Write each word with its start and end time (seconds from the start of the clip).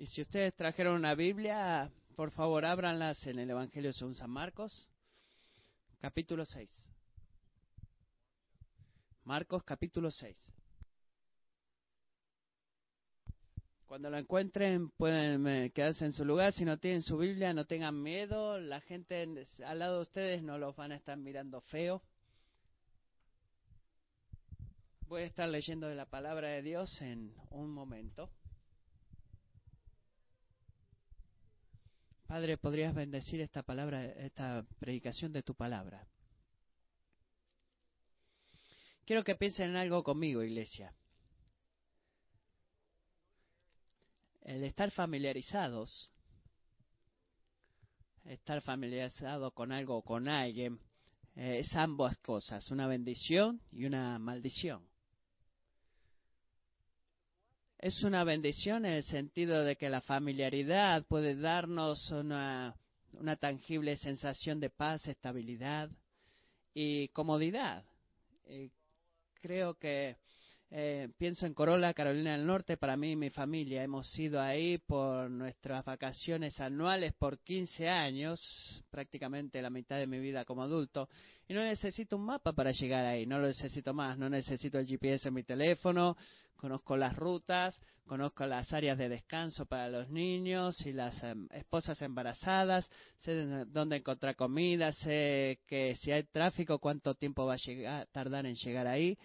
Y 0.00 0.06
si 0.06 0.22
ustedes 0.22 0.54
trajeron 0.54 0.94
una 0.94 1.14
Biblia, 1.14 1.92
por 2.16 2.30
favor, 2.30 2.64
ábranlas 2.64 3.26
en 3.26 3.38
el 3.38 3.50
Evangelio 3.50 3.92
según 3.92 4.14
San 4.14 4.30
Marcos, 4.30 4.88
capítulo 6.00 6.46
6. 6.46 6.70
Marcos, 9.24 9.62
capítulo 9.62 10.10
6. 10.10 10.34
Cuando 13.84 14.08
lo 14.08 14.16
encuentren, 14.16 14.88
pueden 14.88 15.46
eh, 15.46 15.70
quedarse 15.70 16.06
en 16.06 16.14
su 16.14 16.24
lugar. 16.24 16.54
Si 16.54 16.64
no 16.64 16.78
tienen 16.78 17.02
su 17.02 17.18
Biblia, 17.18 17.52
no 17.52 17.66
tengan 17.66 18.02
miedo. 18.02 18.58
La 18.58 18.80
gente 18.80 19.28
al 19.66 19.78
lado 19.78 19.96
de 19.96 20.00
ustedes 20.00 20.42
no 20.42 20.56
los 20.56 20.74
van 20.76 20.92
a 20.92 20.96
estar 20.96 21.18
mirando 21.18 21.60
feo. 21.60 22.02
Voy 25.02 25.24
a 25.24 25.26
estar 25.26 25.46
leyendo 25.46 25.88
de 25.88 25.94
la 25.94 26.06
palabra 26.06 26.48
de 26.48 26.62
Dios 26.62 27.02
en 27.02 27.34
un 27.50 27.68
momento. 27.68 28.30
Padre, 32.30 32.58
¿podrías 32.58 32.94
bendecir 32.94 33.40
esta 33.40 33.64
palabra, 33.64 34.04
esta 34.04 34.64
predicación 34.78 35.32
de 35.32 35.42
tu 35.42 35.56
palabra? 35.56 36.06
Quiero 39.04 39.24
que 39.24 39.34
piensen 39.34 39.70
en 39.70 39.76
algo 39.76 40.04
conmigo, 40.04 40.40
iglesia. 40.44 40.94
El 44.42 44.62
estar 44.62 44.92
familiarizados, 44.92 46.08
estar 48.26 48.62
familiarizado 48.62 49.50
con 49.50 49.72
algo 49.72 49.96
o 49.96 50.04
con 50.04 50.28
alguien, 50.28 50.78
eh, 51.34 51.58
es 51.64 51.74
ambas 51.74 52.16
cosas, 52.18 52.70
una 52.70 52.86
bendición 52.86 53.60
y 53.72 53.86
una 53.86 54.20
maldición. 54.20 54.89
Es 57.82 58.02
una 58.02 58.24
bendición 58.24 58.84
en 58.84 58.92
el 58.92 59.04
sentido 59.04 59.64
de 59.64 59.76
que 59.76 59.88
la 59.88 60.02
familiaridad 60.02 61.02
puede 61.06 61.34
darnos 61.34 62.10
una, 62.10 62.76
una 63.14 63.36
tangible 63.36 63.96
sensación 63.96 64.60
de 64.60 64.68
paz, 64.68 65.08
estabilidad 65.08 65.88
y 66.74 67.08
comodidad. 67.08 67.82
creo 69.40 69.78
que 69.78 70.18
eh, 70.72 71.08
pienso 71.18 71.46
en 71.46 71.54
Corolla, 71.54 71.92
Carolina 71.92 72.36
del 72.36 72.46
Norte, 72.46 72.76
para 72.76 72.96
mí 72.96 73.12
y 73.12 73.16
mi 73.16 73.30
familia. 73.30 73.82
Hemos 73.82 74.16
ido 74.16 74.40
ahí 74.40 74.78
por 74.78 75.28
nuestras 75.28 75.84
vacaciones 75.84 76.60
anuales 76.60 77.12
por 77.14 77.40
15 77.40 77.88
años, 77.88 78.40
prácticamente 78.88 79.60
la 79.62 79.70
mitad 79.70 79.98
de 79.98 80.06
mi 80.06 80.20
vida 80.20 80.44
como 80.44 80.62
adulto, 80.62 81.08
y 81.48 81.54
no 81.54 81.64
necesito 81.64 82.16
un 82.16 82.24
mapa 82.24 82.52
para 82.52 82.70
llegar 82.70 83.04
ahí, 83.04 83.26
no 83.26 83.40
lo 83.40 83.48
necesito 83.48 83.92
más, 83.92 84.16
no 84.16 84.30
necesito 84.30 84.78
el 84.78 84.86
GPS 84.86 85.26
en 85.26 85.34
mi 85.34 85.42
teléfono, 85.42 86.16
conozco 86.54 86.96
las 86.96 87.16
rutas, 87.16 87.82
conozco 88.06 88.46
las 88.46 88.72
áreas 88.72 88.96
de 88.96 89.08
descanso 89.08 89.66
para 89.66 89.88
los 89.88 90.08
niños 90.08 90.86
y 90.86 90.92
las 90.92 91.20
em, 91.24 91.48
esposas 91.50 92.00
embarazadas, 92.00 92.88
sé 93.18 93.64
dónde 93.66 93.96
encontrar 93.96 94.36
comida, 94.36 94.92
sé 94.92 95.58
que 95.66 95.96
si 95.96 96.12
hay 96.12 96.22
tráfico, 96.22 96.78
cuánto 96.78 97.16
tiempo 97.16 97.44
va 97.44 97.54
a 97.54 97.56
llegar, 97.56 98.06
tardar 98.12 98.46
en 98.46 98.54
llegar 98.54 98.86
ahí 98.86 99.18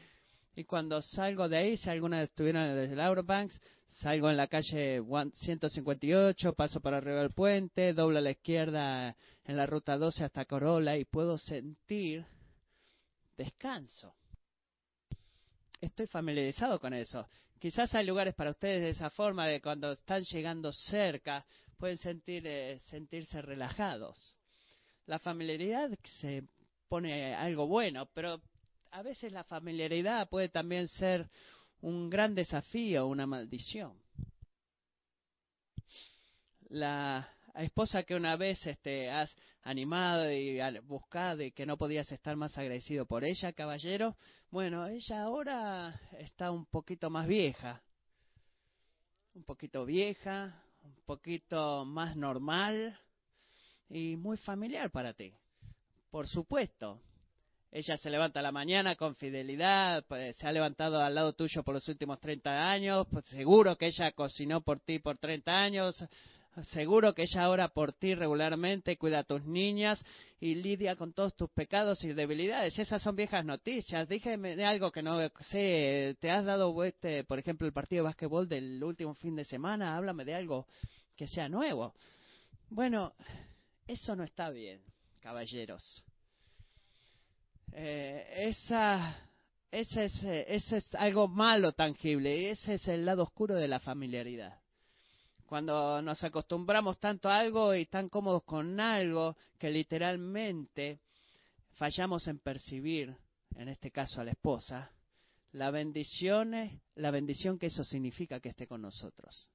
y 0.56 0.64
cuando 0.64 1.02
salgo 1.02 1.50
de 1.50 1.58
ahí, 1.58 1.78
si 1.78 1.90
alguna 1.90 2.24
estuvieron 2.24 2.76
desde 2.76 3.02
Eurobanks, 3.02 3.60
salgo 3.88 4.30
en 4.30 4.38
la 4.38 4.48
calle 4.48 5.02
158, 5.34 6.54
paso 6.54 6.80
para 6.80 6.98
arriba 6.98 7.20
del 7.20 7.32
puente, 7.32 7.94
doblo 7.94 8.20
a 8.20 8.22
la 8.22 8.32
izquierda 8.32 9.16
en 9.44 9.58
la 9.58 9.66
ruta 9.66 9.98
12 9.98 10.24
hasta 10.24 10.46
Corolla 10.46 10.96
y 10.96 11.04
puedo 11.04 11.38
sentir 11.38 12.26
descanso. 13.36 14.16
Estoy 15.82 16.08
familiarizado 16.08 16.80
con 16.80 16.94
eso. 16.94 17.28
Quizás 17.60 17.94
hay 17.94 18.06
lugares 18.06 18.34
para 18.34 18.52
ustedes 18.52 18.82
de 18.82 18.90
esa 18.90 19.10
forma, 19.10 19.48
de 19.48 19.62
cuando 19.62 19.92
están 19.92 20.24
llegando 20.24 20.72
cerca, 20.72 21.46
pueden 21.78 21.98
sentir, 21.98 22.48
eh, 22.48 22.80
sentirse 22.86 23.42
relajados. 23.42 24.36
La 25.06 25.20
familiaridad 25.20 25.90
se 26.20 26.44
pone 26.88 27.36
algo 27.36 27.68
bueno, 27.68 28.08
pero 28.14 28.42
a 28.96 29.02
veces 29.02 29.34
la 29.34 29.44
familiaridad 29.44 30.30
puede 30.30 30.48
también 30.48 30.88
ser 30.88 31.30
un 31.82 32.10
gran 32.10 32.34
desafío, 32.34 33.08
una 33.08 33.28
maldición. 33.28 34.00
La 36.70 37.30
esposa 37.56 38.04
que 38.04 38.16
una 38.16 38.38
vez 38.38 38.66
este, 38.66 39.12
has 39.12 39.36
animado 39.64 40.32
y 40.32 40.62
buscado 40.84 41.44
y 41.44 41.52
que 41.52 41.66
no 41.66 41.76
podías 41.76 42.10
estar 42.10 42.38
más 42.38 42.58
agradecido 42.58 43.06
por 43.06 43.26
ella, 43.26 43.52
caballero, 43.52 44.16
bueno, 44.50 44.88
ella 44.88 45.24
ahora 45.24 46.00
está 46.18 46.52
un 46.52 46.66
poquito 46.66 47.10
más 47.10 47.28
vieja, 47.28 47.84
un 49.34 49.44
poquito 49.44 49.84
vieja, 49.84 50.64
un 50.84 50.96
poquito 51.06 51.84
más 51.84 52.16
normal 52.16 52.98
y 53.90 54.16
muy 54.16 54.38
familiar 54.38 54.90
para 54.90 55.14
ti. 55.14 55.34
Por 56.10 56.30
supuesto, 56.30 57.02
ella 57.78 57.98
se 57.98 58.10
levanta 58.10 58.40
a 58.40 58.44
la 58.44 58.54
mañana 58.54 58.96
con 58.96 59.18
fidelidad, 59.18 60.06
pues, 60.08 60.38
se 60.38 60.48
ha 60.48 60.52
levantado 60.54 61.02
al 61.02 61.14
lado 61.14 61.34
tuyo 61.34 61.62
por 61.62 61.74
los 61.74 61.86
últimos 61.90 62.22
30 62.22 62.72
años, 62.72 63.06
pues, 63.12 63.26
seguro 63.26 63.76
que 63.76 63.88
ella 63.88 64.14
cocinó 64.14 64.62
por 64.62 64.80
ti 64.80 65.00
por 65.00 65.18
30 65.18 65.62
años, 65.62 66.02
seguro 66.72 67.14
que 67.14 67.24
ella 67.24 67.50
ora 67.50 67.68
por 67.68 67.92
ti 67.92 68.16
regularmente, 68.16 68.96
cuida 68.98 69.20
a 69.20 69.24
tus 69.26 69.44
niñas 69.44 70.02
y 70.40 70.56
lidia 70.56 70.96
con 70.96 71.12
todos 71.12 71.36
tus 71.36 71.50
pecados 71.50 72.02
y 72.06 72.14
debilidades. 72.14 72.80
Esas 72.80 73.02
son 73.02 73.18
viejas 73.18 73.44
noticias. 73.44 74.08
Dígame 74.08 74.64
algo 74.64 74.90
que 74.90 75.04
no 75.04 75.20
sé. 75.52 76.16
¿Te 76.22 76.32
has 76.32 76.46
dado, 76.46 76.82
este, 76.86 77.26
por 77.26 77.40
ejemplo, 77.40 77.68
el 77.68 77.74
partido 77.74 78.04
de 78.04 78.08
básquetbol 78.10 78.48
del 78.48 78.82
último 78.82 79.16
fin 79.16 79.36
de 79.36 79.44
semana? 79.44 79.98
Háblame 79.98 80.24
de 80.24 80.34
algo 80.34 80.66
que 81.14 81.28
sea 81.28 81.50
nuevo. 81.50 81.94
Bueno, 82.70 83.16
eso 83.86 84.16
no 84.16 84.24
está 84.24 84.50
bien, 84.50 84.80
caballeros. 85.20 86.06
Eh, 87.78 88.48
esa, 88.48 89.18
ese, 89.70 90.06
es, 90.06 90.24
ese 90.24 90.78
es 90.78 90.96
algo 90.96 91.28
malo 91.28 91.74
tangible, 91.74 92.50
ese 92.50 92.76
es 92.76 92.88
el 92.88 93.04
lado 93.04 93.24
oscuro 93.24 93.56
de 93.56 93.68
la 93.68 93.82
familiaridad. 93.82 94.58
Cuando 95.46 96.02
nos 96.02 96.24
acostumbramos 96.24 96.98
tanto 97.00 97.30
a 97.30 97.38
algo 97.38 97.76
y 97.76 97.86
tan 97.88 98.08
cómodos 98.08 98.44
con 98.44 98.80
algo 98.80 99.36
que 99.60 99.70
literalmente 99.70 101.02
fallamos 101.74 102.26
en 102.30 102.40
percibir, 102.40 103.14
en 103.58 103.68
este 103.68 103.92
caso 103.92 104.22
a 104.22 104.24
la 104.24 104.32
esposa, 104.32 104.90
la 105.52 105.70
bendición, 105.70 106.82
la 106.96 107.12
bendición 107.12 107.60
que 107.60 107.66
eso 107.66 107.84
significa 107.84 108.40
que 108.40 108.50
esté 108.50 108.68
con 108.68 108.82
nosotros. 108.82 109.50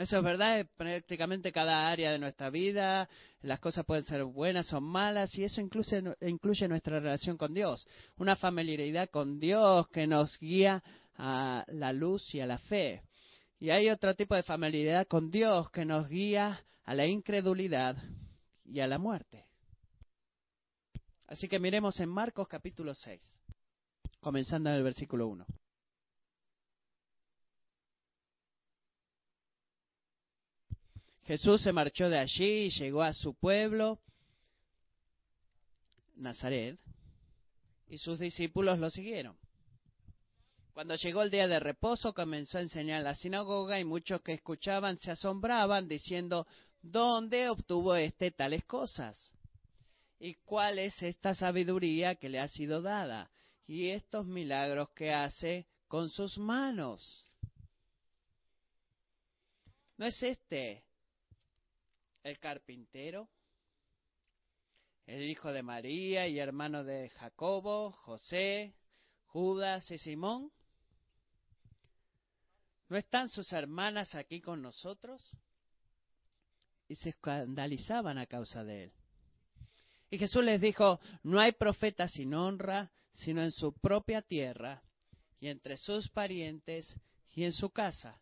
Eso 0.00 0.16
es 0.16 0.24
verdad, 0.24 0.66
prácticamente 0.78 1.52
cada 1.52 1.90
área 1.90 2.10
de 2.10 2.18
nuestra 2.18 2.48
vida, 2.48 3.06
las 3.42 3.60
cosas 3.60 3.84
pueden 3.84 4.02
ser 4.02 4.24
buenas 4.24 4.72
o 4.72 4.80
malas, 4.80 5.36
y 5.36 5.44
eso 5.44 5.60
incluye, 5.60 6.02
incluye 6.22 6.66
nuestra 6.68 7.00
relación 7.00 7.36
con 7.36 7.52
Dios, 7.52 7.86
una 8.16 8.34
familiaridad 8.34 9.10
con 9.10 9.38
Dios 9.38 9.88
que 9.88 10.06
nos 10.06 10.38
guía 10.38 10.82
a 11.16 11.66
la 11.68 11.92
luz 11.92 12.34
y 12.34 12.40
a 12.40 12.46
la 12.46 12.56
fe. 12.56 13.02
Y 13.58 13.68
hay 13.68 13.90
otro 13.90 14.14
tipo 14.14 14.34
de 14.34 14.42
familiaridad 14.42 15.06
con 15.06 15.30
Dios 15.30 15.70
que 15.70 15.84
nos 15.84 16.08
guía 16.08 16.64
a 16.84 16.94
la 16.94 17.04
incredulidad 17.04 18.02
y 18.64 18.80
a 18.80 18.86
la 18.86 18.96
muerte. 18.96 19.44
Así 21.26 21.46
que 21.46 21.58
miremos 21.58 22.00
en 22.00 22.08
Marcos 22.08 22.48
capítulo 22.48 22.94
6, 22.94 23.20
comenzando 24.18 24.70
en 24.70 24.76
el 24.76 24.82
versículo 24.82 25.28
1. 25.28 25.44
Jesús 31.30 31.62
se 31.62 31.72
marchó 31.72 32.10
de 32.10 32.18
allí 32.18 32.64
y 32.64 32.70
llegó 32.70 33.04
a 33.04 33.12
su 33.12 33.34
pueblo, 33.34 34.00
Nazaret, 36.16 36.76
y 37.86 37.98
sus 37.98 38.18
discípulos 38.18 38.80
lo 38.80 38.90
siguieron. 38.90 39.38
Cuando 40.72 40.96
llegó 40.96 41.22
el 41.22 41.30
día 41.30 41.46
de 41.46 41.60
reposo 41.60 42.14
comenzó 42.14 42.58
a 42.58 42.62
enseñar 42.62 42.98
en 42.98 43.04
la 43.04 43.14
sinagoga 43.14 43.78
y 43.78 43.84
muchos 43.84 44.22
que 44.22 44.32
escuchaban 44.32 44.98
se 44.98 45.12
asombraban 45.12 45.86
diciendo, 45.86 46.48
¿dónde 46.82 47.48
obtuvo 47.48 47.94
éste 47.94 48.32
tales 48.32 48.64
cosas? 48.64 49.32
¿Y 50.18 50.34
cuál 50.34 50.80
es 50.80 51.00
esta 51.00 51.36
sabiduría 51.36 52.16
que 52.16 52.28
le 52.28 52.40
ha 52.40 52.48
sido 52.48 52.82
dada? 52.82 53.30
Y 53.68 53.90
estos 53.90 54.26
milagros 54.26 54.90
que 54.96 55.12
hace 55.12 55.68
con 55.86 56.10
sus 56.10 56.38
manos. 56.38 57.30
¿No 59.96 60.06
es 60.06 60.20
este 60.24 60.89
el 62.22 62.38
carpintero, 62.38 63.28
el 65.06 65.28
hijo 65.28 65.52
de 65.52 65.62
María 65.62 66.28
y 66.28 66.38
hermano 66.38 66.84
de 66.84 67.08
Jacobo, 67.10 67.92
José, 67.92 68.74
Judas 69.26 69.90
y 69.90 69.98
Simón? 69.98 70.52
¿No 72.88 72.96
están 72.96 73.28
sus 73.28 73.52
hermanas 73.52 74.14
aquí 74.14 74.40
con 74.40 74.62
nosotros? 74.62 75.36
Y 76.88 76.96
se 76.96 77.10
escandalizaban 77.10 78.18
a 78.18 78.26
causa 78.26 78.64
de 78.64 78.84
él. 78.84 78.92
Y 80.10 80.18
Jesús 80.18 80.44
les 80.44 80.60
dijo, 80.60 80.98
no 81.22 81.38
hay 81.38 81.52
profeta 81.52 82.08
sin 82.08 82.34
honra, 82.34 82.90
sino 83.12 83.42
en 83.42 83.52
su 83.52 83.72
propia 83.72 84.22
tierra 84.22 84.82
y 85.38 85.48
entre 85.48 85.76
sus 85.76 86.08
parientes 86.08 86.92
y 87.34 87.44
en 87.44 87.52
su 87.52 87.70
casa. 87.70 88.20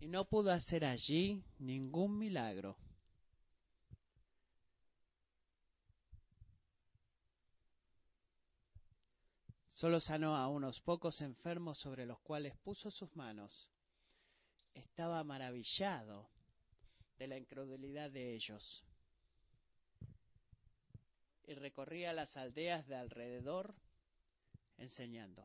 Y 0.00 0.08
no 0.08 0.24
pudo 0.26 0.52
hacer 0.52 0.84
allí 0.84 1.42
ningún 1.58 2.18
milagro. 2.18 2.76
Solo 9.70 10.00
sanó 10.00 10.36
a 10.36 10.48
unos 10.48 10.80
pocos 10.80 11.20
enfermos 11.20 11.78
sobre 11.78 12.06
los 12.06 12.20
cuales 12.20 12.56
puso 12.58 12.90
sus 12.90 13.14
manos. 13.16 13.68
Estaba 14.72 15.22
maravillado 15.24 16.28
de 17.18 17.26
la 17.26 17.36
incredulidad 17.36 18.10
de 18.10 18.34
ellos 18.34 18.84
y 21.46 21.54
recorría 21.54 22.12
las 22.12 22.36
aldeas 22.36 22.86
de 22.86 22.96
alrededor 22.96 23.74
enseñando. 24.78 25.44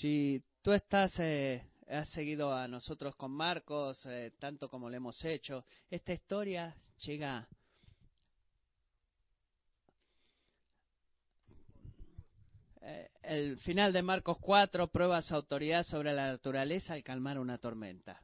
Si 0.00 0.42
tú 0.62 0.72
estás, 0.72 1.12
eh, 1.20 1.62
has 1.88 2.08
seguido 2.10 2.52
a 2.52 2.68
nosotros 2.68 3.16
con 3.16 3.30
Marcos, 3.30 4.04
eh, 4.06 4.32
tanto 4.38 4.68
como 4.68 4.90
lo 4.90 4.96
hemos 4.96 5.24
hecho, 5.24 5.64
esta 5.90 6.12
historia 6.12 6.76
llega 6.98 7.48
Eh, 12.88 13.10
el 13.22 13.58
final 13.58 13.92
de 13.92 14.00
Marcos 14.00 14.38
4 14.40 14.86
prueba 14.86 15.20
su 15.20 15.34
autoridad 15.34 15.82
sobre 15.82 16.12
la 16.12 16.28
naturaleza 16.28 16.92
al 16.92 17.02
calmar 17.02 17.36
una 17.36 17.58
tormenta. 17.58 18.22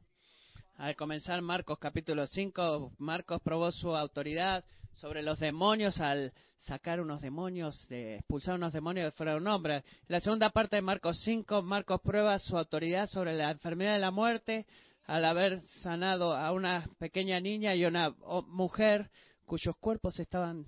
Al 0.76 0.94
comenzar 0.94 1.42
Marcos 1.42 1.80
capítulo 1.80 2.28
5, 2.28 2.92
Marcos 2.98 3.42
probó 3.42 3.72
su 3.72 3.96
autoridad 3.96 4.64
sobre 4.94 5.23
los 5.23 5.39
demonios 5.39 6.00
al 6.00 6.33
sacar 6.61 7.00
unos 7.00 7.23
demonios, 7.23 7.89
de 7.89 8.17
expulsar 8.17 8.55
unos 8.55 8.73
demonios 8.73 9.06
de 9.06 9.11
fuera 9.12 9.33
de 9.33 9.39
un 9.39 9.49
hombre. 9.49 9.85
La 10.09 10.21
segunda 10.21 10.50
parte 10.50 10.77
de 10.77 10.83
Marcos 10.83 11.21
5, 11.25 11.62
Marcos 11.62 12.00
prueba 12.03 12.39
su 12.39 12.56
autoridad 12.56 13.09
sobre 13.09 13.35
la 13.35 13.50
enfermedad 13.50 13.94
de 13.94 13.99
la 13.99 14.11
muerte 14.11 14.67
al 15.06 15.25
haber 15.25 15.62
sanado 15.83 16.37
a 16.37 16.53
una 16.53 16.89
pequeña 16.99 17.41
niña 17.41 17.75
y 17.75 17.85
una 17.85 18.15
mujer 18.47 19.11
cuyos 19.44 19.77
cuerpos 19.79 20.19
estaban 20.21 20.65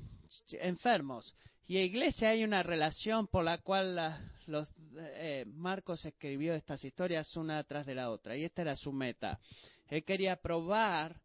enfermos. 0.53 1.35
Y 1.67 1.79
en 1.79 1.85
iglesia 1.85 2.31
hay 2.31 2.45
una 2.45 2.63
relación 2.63 3.27
por 3.27 3.45
la 3.45 3.59
cual 3.59 4.19
los, 4.47 4.69
eh, 4.99 5.45
Marcos 5.47 6.05
escribió 6.05 6.55
estas 6.55 6.85
historias 6.85 7.35
una 7.37 7.63
tras 7.65 7.87
de 7.87 7.95
la 7.95 8.11
otra. 8.11 8.37
Y 8.37 8.45
esta 8.45 8.63
era 8.63 8.77
su 8.77 8.93
meta. 8.93 9.39
Él 9.89 10.05
quería 10.05 10.37
probar 10.37 11.21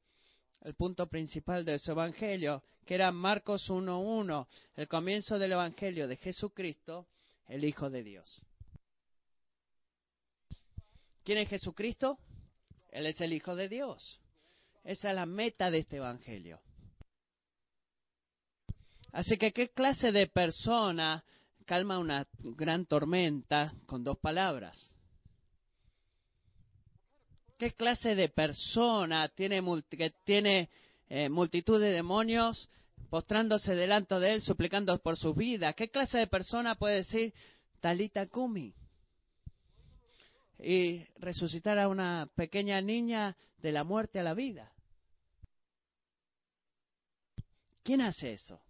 el 0.62 0.76
punto 0.76 1.08
principal 1.08 1.64
de 1.64 1.80
su 1.80 1.92
evangelio, 1.92 2.64
que 2.86 2.96
era 2.96 3.12
Marcos 3.12 3.70
1.1, 3.70 4.48
el 4.76 4.88
comienzo 4.88 5.40
del 5.40 5.54
evangelio 5.54 6.08
de 6.08 6.18
Jesucristo, 6.18 7.08
el 7.48 7.64
Hijo 7.64 7.90
de 7.90 8.04
Dios. 8.04 8.42
¿Quién 11.24 11.38
es 11.40 11.50
Jesucristo? 11.50 12.18
Él 12.90 13.06
es 13.06 13.20
el 13.22 13.34
Hijo 13.34 13.56
de 13.56 13.70
Dios. 13.70 14.20
Esa 14.84 15.10
es 15.10 15.16
la 15.16 15.26
meta 15.26 15.70
de 15.70 15.80
este 15.80 15.98
evangelio. 15.98 16.62
Así 19.12 19.38
que, 19.38 19.52
¿qué 19.52 19.70
clase 19.70 20.12
de 20.12 20.28
persona 20.28 21.24
calma 21.66 22.00
una 22.00 22.28
gran 22.38 22.86
tormenta 22.86 23.74
con 23.86 24.04
dos 24.04 24.18
palabras? 24.20 24.96
¿Qué 27.60 27.72
clase 27.72 28.16
de 28.16 28.30
persona 28.30 29.28
tiene, 29.28 29.62
que 29.90 30.12
tiene 30.24 30.70
eh, 31.10 31.28
multitud 31.28 31.78
de 31.78 31.92
demonios 31.92 32.70
postrándose 33.10 33.76
delante 33.76 34.16
de 34.16 34.36
él, 34.36 34.42
suplicando 34.42 34.98
por 35.00 35.18
su 35.18 35.34
vida? 35.34 35.74
¿Qué 35.74 35.90
clase 35.90 36.20
de 36.20 36.28
persona 36.28 36.76
puede 36.76 36.96
decir 36.96 37.34
Talita 37.82 38.28
Kumi? 38.28 38.74
Y 40.58 41.04
resucitar 41.18 41.78
a 41.80 41.90
una 41.90 42.30
pequeña 42.34 42.80
niña 42.80 43.36
de 43.58 43.74
la 43.74 43.84
muerte 43.84 44.22
a 44.22 44.24
la 44.24 44.34
vida. 44.34 44.72
¿Quién 47.84 48.00
hace 48.00 48.32
eso? 48.32 48.62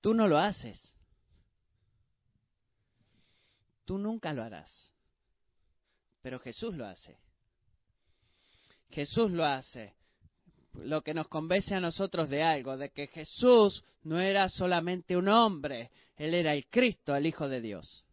Tú 0.00 0.14
no 0.14 0.26
lo 0.26 0.38
haces. 0.38 0.95
Tú 3.86 3.96
nunca 3.96 4.34
lo 4.34 4.42
harás. 4.42 4.92
Pero 6.20 6.38
Jesús 6.38 6.76
lo 6.76 6.84
hace. 6.84 7.18
Jesús 8.90 9.30
lo 9.30 9.44
hace. 9.44 9.94
Lo 10.74 11.02
que 11.02 11.14
nos 11.14 11.28
convence 11.28 11.74
a 11.74 11.80
nosotros 11.80 12.28
de 12.28 12.42
algo, 12.42 12.76
de 12.76 12.90
que 12.90 13.06
Jesús 13.06 13.82
no 14.02 14.20
era 14.20 14.48
solamente 14.50 15.16
un 15.16 15.28
hombre, 15.28 15.90
Él 16.16 16.34
era 16.34 16.52
el 16.52 16.66
Cristo, 16.66 17.16
el 17.16 17.26
Hijo 17.26 17.48
de 17.48 17.62
Dios. 17.62 18.04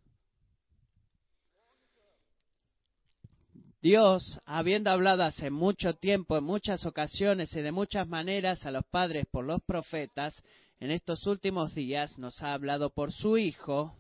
Dios, 3.81 4.39
habiendo 4.45 4.91
hablado 4.91 5.23
hace 5.23 5.49
mucho 5.49 5.95
tiempo, 5.95 6.37
en 6.37 6.45
muchas 6.45 6.85
ocasiones 6.85 7.53
y 7.53 7.61
de 7.61 7.73
muchas 7.73 8.07
maneras 8.07 8.65
a 8.65 8.71
los 8.71 8.85
padres 8.85 9.25
por 9.29 9.43
los 9.43 9.61
profetas, 9.63 10.41
en 10.79 10.91
estos 10.91 11.27
últimos 11.27 11.73
días 11.75 12.17
nos 12.17 12.41
ha 12.41 12.53
hablado 12.53 12.91
por 12.91 13.11
su 13.11 13.37
Hijo, 13.37 13.97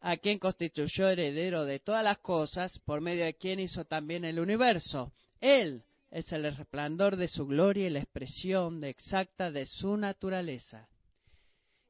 a 0.00 0.16
quien 0.16 0.38
constituyó 0.38 1.08
heredero 1.08 1.64
de 1.64 1.78
todas 1.78 2.02
las 2.02 2.18
cosas, 2.18 2.78
por 2.80 3.00
medio 3.00 3.24
de 3.24 3.34
quien 3.34 3.60
hizo 3.60 3.84
también 3.84 4.24
el 4.24 4.40
universo. 4.40 5.12
Él 5.40 5.84
es 6.10 6.32
el 6.32 6.42
resplandor 6.56 7.16
de 7.16 7.28
su 7.28 7.46
gloria 7.46 7.86
y 7.86 7.90
la 7.90 8.00
expresión 8.00 8.82
exacta 8.82 9.50
de 9.50 9.66
su 9.66 9.96
naturaleza, 9.96 10.88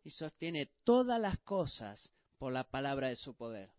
y 0.02 0.10
sostiene 0.10 0.70
todas 0.84 1.20
las 1.20 1.38
cosas 1.38 2.10
por 2.38 2.52
la 2.52 2.64
palabra 2.64 3.08
de 3.08 3.16
su 3.16 3.34
poder. 3.34 3.70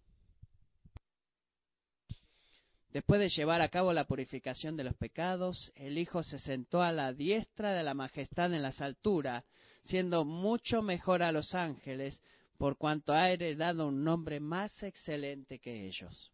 Después 2.90 3.22
de 3.22 3.30
llevar 3.30 3.62
a 3.62 3.70
cabo 3.70 3.94
la 3.94 4.06
purificación 4.06 4.76
de 4.76 4.84
los 4.84 4.96
pecados, 4.96 5.72
el 5.76 5.98
Hijo 5.98 6.24
se 6.24 6.40
sentó 6.40 6.82
a 6.82 6.92
la 6.92 7.14
diestra 7.14 7.74
de 7.74 7.84
la 7.84 7.94
majestad 7.94 8.54
en 8.54 8.62
las 8.62 8.82
alturas, 8.82 9.46
siendo 9.84 10.26
mucho 10.26 10.82
mejor 10.82 11.24
a 11.24 11.32
los 11.32 11.56
ángeles, 11.56 12.22
por 12.62 12.78
cuanto 12.78 13.12
ha 13.12 13.32
heredado 13.32 13.88
un 13.88 14.04
nombre 14.04 14.40
más 14.40 14.84
excelente 14.84 15.58
que 15.58 15.88
ellos. 15.88 16.32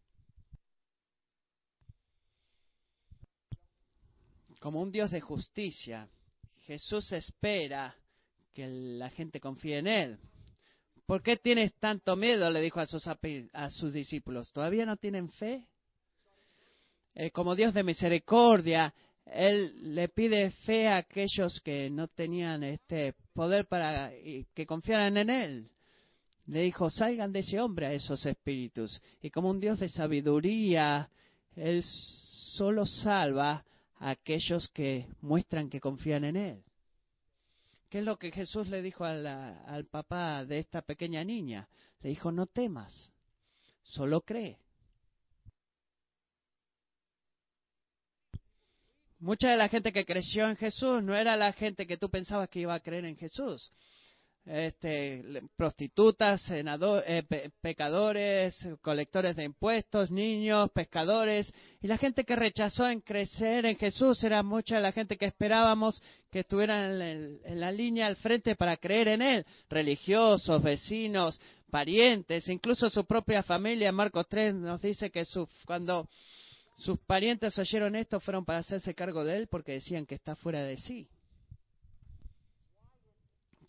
Como 4.60 4.82
un 4.82 4.92
Dios 4.92 5.10
de 5.10 5.22
justicia, 5.22 6.06
Jesús 6.66 7.10
espera 7.12 7.96
que 8.52 8.66
la 8.66 9.08
gente 9.08 9.40
confíe 9.40 9.78
en 9.78 9.86
Él. 9.86 10.18
¿Por 11.06 11.22
qué 11.22 11.38
tienes 11.38 11.72
tanto 11.76 12.14
miedo? 12.14 12.50
le 12.50 12.60
dijo 12.60 12.80
a 12.80 12.84
sus, 12.84 13.06
a 13.06 13.70
sus 13.70 13.94
discípulos. 13.94 14.52
¿Todavía 14.52 14.84
no 14.84 14.98
tienen 14.98 15.30
fe? 15.30 15.66
Eh, 17.14 17.30
como 17.30 17.54
Dios 17.54 17.72
de 17.72 17.84
misericordia, 17.84 18.92
Él 19.24 19.94
le 19.94 20.10
pide 20.10 20.50
fe 20.50 20.88
a 20.88 20.98
aquellos 20.98 21.58
que 21.64 21.88
no 21.88 22.06
tenían 22.06 22.64
este 22.64 23.14
poder 23.32 23.66
para 23.66 24.12
que 24.54 24.66
confiaran 24.66 25.16
en 25.16 25.30
Él. 25.30 25.70
Le 26.48 26.62
dijo, 26.62 26.88
salgan 26.88 27.30
de 27.30 27.40
ese 27.40 27.60
hombre 27.60 27.86
a 27.86 27.92
esos 27.92 28.24
espíritus. 28.24 29.00
Y 29.20 29.30
como 29.30 29.50
un 29.50 29.60
Dios 29.60 29.78
de 29.80 29.88
sabiduría, 29.90 31.10
Él 31.54 31.82
solo 32.56 32.86
salva 32.86 33.64
a 33.98 34.10
aquellos 34.10 34.68
que 34.70 35.06
muestran 35.20 35.68
que 35.68 35.78
confían 35.78 36.24
en 36.24 36.36
Él. 36.36 36.64
¿Qué 37.90 37.98
es 37.98 38.04
lo 38.04 38.18
que 38.18 38.32
Jesús 38.32 38.68
le 38.68 38.80
dijo 38.80 39.04
al 39.04 39.86
papá 39.90 40.44
de 40.46 40.58
esta 40.58 40.80
pequeña 40.80 41.22
niña? 41.22 41.68
Le 42.00 42.10
dijo, 42.10 42.32
no 42.32 42.46
temas, 42.46 43.12
solo 43.82 44.22
cree. 44.22 44.58
Mucha 49.18 49.50
de 49.50 49.56
la 49.56 49.68
gente 49.68 49.92
que 49.92 50.06
creció 50.06 50.48
en 50.48 50.56
Jesús 50.56 51.02
no 51.02 51.14
era 51.14 51.36
la 51.36 51.52
gente 51.52 51.86
que 51.86 51.98
tú 51.98 52.08
pensabas 52.08 52.48
que 52.48 52.60
iba 52.60 52.74
a 52.74 52.80
creer 52.80 53.04
en 53.04 53.16
Jesús. 53.16 53.70
Este, 54.50 55.42
prostitutas, 55.56 56.42
eh, 56.50 57.50
pecadores, 57.60 58.56
colectores 58.80 59.36
de 59.36 59.44
impuestos, 59.44 60.10
niños, 60.10 60.70
pescadores, 60.70 61.52
y 61.82 61.86
la 61.86 61.98
gente 61.98 62.24
que 62.24 62.34
rechazó 62.34 62.88
en 62.88 63.02
crecer 63.02 63.66
en 63.66 63.76
Jesús 63.76 64.24
era 64.24 64.42
mucha 64.42 64.76
de 64.76 64.80
la 64.80 64.92
gente 64.92 65.18
que 65.18 65.26
esperábamos 65.26 66.02
que 66.30 66.40
estuvieran 66.40 66.98
en, 67.02 67.60
la 67.60 67.70
línea 67.70 68.06
al 68.06 68.16
frente 68.16 68.56
para 68.56 68.78
creer 68.78 69.08
en 69.08 69.20
Él, 69.20 69.46
religiosos, 69.68 70.62
vecinos, 70.62 71.38
parientes, 71.70 72.48
incluso 72.48 72.88
su 72.88 73.04
propia 73.04 73.42
familia. 73.42 73.92
Marcos 73.92 74.26
3 74.30 74.54
nos 74.54 74.80
dice 74.80 75.10
que 75.10 75.24
cuando 75.66 76.08
sus 76.78 76.98
parientes 77.00 77.58
oyeron 77.58 77.96
esto, 77.96 78.18
fueron 78.18 78.46
para 78.46 78.60
hacerse 78.60 78.94
cargo 78.94 79.24
de 79.24 79.36
él 79.36 79.48
porque 79.48 79.72
decían 79.72 80.06
que 80.06 80.14
está 80.14 80.36
fuera 80.36 80.62
de 80.62 80.78
sí. 80.78 81.06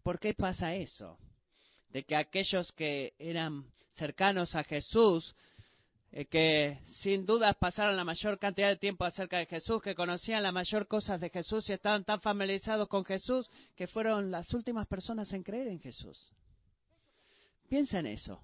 ¿Por 0.09 0.19
qué 0.19 0.33
pasa 0.33 0.73
eso? 0.73 1.19
De 1.89 2.03
que 2.03 2.15
aquellos 2.15 2.71
que 2.71 3.13
eran 3.19 3.63
cercanos 3.93 4.55
a 4.55 4.63
Jesús 4.63 5.35
eh, 6.11 6.25
que 6.25 6.79
sin 7.03 7.27
dudas 7.27 7.55
pasaron 7.57 7.95
la 7.95 8.03
mayor 8.03 8.39
cantidad 8.39 8.69
de 8.69 8.77
tiempo 8.77 9.05
acerca 9.05 9.37
de 9.37 9.45
Jesús, 9.45 9.83
que 9.83 9.93
conocían 9.93 10.41
la 10.41 10.51
mayor 10.51 10.87
cosas 10.87 11.21
de 11.21 11.29
Jesús 11.29 11.69
y 11.69 11.73
estaban 11.73 12.05
tan 12.05 12.21
familiarizados 12.21 12.87
con 12.87 13.05
Jesús 13.05 13.47
que 13.75 13.85
fueron 13.85 14.31
las 14.31 14.51
últimas 14.51 14.87
personas 14.87 15.31
en 15.31 15.43
creer 15.43 15.67
en 15.67 15.79
Jesús. 15.79 16.31
Piensa 17.69 17.99
en 17.99 18.07
eso. 18.07 18.41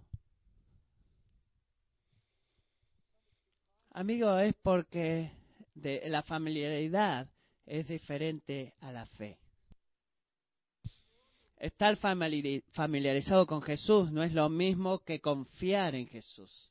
Amigo, 3.89 4.38
es 4.38 4.53
porque 4.62 5.31
la 5.74 6.22
familiaridad 6.22 7.27
es 7.65 7.88
diferente 7.88 8.75
a 8.81 8.91
la 8.91 9.07
fe. 9.07 9.39
Estar 11.57 11.95
familiarizado 11.97 13.47
con 13.47 13.62
Jesús 13.62 14.12
no 14.12 14.24
es 14.24 14.33
lo 14.33 14.50
mismo 14.50 15.00
que 15.00 15.21
confiar 15.21 15.95
en 15.95 16.07
Jesús. 16.07 16.69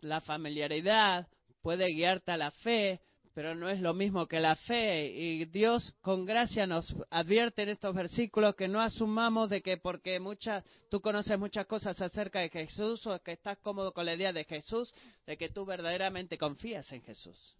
La 0.00 0.20
familiaridad 0.22 1.28
puede 1.60 1.88
guiarte 1.92 2.32
a 2.32 2.38
la 2.38 2.50
fe, 2.50 3.00
pero 3.34 3.54
no 3.54 3.68
es 3.68 3.80
lo 3.80 3.92
mismo 3.92 4.26
que 4.26 4.40
la 4.40 4.56
fe. 4.56 5.08
Y 5.08 5.44
Dios 5.44 5.94
con 6.00 6.24
gracia 6.24 6.66
nos 6.66 6.96
advierte 7.10 7.64
en 7.64 7.68
estos 7.68 7.94
versículos 7.94 8.54
que 8.54 8.66
no 8.66 8.80
asumamos 8.80 9.50
de 9.50 9.60
que 9.60 9.76
porque 9.76 10.18
muchas, 10.18 10.64
tú 10.90 11.02
conoces 11.02 11.38
muchas 11.38 11.66
cosas 11.66 12.00
acerca 12.00 12.40
de 12.40 12.48
Jesús 12.48 13.06
o 13.06 13.20
que 13.22 13.32
estás 13.32 13.58
cómodo 13.58 13.92
con 13.92 14.06
la 14.06 14.14
idea 14.14 14.32
de 14.32 14.44
Jesús, 14.44 14.94
de 15.26 15.36
que 15.36 15.50
tú 15.50 15.66
verdaderamente 15.66 16.38
confías 16.38 16.90
en 16.92 17.02
Jesús. 17.02 17.54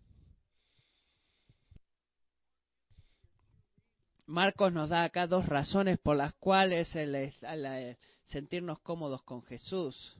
Marcos 4.26 4.72
nos 4.72 4.88
da 4.88 5.04
acá 5.04 5.28
dos 5.28 5.46
razones 5.46 5.98
por 6.00 6.16
las 6.16 6.34
cuales 6.34 6.94
el, 6.96 7.32
sentirnos 8.24 8.80
cómodos 8.80 9.22
con 9.22 9.42
Jesús, 9.42 10.16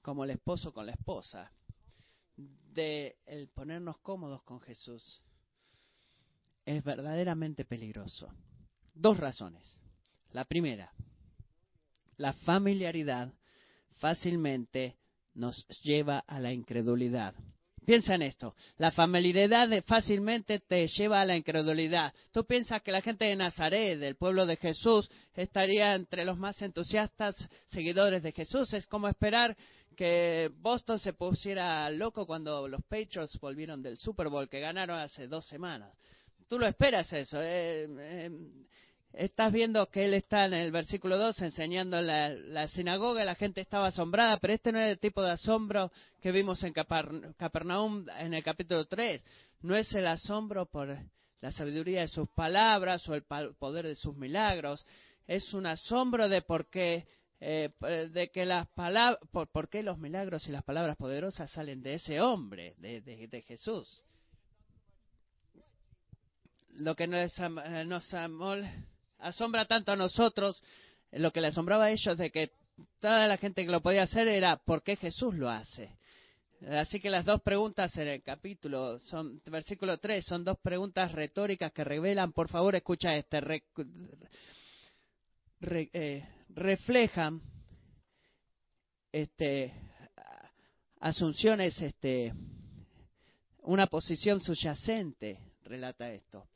como 0.00 0.24
el 0.24 0.30
esposo 0.30 0.72
con 0.72 0.86
la 0.86 0.92
esposa, 0.92 1.52
de 2.36 3.18
el 3.26 3.48
ponernos 3.48 3.98
cómodos 3.98 4.42
con 4.44 4.60
Jesús, 4.60 5.22
es 6.64 6.82
verdaderamente 6.82 7.66
peligroso. 7.66 8.32
Dos 8.94 9.18
razones. 9.18 9.78
La 10.32 10.46
primera, 10.46 10.92
la 12.16 12.32
familiaridad 12.32 13.30
fácilmente 13.96 14.96
nos 15.34 15.66
lleva 15.82 16.20
a 16.20 16.40
la 16.40 16.52
incredulidad. 16.52 17.34
Piensa 17.84 18.14
en 18.14 18.22
esto. 18.22 18.54
La 18.76 18.92
familiaridad 18.92 19.68
fácilmente 19.84 20.60
te 20.60 20.86
lleva 20.86 21.20
a 21.20 21.24
la 21.24 21.36
incredulidad. 21.36 22.12
Tú 22.30 22.44
piensas 22.44 22.80
que 22.82 22.92
la 22.92 23.02
gente 23.02 23.24
de 23.24 23.34
Nazaret, 23.34 23.98
del 23.98 24.16
pueblo 24.16 24.46
de 24.46 24.56
Jesús, 24.56 25.10
estaría 25.34 25.94
entre 25.94 26.24
los 26.24 26.38
más 26.38 26.62
entusiastas 26.62 27.34
seguidores 27.66 28.22
de 28.22 28.32
Jesús. 28.32 28.72
Es 28.72 28.86
como 28.86 29.08
esperar 29.08 29.56
que 29.96 30.50
Boston 30.60 30.98
se 31.00 31.12
pusiera 31.12 31.90
loco 31.90 32.24
cuando 32.24 32.68
los 32.68 32.82
Patriots 32.84 33.38
volvieron 33.40 33.82
del 33.82 33.96
Super 33.96 34.28
Bowl 34.28 34.48
que 34.48 34.60
ganaron 34.60 34.98
hace 34.98 35.26
dos 35.26 35.46
semanas. 35.46 35.92
Tú 36.48 36.58
lo 36.58 36.66
esperas 36.66 37.12
eso. 37.12 37.40
Eh, 37.42 37.88
eh, 37.98 38.30
estás 39.14 39.52
viendo 39.52 39.88
que 39.90 40.04
él 40.04 40.14
está 40.14 40.46
en 40.46 40.54
el 40.54 40.72
versículo 40.72 41.18
2 41.18 41.42
enseñando 41.42 41.98
en 41.98 42.06
la, 42.54 42.68
sinagoga, 42.68 43.24
la 43.24 43.34
gente 43.34 43.60
estaba 43.60 43.88
asombrada, 43.88 44.38
pero 44.38 44.54
este 44.54 44.72
no 44.72 44.80
es 44.80 44.90
el 44.90 44.98
tipo 44.98 45.22
de 45.22 45.32
asombro 45.32 45.90
que 46.20 46.32
vimos 46.32 46.62
en 46.62 46.72
Capernaum 46.72 48.06
en 48.18 48.34
el 48.34 48.42
capítulo 48.42 48.86
3. 48.86 49.24
No 49.62 49.76
es 49.76 49.92
el 49.94 50.06
asombro 50.06 50.66
por 50.66 50.96
la 51.40 51.52
sabiduría 51.52 52.02
de 52.02 52.08
sus 52.08 52.28
palabras 52.30 53.06
o 53.08 53.14
el 53.14 53.22
poder 53.22 53.86
de 53.86 53.94
sus 53.94 54.16
milagros. 54.16 54.86
Es 55.26 55.52
un 55.54 55.66
asombro 55.66 56.28
de 56.28 56.42
por 56.42 56.68
qué, 56.68 57.06
eh, 57.40 57.70
de 58.10 58.30
que 58.30 58.44
las 58.44 58.68
palabras, 58.68 59.18
por, 59.30 59.68
qué 59.68 59.82
los 59.82 59.98
milagros 59.98 60.48
y 60.48 60.52
las 60.52 60.64
palabras 60.64 60.96
poderosas 60.96 61.50
salen 61.50 61.82
de 61.82 61.94
ese 61.94 62.20
hombre, 62.20 62.74
de, 62.78 63.42
Jesús. 63.46 64.02
Lo 66.70 66.96
que 66.96 67.06
nos, 67.06 67.38
nos 67.86 68.14
asombra 69.22 69.64
tanto 69.64 69.92
a 69.92 69.96
nosotros, 69.96 70.62
lo 71.12 71.32
que 71.32 71.40
le 71.40 71.48
asombraba 71.48 71.86
a 71.86 71.90
ellos 71.90 72.18
de 72.18 72.30
que 72.30 72.50
toda 73.00 73.26
la 73.26 73.36
gente 73.36 73.64
que 73.64 73.70
lo 73.70 73.80
podía 73.80 74.02
hacer 74.02 74.28
era 74.28 74.56
por 74.56 74.82
qué 74.82 74.96
Jesús 74.96 75.34
lo 75.34 75.48
hace. 75.48 75.96
Así 76.68 77.00
que 77.00 77.10
las 77.10 77.24
dos 77.24 77.42
preguntas 77.42 77.96
en 77.96 78.08
el 78.08 78.22
capítulo, 78.22 78.98
son 79.00 79.42
versículo 79.46 79.98
3, 79.98 80.24
son 80.24 80.44
dos 80.44 80.58
preguntas 80.60 81.10
retóricas 81.10 81.72
que 81.72 81.82
revelan, 81.82 82.32
por 82.32 82.48
favor 82.48 82.74
escucha 82.76 83.16
este, 83.16 83.64
eh, 85.60 86.28
reflejan 86.50 87.40
este, 89.10 89.72
asunciones, 91.00 91.80
este, 91.82 92.32
una 93.62 93.88
posición 93.88 94.40
subyacente, 94.40 95.38
relata 95.64 96.12
esto. 96.12 96.46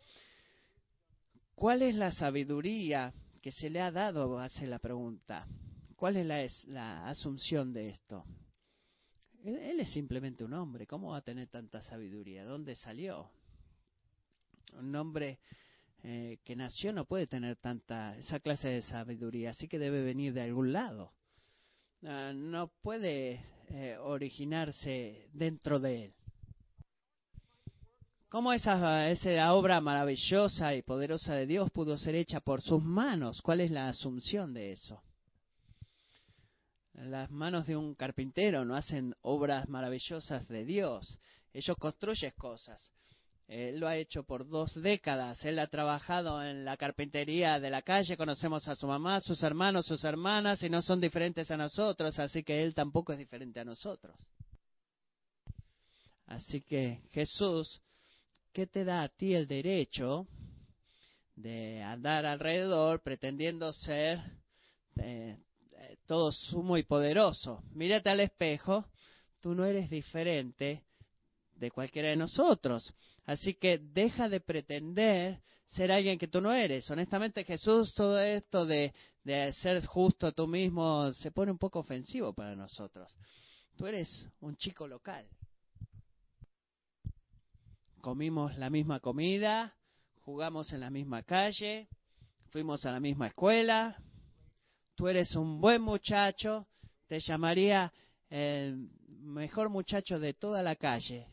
¿Cuál 1.57 1.81
es 1.81 1.95
la 1.95 2.13
sabiduría 2.13 3.15
que 3.41 3.51
se 3.51 3.71
le 3.71 3.81
ha 3.81 3.91
dado? 3.91 4.39
Hace 4.39 4.67
la 4.67 4.79
pregunta. 4.79 5.49
¿Cuál 5.97 6.19
es 6.19 6.27
la, 6.27 6.47
la 6.73 7.09
asunción 7.09 7.73
de 7.73 7.89
esto? 7.89 8.27
Él, 9.43 9.81
es 9.81 9.91
simplemente 9.91 10.45
un 10.45 10.53
hombre. 10.53 10.87
¿Cómo 10.87 11.13
va 11.13 11.19
a 11.19 11.23
tener 11.23 11.49
tanta 11.49 11.81
sabiduría? 11.81 12.45
¿Dónde 12.45 12.75
salió? 12.75 13.31
Un 14.75 14.95
hombre 14.97 15.39
eh, 16.03 16.41
que 16.45 16.57
nació 16.57 16.93
no 16.93 17.07
puede 17.07 17.27
tener 17.27 17.57
tanta 17.57 18.15
esa 18.19 18.39
clase 18.39 18.69
de 18.69 18.83
sabiduría, 18.83 19.51
así 19.51 19.67
que 19.67 19.79
debe 19.79 20.03
venir 20.03 20.35
de 20.35 20.43
algún 20.43 20.75
lado. 20.75 21.15
Ah, 22.03 22.33
no 22.35 22.69
puede 22.83 23.41
eh, 23.71 23.97
originarse 23.99 25.31
dentro 25.33 25.81
de 25.81 26.05
él. 26.05 26.15
¿Cómo 28.29 28.53
esa, 28.53 29.55
obra 29.55 29.81
maravillosa 29.81 30.75
y 30.75 30.83
poderosa 30.83 31.35
de 31.35 31.47
Dios 31.47 31.71
pudo 31.71 31.97
ser 31.97 32.17
hecha 32.17 32.41
por 32.41 32.61
sus 32.61 32.83
manos? 32.83 33.41
¿Cuál 33.41 33.61
es 33.61 33.71
la 33.71 33.89
asunción 33.89 34.53
de 34.53 34.73
eso? 34.73 35.01
Las 36.95 37.31
manos 37.31 37.67
de 37.67 37.77
un 37.77 37.95
carpintero 37.95 38.65
no 38.65 38.75
hacen 38.75 39.15
obras 39.23 39.69
maravillosas 39.69 40.49
de 40.49 40.65
Dios. 40.65 41.21
Ellos 41.53 41.77
construyen 41.79 42.33
cosas. 42.37 42.91
Él 43.47 43.79
lo 43.79 43.87
ha 43.87 43.97
hecho 43.97 44.25
por 44.25 44.49
dos 44.49 44.75
décadas. 44.75 45.45
Él 45.45 45.61
ha 45.61 45.69
trabajado 45.69 46.43
en 46.43 46.65
la 46.65 46.77
carpintería 46.77 47.61
de 47.61 47.71
la 47.71 47.83
calle. 47.83 48.17
Conocemos 48.17 48.67
a 48.67 48.75
su 48.75 48.89
mamá, 48.89 49.21
sus 49.21 49.41
hermanos, 49.45 49.87
sus 49.87 50.03
hermanas, 50.03 50.65
y 50.65 50.69
no 50.69 50.83
son 50.83 51.01
diferentes 51.01 51.49
a 51.53 51.57
nosotros, 51.57 52.19
así 52.19 52.43
que 52.43 52.65
Él 52.65 52.75
tampoco 52.75 53.13
es 53.13 53.19
diferente 53.19 53.61
a 53.61 53.65
nosotros. 53.65 54.17
Así 56.27 56.61
que 56.63 57.03
Jesús 57.13 57.81
¿qué 58.57 58.67
te 58.67 58.87
da 58.87 59.03
a 59.03 59.09
ti 59.11 59.35
el 59.35 59.47
derecho 59.47 60.27
de 61.35 61.83
andar 61.83 62.25
alrededor 62.25 63.03
pretendiendo 63.03 63.71
ser 63.71 64.19
eh, 64.97 65.37
eh, 65.73 65.97
todo 66.07 66.33
sumo 66.33 66.79
y 66.79 66.83
poderoso? 66.83 67.63
Mírate 67.75 68.09
al 68.09 68.21
espejo, 68.21 68.87
tú 69.43 69.55
no 69.55 69.67
eres 69.67 69.91
diferente 69.91 70.85
de 71.55 71.71
cualquiera 71.71 72.09
de 72.09 72.17
nosotros. 72.17 72.95
Así 73.27 73.53
que 73.53 73.77
deja 73.77 74.31
de 74.31 74.41
pretender 74.41 75.43
ser 75.67 75.93
alguien 75.93 76.19
que 76.19 76.29
tú 76.29 76.41
no 76.41 76.55
eres. 76.55 76.91
Honestamente, 76.91 77.45
Jesús, 77.45 77.93
todo 77.93 78.19
esto 78.19 78.65
de, 78.65 78.95
de 79.23 79.53
ser 79.53 79.85
justo 79.85 80.33
tú 80.33 80.47
mismo 80.47 81.13
se 81.13 81.31
pone 81.31 81.53
un 81.53 81.59
poco 81.59 81.81
ofensivo 81.81 82.33
para 82.33 82.57
nosotros. 82.57 83.15
Tú 83.77 83.87
eres 83.87 84.09
un 84.41 84.57
chico 84.57 84.89
local 84.89 85.29
comimos 88.07 88.57
la 88.57 88.71
misma 88.71 89.01
comida, 89.01 89.75
jugamos 90.21 90.73
en 90.73 90.79
la 90.79 90.91
misma 90.91 91.25
calle, 91.25 91.89
fuimos 92.51 92.87
a 92.87 92.93
la 92.93 93.01
misma 93.01 93.27
escuela, 93.27 94.01
tú 94.95 95.09
eres 95.09 95.35
un 95.35 95.61
buen 95.61 95.83
muchacho, 95.83 96.69
te 97.09 97.19
llamaría 97.19 97.93
el 98.31 98.89
mejor 99.09 99.71
muchacho 99.71 100.21
de 100.21 100.35
toda 100.35 100.63
la 100.63 100.77
calle. 100.77 101.27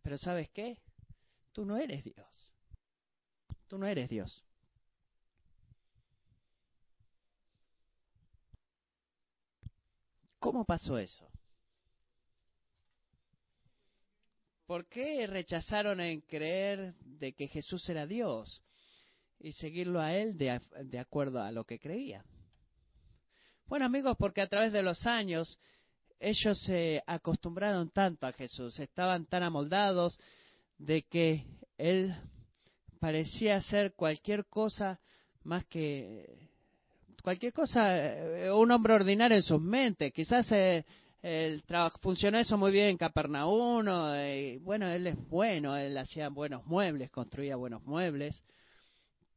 Pero 0.00 0.16
¿sabes 0.16 0.48
qué? 0.50 0.78
Tú 1.50 1.64
no 1.64 1.76
eres 1.76 2.04
Dios. 2.04 2.52
Tú 3.66 3.76
no 3.76 3.88
eres 3.88 4.08
Dios. 4.08 4.44
¿Cómo 10.38 10.64
pasó 10.64 10.98
eso? 10.98 11.31
¿Por 14.72 14.86
qué 14.86 15.26
rechazaron 15.26 16.00
en 16.00 16.22
creer 16.22 16.94
de 17.04 17.34
que 17.34 17.46
Jesús 17.46 17.86
era 17.90 18.06
Dios 18.06 18.62
y 19.38 19.52
seguirlo 19.52 20.00
a 20.00 20.14
Él 20.14 20.38
de, 20.38 20.98
acuerdo 20.98 21.42
a 21.42 21.52
lo 21.52 21.64
que 21.64 21.78
creían? 21.78 22.24
Bueno 23.66 23.84
amigos, 23.84 24.16
porque 24.18 24.40
a 24.40 24.46
través 24.46 24.72
de 24.72 24.82
los 24.82 25.04
años 25.04 25.58
ellos 26.18 26.58
se 26.62 27.02
acostumbraron 27.06 27.90
tanto 27.90 28.26
a 28.26 28.32
Jesús, 28.32 28.80
estaban 28.80 29.26
tan 29.26 29.42
amoldados 29.42 30.18
de 30.78 31.02
que 31.02 31.44
Él 31.76 32.14
parecía 32.98 33.60
ser 33.60 33.92
cualquier 33.92 34.46
cosa 34.46 34.98
más 35.42 35.66
que 35.66 36.48
cualquier 37.22 37.52
cosa, 37.52 37.94
eh, 37.94 38.50
un 38.50 38.70
hombre 38.70 38.94
ordinario 38.94 39.36
en 39.36 39.42
sus 39.42 39.60
mentes. 39.60 40.14
Quizás 40.14 40.50
eh, 40.50 40.86
el 41.22 41.62
trabajo, 41.62 41.98
funcionó 42.02 42.38
eso 42.38 42.58
muy 42.58 42.72
bien 42.72 42.88
en 42.88 42.96
Capernaum, 42.98 43.86
y 44.26 44.58
bueno, 44.58 44.88
él 44.88 45.06
es 45.06 45.28
bueno, 45.28 45.76
él 45.76 45.96
hacía 45.96 46.28
buenos 46.28 46.66
muebles, 46.66 47.10
construía 47.10 47.54
buenos 47.54 47.82
muebles, 47.84 48.42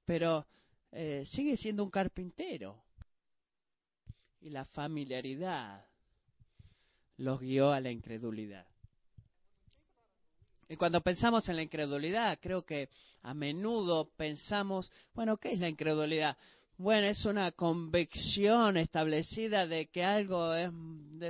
pero 0.04 0.48
eh, 0.92 1.24
sigue 1.28 1.58
siendo 1.58 1.84
un 1.84 1.92
carpintero. 1.92 2.84
Y 4.42 4.50
la 4.50 4.66
familiaridad 4.66 5.86
los 7.18 7.40
guió 7.40 7.72
a 7.72 7.80
la 7.80 7.92
incredulidad. 7.92 8.66
Y 10.68 10.76
cuando 10.76 11.02
pensamos 11.02 11.48
en 11.50 11.58
la 11.58 11.64
incredulidad, 11.64 12.40
creo 12.42 12.66
que 12.66 12.90
a 13.22 13.34
menudo 13.34 14.10
pensamos, 14.16 14.92
bueno, 15.14 15.38
¿qué 15.38 15.54
es 15.54 15.60
la 15.60 15.70
incredulidad? 15.70 16.38
Bueno, 16.78 17.08
es 17.08 17.24
una 17.26 17.54
convicción 17.54 18.76
establecida 18.76 19.66
de 19.66 19.88
que 19.88 20.04
algo 20.04 20.54
es, 20.54 20.70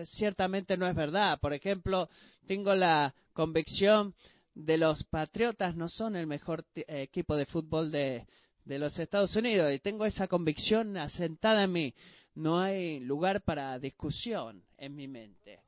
ciertamente 0.10 0.76
no 0.76 0.88
es 0.88 0.96
verdad. 0.96 1.40
Por 1.40 1.54
ejemplo, 1.54 2.10
tengo 2.48 2.74
la 2.74 3.14
convicción 3.32 4.16
de 4.56 4.80
los 4.80 5.04
Patriotas 5.04 5.76
no 5.76 5.88
son 5.88 6.16
el 6.16 6.26
mejor 6.26 6.66
equipo 6.76 7.36
de 7.36 7.46
fútbol 7.46 7.92
de, 7.92 8.26
de 8.64 8.80
los 8.80 8.98
Estados 8.98 9.36
Unidos 9.36 9.72
y 9.72 9.80
tengo 9.80 10.06
esa 10.06 10.28
convicción 10.28 10.98
asentada 10.98 11.66
en 11.66 11.72
mí. 11.72 11.94
No 12.34 12.60
hay 12.60 13.00
lugar 13.02 13.44
para 13.44 13.78
discusión 13.78 14.64
en 14.78 14.96
mi 14.96 15.08
mente. 15.08 15.60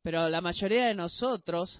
Pero 0.00 0.30
la 0.30 0.40
mayoría 0.40 0.86
de 0.86 0.94
nosotros 0.94 1.78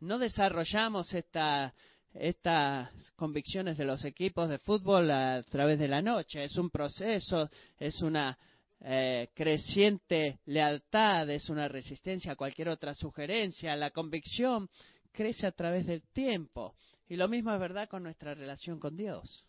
no 0.00 0.18
desarrollamos 0.18 1.14
esta 1.14 1.72
estas 2.14 2.90
convicciones 3.12 3.78
de 3.78 3.84
los 3.84 4.04
equipos 4.04 4.48
de 4.48 4.58
fútbol 4.58 5.10
a 5.10 5.42
través 5.44 5.78
de 5.78 5.88
la 5.88 6.02
noche. 6.02 6.44
Es 6.44 6.56
un 6.56 6.70
proceso, 6.70 7.48
es 7.78 8.02
una 8.02 8.36
eh, 8.80 9.28
creciente 9.34 10.40
lealtad, 10.46 11.28
es 11.30 11.48
una 11.48 11.68
resistencia 11.68 12.32
a 12.32 12.36
cualquier 12.36 12.68
otra 12.68 12.94
sugerencia. 12.94 13.76
La 13.76 13.90
convicción 13.90 14.68
crece 15.12 15.46
a 15.46 15.52
través 15.52 15.86
del 15.86 16.02
tiempo. 16.12 16.74
Y 17.08 17.16
lo 17.16 17.28
mismo 17.28 17.52
es 17.52 17.60
verdad 17.60 17.88
con 17.88 18.02
nuestra 18.02 18.34
relación 18.34 18.78
con 18.78 18.96
Dios. 18.96 19.44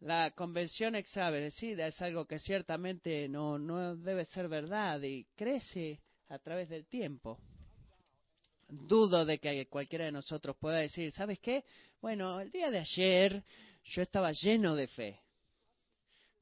La 0.00 0.30
convención 0.32 0.94
establecida 0.94 1.86
es 1.86 2.00
algo 2.02 2.26
que 2.26 2.38
ciertamente 2.38 3.28
no, 3.28 3.58
no 3.58 3.96
debe 3.96 4.26
ser 4.26 4.46
verdad 4.46 5.00
y 5.02 5.24
crece 5.34 6.00
a 6.28 6.38
través 6.38 6.68
del 6.68 6.86
tiempo 6.86 7.40
dudo 8.68 9.24
de 9.24 9.38
que 9.38 9.66
cualquiera 9.66 10.06
de 10.06 10.12
nosotros 10.12 10.56
pueda 10.58 10.78
decir, 10.78 11.12
¿sabes 11.12 11.38
qué? 11.40 11.64
Bueno, 12.00 12.40
el 12.40 12.50
día 12.50 12.70
de 12.70 12.78
ayer 12.78 13.44
yo 13.84 14.02
estaba 14.02 14.32
lleno 14.32 14.74
de 14.74 14.88
fe, 14.88 15.20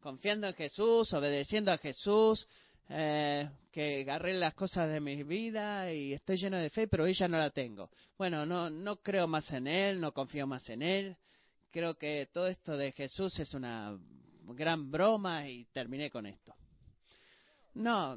confiando 0.00 0.47
en 0.47 0.54
Jesús, 0.54 1.12
obedeciendo 1.12 1.73
a 1.73 1.78
Jesús, 1.78 2.47
eh, 2.88 3.49
que 3.73 4.02
agarré 4.02 4.35
las 4.35 4.54
cosas 4.54 4.90
de 4.90 5.00
mi 5.00 5.23
vida 5.23 5.93
y 5.93 6.12
estoy 6.12 6.37
lleno 6.37 6.59
de 6.59 6.71
fe, 6.71 6.87
pero 6.87 7.04
hoy 7.04 7.14
ya 7.14 7.28
no 7.28 7.38
la 7.38 7.50
tengo. 7.50 7.90
Bueno, 8.16 8.45
no, 8.45 8.69
no 8.71 8.97
creo 8.97 9.26
más 9.26 9.50
en 9.52 9.66
Él, 9.66 10.00
no 10.00 10.12
confío 10.12 10.47
más 10.47 10.69
en 10.69 10.83
Él. 10.83 11.16
Creo 11.71 11.95
que 11.95 12.28
todo 12.33 12.47
esto 12.47 12.76
de 12.76 12.93
Jesús 12.93 13.38
es 13.40 13.52
una 13.54 13.99
gran 14.49 14.90
broma 14.90 15.49
y 15.49 15.64
terminé 15.66 16.11
con 16.11 16.26
esto. 16.26 16.54
No, 17.75 18.16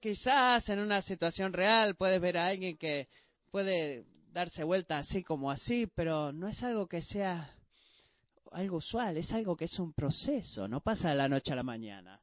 quizás 0.00 0.68
en 0.70 0.78
una 0.78 1.02
situación 1.02 1.52
real 1.52 1.96
puedes 1.96 2.20
ver 2.20 2.38
a 2.38 2.46
alguien 2.46 2.78
que 2.78 3.08
puede 3.50 4.06
darse 4.32 4.64
vuelta 4.64 4.98
así 4.98 5.22
como 5.22 5.50
así, 5.50 5.86
pero 5.94 6.32
no 6.32 6.48
es 6.48 6.62
algo 6.62 6.86
que 6.86 7.02
sea 7.02 7.54
algo 8.52 8.78
usual, 8.78 9.18
es 9.18 9.30
algo 9.32 9.54
que 9.54 9.66
es 9.66 9.78
un 9.78 9.92
proceso, 9.92 10.66
no 10.66 10.80
pasa 10.80 11.10
de 11.10 11.16
la 11.16 11.28
noche 11.28 11.52
a 11.52 11.56
la 11.56 11.62
mañana. 11.62 12.18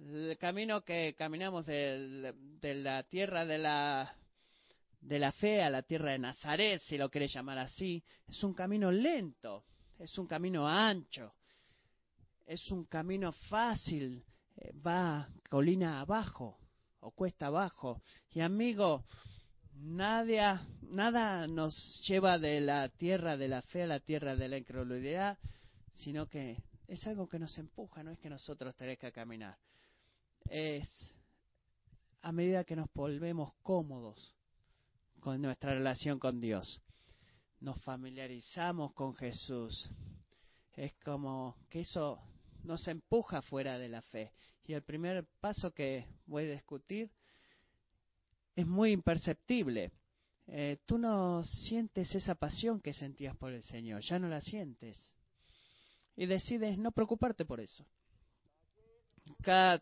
El 0.00 0.36
camino 0.38 0.82
que 0.82 1.14
caminamos 1.16 1.66
de, 1.66 2.34
de 2.60 2.74
la 2.74 3.04
tierra 3.04 3.44
de 3.44 3.58
la 3.58 4.14
de 5.00 5.18
la 5.20 5.30
fe 5.30 5.62
a 5.62 5.70
la 5.70 5.82
tierra 5.82 6.10
de 6.10 6.18
Nazaret, 6.18 6.82
si 6.82 6.98
lo 6.98 7.08
querés 7.08 7.32
llamar 7.32 7.58
así, 7.58 8.02
es 8.26 8.42
un 8.42 8.52
camino 8.54 8.90
lento, 8.90 9.64
es 10.00 10.18
un 10.18 10.26
camino 10.26 10.66
ancho, 10.66 11.34
es 12.44 12.68
un 12.72 12.84
camino 12.86 13.30
fácil 13.48 14.24
va 14.86 15.28
colina 15.48 16.00
abajo 16.00 16.58
o 17.00 17.10
cuesta 17.10 17.46
abajo. 17.46 18.02
Y 18.30 18.40
amigo, 18.40 19.04
nada, 19.74 20.66
nada 20.82 21.46
nos 21.46 21.74
lleva 22.06 22.38
de 22.38 22.60
la 22.60 22.88
tierra 22.88 23.36
de 23.36 23.48
la 23.48 23.62
fe 23.62 23.84
a 23.84 23.86
la 23.86 24.00
tierra 24.00 24.36
de 24.36 24.48
la 24.48 24.58
incredulidad, 24.58 25.38
sino 25.94 26.26
que 26.26 26.62
es 26.86 27.06
algo 27.06 27.28
que 27.28 27.38
nos 27.38 27.56
empuja, 27.58 28.02
no 28.02 28.10
es 28.10 28.18
que 28.18 28.30
nosotros 28.30 28.74
tenemos 28.74 28.98
que 28.98 29.12
caminar. 29.12 29.56
Es 30.48 30.88
a 32.22 32.32
medida 32.32 32.64
que 32.64 32.76
nos 32.76 32.92
volvemos 32.92 33.52
cómodos 33.62 34.34
con 35.20 35.40
nuestra 35.40 35.74
relación 35.74 36.18
con 36.18 36.40
Dios, 36.40 36.80
nos 37.60 37.80
familiarizamos 37.82 38.92
con 38.92 39.14
Jesús. 39.14 39.90
Es 40.74 40.94
como 41.04 41.56
que 41.68 41.80
eso 41.80 42.20
nos 42.64 42.86
empuja 42.88 43.42
fuera 43.42 43.78
de 43.78 43.88
la 43.88 44.02
fe. 44.02 44.32
Y 44.64 44.74
el 44.74 44.82
primer 44.82 45.26
paso 45.40 45.72
que 45.72 46.06
voy 46.26 46.44
a 46.44 46.52
discutir 46.52 47.10
es 48.54 48.66
muy 48.66 48.92
imperceptible. 48.92 49.92
Eh, 50.46 50.78
tú 50.86 50.98
no 50.98 51.44
sientes 51.44 52.14
esa 52.14 52.34
pasión 52.34 52.80
que 52.80 52.92
sentías 52.92 53.36
por 53.36 53.52
el 53.52 53.62
Señor, 53.62 54.02
ya 54.02 54.18
no 54.18 54.28
la 54.28 54.40
sientes. 54.40 54.96
Y 56.16 56.26
decides 56.26 56.78
no 56.78 56.90
preocuparte 56.90 57.44
por 57.44 57.60
eso. 57.60 57.86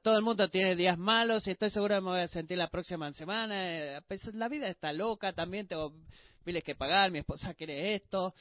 todo 0.02 0.16
el 0.18 0.22
mundo 0.22 0.48
tiene 0.50 0.76
días 0.76 0.98
malos 0.98 1.46
y 1.46 1.52
estoy 1.52 1.70
seguro 1.70 1.94
que 1.94 2.00
me 2.00 2.10
voy 2.10 2.20
a 2.20 2.28
sentir 2.28 2.58
la 2.58 2.68
próxima 2.68 3.12
semana. 3.12 3.96
Eh, 3.96 4.02
pues, 4.06 4.24
la 4.34 4.48
vida 4.48 4.68
está 4.68 4.92
loca, 4.92 5.32
también 5.32 5.66
tengo 5.66 5.94
miles 6.46 6.62
que 6.62 6.76
pagar, 6.76 7.10
mi 7.10 7.18
esposa 7.18 7.54
quiere 7.54 7.96
esto, 7.96 8.32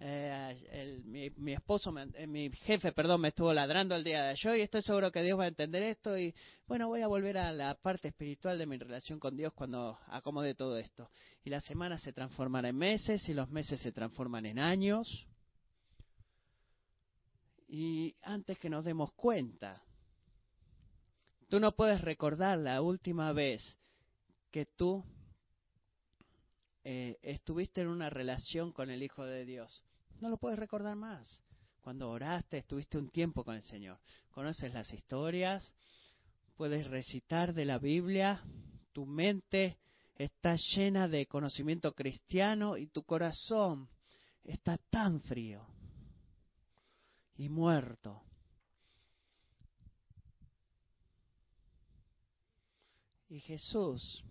eh, 0.00 1.02
mi, 1.36 1.52
esposo, 1.52 1.94
eh, 1.98 2.26
mi 2.26 2.50
jefe, 2.50 2.92
perdón, 2.92 3.22
me 3.22 3.28
estuvo 3.28 3.54
ladrando 3.54 3.94
el 3.96 4.04
día 4.04 4.22
de 4.24 4.28
ayer 4.30 4.58
y 4.58 4.62
estoy 4.62 4.82
seguro 4.82 5.10
que 5.10 5.22
Dios 5.22 5.38
va 5.38 5.44
a 5.44 5.48
entender 5.48 5.82
esto 5.82 6.18
y 6.18 6.34
bueno, 6.66 6.88
voy 6.88 7.00
a 7.00 7.06
volver 7.06 7.38
a 7.38 7.52
la 7.52 7.74
parte 7.74 8.08
espiritual 8.08 8.58
de 8.58 8.66
mi 8.66 8.76
relación 8.76 9.18
con 9.18 9.34
Dios 9.34 9.54
cuando 9.54 9.98
acomode 10.08 10.54
todo 10.54 10.76
esto. 10.76 11.08
Y 11.42 11.50
las 11.50 11.64
semanas 11.64 12.02
se 12.02 12.12
transforman 12.12 12.66
en 12.66 12.76
meses 12.76 13.26
y 13.28 13.34
los 13.34 13.48
meses 13.48 13.80
se 13.80 13.92
transforman 13.92 14.44
en 14.44 14.58
años. 14.58 15.26
Y 17.66 18.14
antes 18.22 18.58
que 18.58 18.68
nos 18.68 18.84
demos 18.84 19.12
cuenta, 19.14 19.82
tú 21.48 21.60
no 21.60 21.72
puedes 21.72 22.02
recordar 22.02 22.58
la 22.58 22.82
última 22.82 23.32
vez 23.32 23.78
que 24.50 24.66
tú 24.66 25.02
eh, 26.84 27.18
estuviste 27.22 27.80
en 27.80 27.88
una 27.88 28.10
relación 28.10 28.72
con 28.72 28.90
el 28.90 29.02
Hijo 29.02 29.24
de 29.24 29.44
Dios. 29.46 29.82
No 30.20 30.28
lo 30.28 30.36
puedes 30.36 30.58
recordar 30.58 30.96
más. 30.96 31.42
Cuando 31.80 32.10
oraste, 32.10 32.58
estuviste 32.58 32.98
un 32.98 33.10
tiempo 33.10 33.42
con 33.42 33.56
el 33.56 33.62
Señor. 33.62 33.98
Conoces 34.30 34.72
las 34.72 34.92
historias, 34.92 35.74
puedes 36.56 36.86
recitar 36.86 37.54
de 37.54 37.64
la 37.64 37.78
Biblia, 37.78 38.42
tu 38.92 39.06
mente 39.06 39.78
está 40.14 40.56
llena 40.56 41.08
de 41.08 41.26
conocimiento 41.26 41.92
cristiano 41.94 42.76
y 42.76 42.86
tu 42.86 43.02
corazón 43.02 43.88
está 44.44 44.78
tan 44.78 45.20
frío 45.22 45.66
y 47.36 47.48
muerto. 47.48 48.22
Y 53.28 53.40
Jesús 53.40 54.24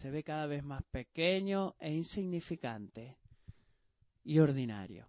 se 0.00 0.10
ve 0.10 0.24
cada 0.24 0.46
vez 0.46 0.64
más 0.64 0.82
pequeño 0.84 1.74
e 1.78 1.92
insignificante 1.92 3.18
y 4.24 4.38
ordinario. 4.38 5.06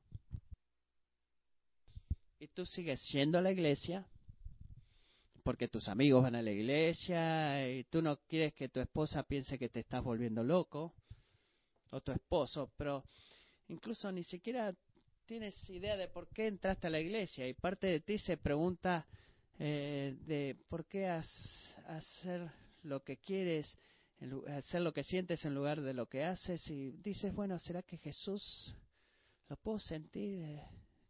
Y 2.40 2.48
tú 2.48 2.66
sigues 2.66 3.02
yendo 3.12 3.38
a 3.38 3.42
la 3.42 3.52
iglesia 3.52 4.06
porque 5.44 5.70
tus 5.70 5.88
amigos 5.88 6.24
van 6.24 6.36
a 6.36 6.42
la 6.42 6.52
iglesia 6.52 7.70
y 7.70 7.86
tú 7.86 8.02
no 8.02 8.18
quieres 8.28 8.54
que 8.54 8.70
tu 8.70 8.80
esposa 8.80 9.24
piense 9.24 9.58
que 9.58 9.70
te 9.70 9.80
estás 9.80 10.04
volviendo 10.04 10.44
loco 10.44 10.94
o 11.92 12.02
tu 12.02 12.12
esposo, 12.12 12.72
pero 12.76 13.04
incluso 13.70 14.12
ni 14.12 14.24
siquiera 14.24 14.76
tienes 15.26 15.70
idea 15.70 15.96
de 15.96 16.10
por 16.10 16.28
qué 16.30 16.48
entraste 16.48 16.88
a 16.88 16.90
la 16.90 17.00
iglesia 17.00 17.48
y 17.48 17.54
parte 17.54 17.88
de 17.88 18.02
ti 18.02 18.18
se 18.18 18.38
pregunta 18.38 19.08
eh, 19.58 20.16
de 20.26 20.58
por 20.68 20.86
qué 20.86 21.08
hacer 21.08 22.52
lo 22.84 23.04
que 23.04 23.18
quieres 23.18 23.78
hacer 24.50 24.82
lo 24.82 24.94
que 24.94 25.04
sientes 25.04 25.44
en 25.46 25.56
lugar 25.56 25.82
de 25.82 25.94
lo 25.94 26.08
que 26.08 26.24
haces 26.24 26.68
y 26.70 26.92
dices, 26.92 27.34
bueno, 27.34 27.58
¿será 27.58 27.82
que 27.82 27.98
Jesús 27.98 28.76
lo 29.50 29.58
puedo 29.58 29.80
sentir 29.80 30.44
eh, 30.44 30.64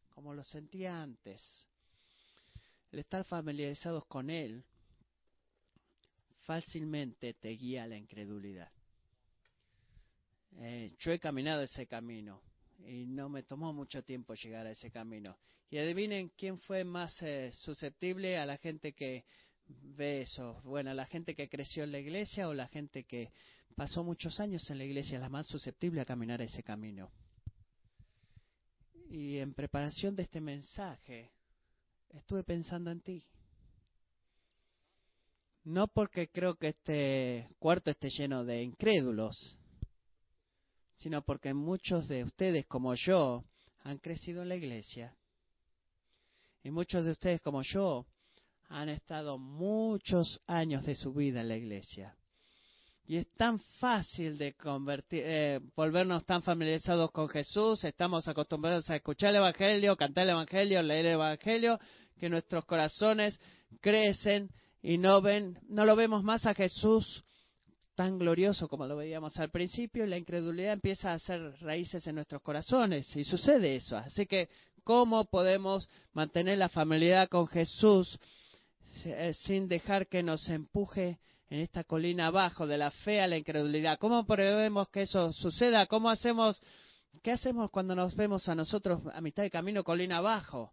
como 0.10 0.34
lo 0.34 0.43
sentía 0.43 1.02
antes? 1.02 1.41
El 2.91 3.00
estar 3.00 3.26
familiarizados 3.26 4.06
con 4.06 4.30
Él 4.30 4.63
fácilmente 6.45 7.34
te 7.34 7.50
guía 7.50 7.84
a 7.84 7.88
la 7.88 7.97
incredulidad. 7.97 8.71
Eh, 10.60 10.93
yo 11.00 11.12
he 11.12 11.19
caminado 11.19 11.62
ese 11.62 11.88
camino 11.88 12.41
y 12.86 13.06
no 13.06 13.30
me 13.30 13.43
tomó 13.43 13.74
mucho 13.74 14.04
tiempo 14.04 14.34
llegar 14.36 14.67
a 14.67 14.71
ese 14.71 14.91
camino. 14.91 15.38
Y 15.69 15.78
adivinen 15.78 16.30
quién 16.38 16.60
fue 16.60 16.84
más 16.84 17.21
eh, 17.21 17.52
susceptible 17.54 18.38
a 18.38 18.45
la 18.45 18.58
gente 18.58 18.93
que 18.93 19.26
ve 19.81 20.21
eso? 20.21 20.62
Bueno, 20.63 20.93
la 20.93 21.05
gente 21.05 21.36
que 21.36 21.49
creció 21.49 21.84
en 21.84 21.91
la 21.91 21.99
iglesia 21.99 22.47
o 22.47 22.53
la 22.53 22.67
gente 22.67 23.03
que 23.03 23.31
pasó 23.75 24.03
muchos 24.03 24.39
años 24.39 24.69
en 24.69 24.77
la 24.77 24.84
iglesia 24.84 25.15
es 25.15 25.21
la 25.21 25.29
más 25.29 25.47
susceptible 25.47 26.01
a 26.01 26.05
caminar 26.05 26.41
ese 26.41 26.63
camino. 26.63 27.12
Y 29.10 29.38
en 29.38 29.53
preparación 29.53 30.15
de 30.15 30.23
este 30.23 30.39
mensaje, 30.39 31.31
estuve 32.10 32.43
pensando 32.43 32.91
en 32.91 33.01
ti. 33.01 33.25
No 35.63 35.88
porque 35.88 36.29
creo 36.29 36.55
que 36.55 36.69
este 36.69 37.49
cuarto 37.60 37.91
esté 37.91 38.10
lleno 38.10 38.43
de 38.43 38.63
incrédulos, 38.63 39.57
sino 40.95 41.21
porque 41.23 41.53
muchos 41.53 42.07
de 42.07 42.23
ustedes, 42.23 42.65
como 42.67 42.95
yo, 42.95 43.43
han 43.84 43.97
crecido 43.97 44.41
en 44.41 44.49
la 44.49 44.55
iglesia. 44.55 45.15
Y 46.63 46.71
muchos 46.71 47.05
de 47.05 47.12
ustedes, 47.12 47.41
como 47.41 47.62
yo, 47.63 48.05
han 48.71 48.89
estado 48.89 49.38
muchos 49.38 50.41
años 50.47 50.86
de 50.86 50.95
su 50.95 51.13
vida 51.13 51.41
en 51.41 51.49
la 51.49 51.57
iglesia. 51.57 52.15
Y 53.05 53.17
es 53.17 53.31
tan 53.34 53.60
fácil 53.79 54.38
de 54.38 54.53
convertir, 54.53 55.23
eh, 55.25 55.60
volvernos 55.75 56.25
tan 56.25 56.41
familiarizados 56.43 57.12
con 57.12 57.27
Jesús, 57.27 57.84
estamos 57.84 58.27
acostumbrados 58.27 58.89
a 58.89 58.95
escuchar 58.95 59.31
el 59.31 59.38
Evangelio, 59.38 59.97
cantar 59.97 60.23
el 60.23 60.31
Evangelio, 60.31 60.81
leer 60.81 61.07
el 61.07 61.13
Evangelio, 61.13 61.77
que 62.17 62.29
nuestros 62.29 62.63
corazones 62.65 63.38
crecen 63.81 64.49
y 64.81 64.97
no 64.97 65.21
ven, 65.21 65.60
no 65.67 65.84
lo 65.84 65.95
vemos 65.95 66.23
más 66.23 66.45
a 66.45 66.53
Jesús 66.53 67.23
tan 67.95 68.17
glorioso 68.17 68.69
como 68.69 68.88
lo 68.88 68.95
veíamos 68.95 69.38
al 69.38 69.51
principio 69.51 70.05
y 70.05 70.10
la 70.10 70.17
incredulidad 70.17 70.73
empieza 70.73 71.12
a 71.12 71.15
hacer 71.15 71.41
raíces 71.60 72.07
en 72.07 72.15
nuestros 72.15 72.41
corazones 72.41 73.13
y 73.17 73.25
sucede 73.25 73.75
eso. 73.75 73.97
Así 73.97 74.25
que, 74.25 74.49
¿cómo 74.84 75.25
podemos 75.25 75.89
mantener 76.13 76.57
la 76.57 76.69
familiaridad 76.69 77.27
con 77.27 77.47
Jesús 77.47 78.17
sin 79.43 79.67
dejar 79.67 80.08
que 80.08 80.23
nos 80.23 80.47
empuje 80.49 81.19
en 81.49 81.60
esta 81.60 81.84
colina 81.84 82.27
abajo 82.27 82.65
de 82.65 82.77
la 82.77 82.91
fe 82.91 83.21
a 83.21 83.27
la 83.27 83.38
incredulidad? 83.38 83.99
¿Cómo 83.99 84.25
podemos 84.25 84.89
que 84.89 85.04
eso 85.04 85.34
suceda? 85.34 85.86
¿Cómo 85.88 86.10
hacemos, 86.10 86.62
qué 87.21 87.32
hacemos 87.32 87.71
cuando 87.71 87.95
nos 87.95 88.15
vemos 88.15 88.47
a 88.49 88.56
nosotros 88.56 89.01
a 89.13 89.21
mitad 89.21 89.43
de 89.43 89.51
camino 89.51 89.84
colina 89.84 90.17
abajo? 90.17 90.71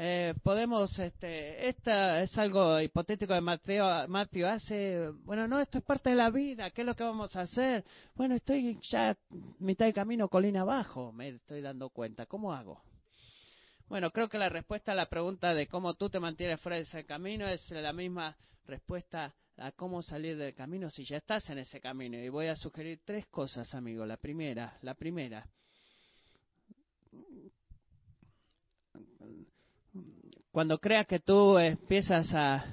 Eh, 0.00 0.32
podemos, 0.44 0.96
este, 1.00 1.68
esta 1.68 2.22
es 2.22 2.38
algo 2.38 2.80
hipotético 2.80 3.34
de 3.34 3.40
Mateo, 3.40 4.06
Mateo 4.06 4.48
hace, 4.48 5.08
bueno, 5.24 5.48
no, 5.48 5.58
esto 5.58 5.78
es 5.78 5.84
parte 5.84 6.10
de 6.10 6.14
la 6.14 6.30
vida, 6.30 6.70
¿qué 6.70 6.82
es 6.82 6.86
lo 6.86 6.94
que 6.94 7.02
vamos 7.02 7.34
a 7.34 7.40
hacer? 7.40 7.84
Bueno, 8.14 8.36
estoy 8.36 8.78
ya 8.88 9.16
mitad 9.58 9.86
de 9.86 9.92
camino, 9.92 10.28
colina 10.28 10.60
abajo, 10.60 11.10
me 11.10 11.30
estoy 11.30 11.62
dando 11.62 11.90
cuenta, 11.90 12.26
¿cómo 12.26 12.52
hago? 12.52 12.80
Bueno, 13.88 14.10
creo 14.10 14.28
que 14.28 14.36
la 14.36 14.50
respuesta 14.50 14.92
a 14.92 14.94
la 14.94 15.08
pregunta 15.08 15.54
de 15.54 15.66
cómo 15.66 15.94
tú 15.94 16.10
te 16.10 16.20
mantienes 16.20 16.60
fuera 16.60 16.76
de 16.76 16.82
ese 16.82 17.06
camino 17.06 17.46
es 17.48 17.70
la 17.70 17.94
misma 17.94 18.36
respuesta 18.66 19.34
a 19.56 19.72
cómo 19.72 20.02
salir 20.02 20.36
del 20.36 20.54
camino 20.54 20.90
si 20.90 21.04
ya 21.04 21.16
estás 21.16 21.48
en 21.48 21.58
ese 21.58 21.80
camino. 21.80 22.18
Y 22.18 22.28
voy 22.28 22.48
a 22.48 22.56
sugerir 22.56 23.00
tres 23.02 23.26
cosas, 23.28 23.74
amigo. 23.74 24.04
La 24.04 24.18
primera, 24.18 24.76
la 24.82 24.92
primera, 24.92 25.48
cuando 30.50 30.78
creas 30.78 31.06
que 31.06 31.20
tú 31.20 31.58
empiezas 31.58 32.28
a, 32.34 32.64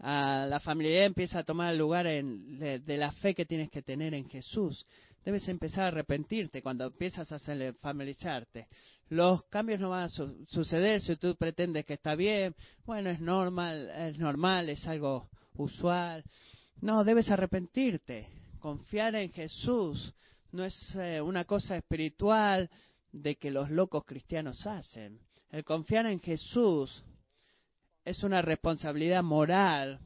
la 0.00 0.60
familia 0.60 1.06
empieza 1.06 1.38
a 1.38 1.44
tomar 1.44 1.72
el 1.72 1.78
lugar 1.78 2.06
en, 2.06 2.58
de, 2.58 2.96
la 2.98 3.12
fe 3.12 3.34
que 3.34 3.46
tienes 3.46 3.70
que 3.70 3.80
tener 3.80 4.12
en 4.12 4.28
Jesús, 4.28 4.86
debes 5.24 5.48
empezar 5.48 5.84
a 5.84 5.88
arrepentirte 5.88 6.62
cuando 6.62 6.84
empiezas 6.84 7.32
a 7.32 7.38
familiarizarte. 7.80 8.68
Los 9.08 9.44
cambios 9.44 9.80
no 9.80 9.90
van 9.90 10.04
a 10.04 10.08
suceder 10.08 11.00
si 11.00 11.16
tú 11.16 11.34
pretendes 11.36 11.86
que 11.86 11.94
está 11.94 12.14
bien, 12.14 12.54
bueno, 12.84 13.10
es 13.10 13.20
normal, 13.20 13.88
es 13.90 14.18
normal, 14.18 14.68
es 14.68 14.86
algo 14.86 15.30
usual. 15.54 16.24
No, 16.80 17.04
debes 17.04 17.30
arrepentirte, 17.30 18.28
confiar 18.60 19.14
en 19.14 19.32
Jesús. 19.32 20.14
No 20.52 20.64
es 20.64 20.94
eh, 20.96 21.20
una 21.20 21.44
cosa 21.44 21.76
espiritual 21.76 22.70
de 23.12 23.36
que 23.36 23.50
los 23.50 23.70
locos 23.70 24.04
cristianos 24.04 24.66
hacen. 24.66 25.20
El 25.50 25.64
confiar 25.64 26.06
en 26.06 26.20
Jesús 26.20 27.02
es 28.04 28.22
una 28.22 28.42
responsabilidad 28.42 29.22
moral 29.22 30.00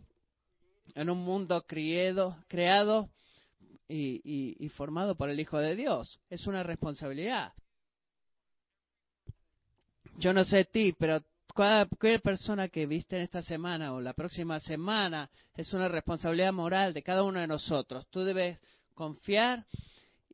en 0.94 1.10
un 1.10 1.18
mundo 1.18 1.64
criado, 1.66 2.36
creado 2.48 3.10
y, 3.88 4.68
formado 4.70 5.16
por 5.16 5.28
el 5.28 5.40
Hijo 5.40 5.58
de 5.58 5.76
Dios. 5.76 6.20
Es 6.30 6.46
una 6.46 6.62
responsabilidad. 6.62 7.52
Yo 10.18 10.32
no 10.32 10.44
sé 10.44 10.64
ti, 10.66 10.92
pero 10.92 11.22
cualquier 11.54 12.20
persona 12.20 12.68
que 12.68 12.86
viste 12.86 13.16
en 13.16 13.22
esta 13.22 13.42
semana 13.42 13.92
o 13.92 14.00
la 14.00 14.12
próxima 14.12 14.60
semana 14.60 15.30
es 15.54 15.72
una 15.72 15.88
responsabilidad 15.88 16.52
moral 16.52 16.94
de 16.94 17.02
cada 17.02 17.22
uno 17.22 17.40
de 17.40 17.46
nosotros. 17.46 18.06
Tú 18.10 18.24
debes 18.24 18.58
confiar 18.94 19.66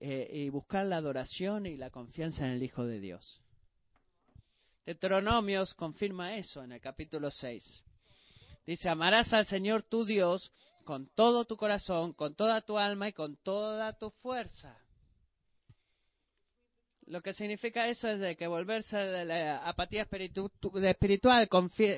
eh, 0.01 0.29
y 0.33 0.49
buscar 0.49 0.87
la 0.87 0.97
adoración 0.97 1.67
y 1.67 1.77
la 1.77 1.91
confianza 1.91 2.47
en 2.47 2.53
el 2.53 2.63
Hijo 2.63 2.85
de 2.85 3.01
Dios. 3.01 3.41
Deuteronomios 4.87 5.75
confirma 5.75 6.37
eso 6.37 6.63
en 6.63 6.73
el 6.73 6.81
capítulo 6.81 7.31
6. 7.31 7.85
Dice, 8.67 8.89
amarás 8.89 9.33
al 9.33 9.47
Señor 9.47 9.83
tu 9.83 10.05
Dios 10.05 10.53
con 10.85 11.09
todo 11.15 11.45
tu 11.45 11.57
corazón, 11.57 12.13
con 12.15 12.35
toda 12.35 12.63
tu 12.63 12.79
alma 12.79 13.09
y 13.09 13.13
con 13.13 13.37
toda 13.37 13.93
tu 13.99 14.11
fuerza. 14.11 14.77
Lo 17.09 17.23
que 17.23 17.33
significa 17.33 17.89
eso 17.89 18.07
es 18.09 18.21
de 18.21 18.37
que 18.37 18.47
volverse 18.47 18.97
de 18.97 19.25
la 19.25 19.67
apatía 19.67 20.07
espiritual 20.11 21.49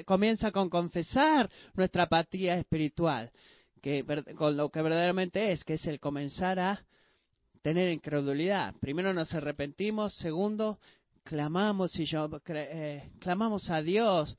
comienza 0.04 0.52
con 0.52 0.70
confesar 0.70 1.50
nuestra 1.74 2.04
apatía 2.04 2.56
espiritual, 2.56 3.30
que 3.82 4.04
con 4.36 4.56
lo 4.56 4.70
que 4.70 4.82
verdaderamente 4.82 5.50
es, 5.50 5.64
que 5.64 5.74
es 5.74 5.86
el 5.86 5.98
comenzar 5.98 6.60
a 6.60 6.84
tener 7.62 7.90
incredulidad. 7.90 8.74
Primero 8.80 9.12
nos 9.12 9.34
arrepentimos, 9.34 10.14
segundo 10.14 10.78
clamamos 11.24 11.98
y 11.98 12.04
yo, 12.04 12.30
eh, 12.46 13.10
clamamos 13.18 13.68
a 13.68 13.82
Dios 13.82 14.38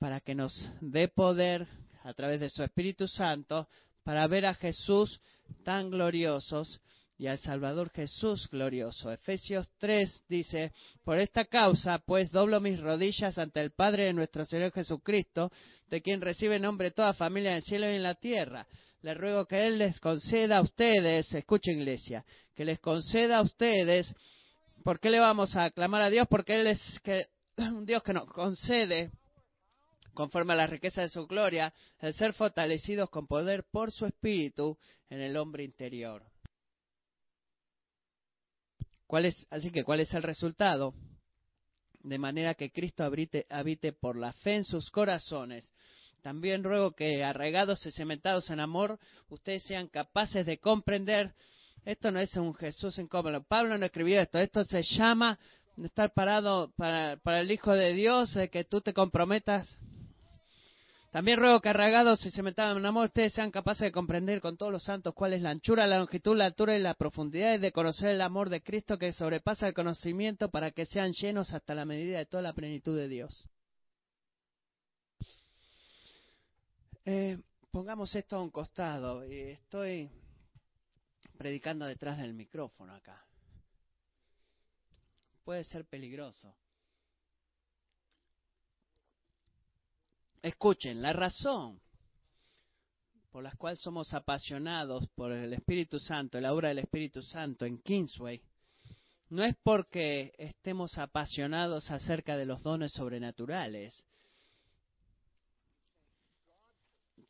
para 0.00 0.20
que 0.20 0.34
nos 0.34 0.52
dé 0.80 1.06
poder 1.06 1.68
a 2.02 2.12
través 2.12 2.40
de 2.40 2.50
su 2.50 2.64
Espíritu 2.64 3.06
Santo 3.06 3.68
para 4.02 4.26
ver 4.26 4.46
a 4.46 4.54
Jesús 4.54 5.20
tan 5.64 5.90
gloriosos 5.90 6.80
y 7.18 7.26
al 7.26 7.38
Salvador 7.38 7.90
Jesús 7.90 8.48
glorioso. 8.48 9.12
Efesios 9.12 9.68
3 9.78 10.24
dice, 10.28 10.72
por 11.04 11.18
esta 11.18 11.44
causa, 11.44 11.98
pues 11.98 12.30
doblo 12.30 12.60
mis 12.60 12.80
rodillas 12.80 13.36
ante 13.36 13.60
el 13.60 13.72
Padre 13.72 14.04
de 14.04 14.12
nuestro 14.12 14.46
Señor 14.46 14.72
Jesucristo, 14.72 15.50
de 15.90 16.00
quien 16.00 16.20
recibe 16.20 16.58
nombre 16.58 16.92
toda 16.92 17.12
familia 17.14 17.50
en 17.50 17.56
el 17.56 17.62
cielo 17.62 17.90
y 17.90 17.96
en 17.96 18.02
la 18.02 18.14
tierra. 18.14 18.66
Le 19.02 19.14
ruego 19.14 19.46
que 19.46 19.66
Él 19.66 19.78
les 19.78 19.98
conceda 20.00 20.58
a 20.58 20.62
ustedes, 20.62 21.32
escucha 21.34 21.72
iglesia, 21.72 22.24
que 22.54 22.64
les 22.64 22.78
conceda 22.78 23.38
a 23.38 23.42
ustedes 23.42 24.14
¿Por 24.88 25.00
qué 25.00 25.10
le 25.10 25.18
vamos 25.18 25.54
a 25.56 25.64
aclamar 25.64 26.02
a 26.02 26.10
Dios? 26.10 26.26
Porque 26.28 26.58
Él 26.58 26.66
es 26.68 27.00
que, 27.00 27.26
un 27.58 27.84
Dios 27.84 28.02
que 28.02 28.12
nos 28.12 28.26
concede, 28.30 29.10
conforme 30.14 30.54
a 30.54 30.56
la 30.56 30.66
riqueza 30.66 31.02
de 31.02 31.08
su 31.08 31.26
gloria, 31.26 31.72
el 32.00 32.14
ser 32.14 32.32
fortalecidos 32.32 33.10
con 33.10 33.26
poder 33.26 33.64
por 33.70 33.92
su 33.92 34.06
espíritu 34.06 34.78
en 35.10 35.20
el 35.20 35.36
hombre 35.36 35.64
interior. 35.64 36.24
¿Cuál 39.08 39.24
es, 39.24 39.46
así 39.50 39.72
que, 39.72 39.82
¿cuál 39.82 39.98
es 40.00 40.14
el 40.14 40.22
resultado? 40.22 40.94
De 42.04 42.18
manera 42.18 42.54
que 42.54 42.70
Cristo 42.70 43.02
habite, 43.02 43.92
por 43.92 44.16
la 44.16 44.32
fe 44.32 44.54
en 44.54 44.64
sus 44.64 44.88
corazones. 44.90 45.68
También 46.22 46.62
ruego 46.62 46.92
que, 46.92 47.24
arraigados 47.24 47.84
y 47.86 47.90
cementados 47.90 48.50
en 48.50 48.60
amor, 48.60 49.00
ustedes 49.30 49.64
sean 49.64 49.88
capaces 49.88 50.46
de 50.46 50.58
comprender 50.58 51.34
esto 51.84 52.10
no 52.10 52.20
es 52.20 52.36
un 52.36 52.54
Jesús 52.54 52.98
incómodo. 52.98 53.42
Pablo 53.44 53.78
no 53.78 53.86
escribió 53.86 54.20
esto. 54.20 54.38
Esto 54.38 54.62
se 54.64 54.82
llama 54.82 55.38
estar 55.82 56.12
parado 56.12 56.70
para, 56.76 57.40
el 57.40 57.50
Hijo 57.50 57.72
de 57.72 57.94
Dios, 57.94 58.36
que 58.52 58.64
tú 58.64 58.82
te 58.82 58.92
comprometas. 58.92 59.74
También 61.10 61.38
ruego 61.38 61.60
que 61.60 61.70
arragados 61.70 62.24
y 62.26 62.30
cementados 62.30 62.76
en 62.76 62.84
amor 62.84 63.06
ustedes 63.06 63.32
sean 63.32 63.50
capaces 63.50 63.82
de 63.82 63.92
comprender 63.92 64.42
con 64.42 64.58
todos 64.58 64.70
los 64.70 64.82
santos 64.82 65.14
cuál 65.14 65.32
es 65.32 65.40
la 65.40 65.50
anchura, 65.50 65.86
la 65.86 65.98
longitud, 65.98 66.36
la 66.36 66.44
altura 66.44 66.76
y 66.76 66.82
la 66.82 66.94
profundidad 66.94 67.54
y 67.54 67.58
de 67.58 67.72
conocer 67.72 68.10
el 68.10 68.20
amor 68.20 68.50
de 68.50 68.62
Cristo 68.62 68.98
que 68.98 69.14
sobrepasa 69.14 69.68
el 69.68 69.74
conocimiento 69.74 70.50
para 70.50 70.70
que 70.70 70.84
sean 70.84 71.12
llenos 71.12 71.54
hasta 71.54 71.74
la 71.74 71.86
medida 71.86 72.18
de 72.18 72.26
toda 72.26 72.42
la 72.42 72.52
plenitud 72.52 72.94
de 72.96 73.08
Dios. 73.08 73.48
Eh, 77.06 77.38
pongamos 77.70 78.14
esto 78.14 78.36
a 78.36 78.42
un 78.42 78.50
costado. 78.50 79.22
Estoy 79.22 80.10
predicando 81.38 81.86
detrás 81.86 82.18
del 82.18 82.34
micrófono 82.34 82.94
acá. 82.94 83.24
Puede 85.42 85.64
ser 85.64 85.86
peligroso. 85.86 86.54
Escuchen, 90.42 91.02
la 91.02 91.12
razón 91.12 91.80
por 93.30 93.42
la 93.42 93.52
cual 93.52 93.76
somos 93.76 94.14
apasionados 94.14 95.06
por 95.14 95.32
el 95.32 95.52
Espíritu 95.52 95.98
Santo, 95.98 96.40
la 96.40 96.54
obra 96.54 96.68
del 96.68 96.78
Espíritu 96.78 97.22
Santo 97.22 97.66
en 97.66 97.78
Kingsway, 97.78 98.40
no 99.30 99.44
es 99.44 99.54
porque 99.62 100.32
estemos 100.38 100.96
apasionados 100.96 101.90
acerca 101.90 102.36
de 102.36 102.46
los 102.46 102.62
dones 102.62 102.92
sobrenaturales, 102.92 104.04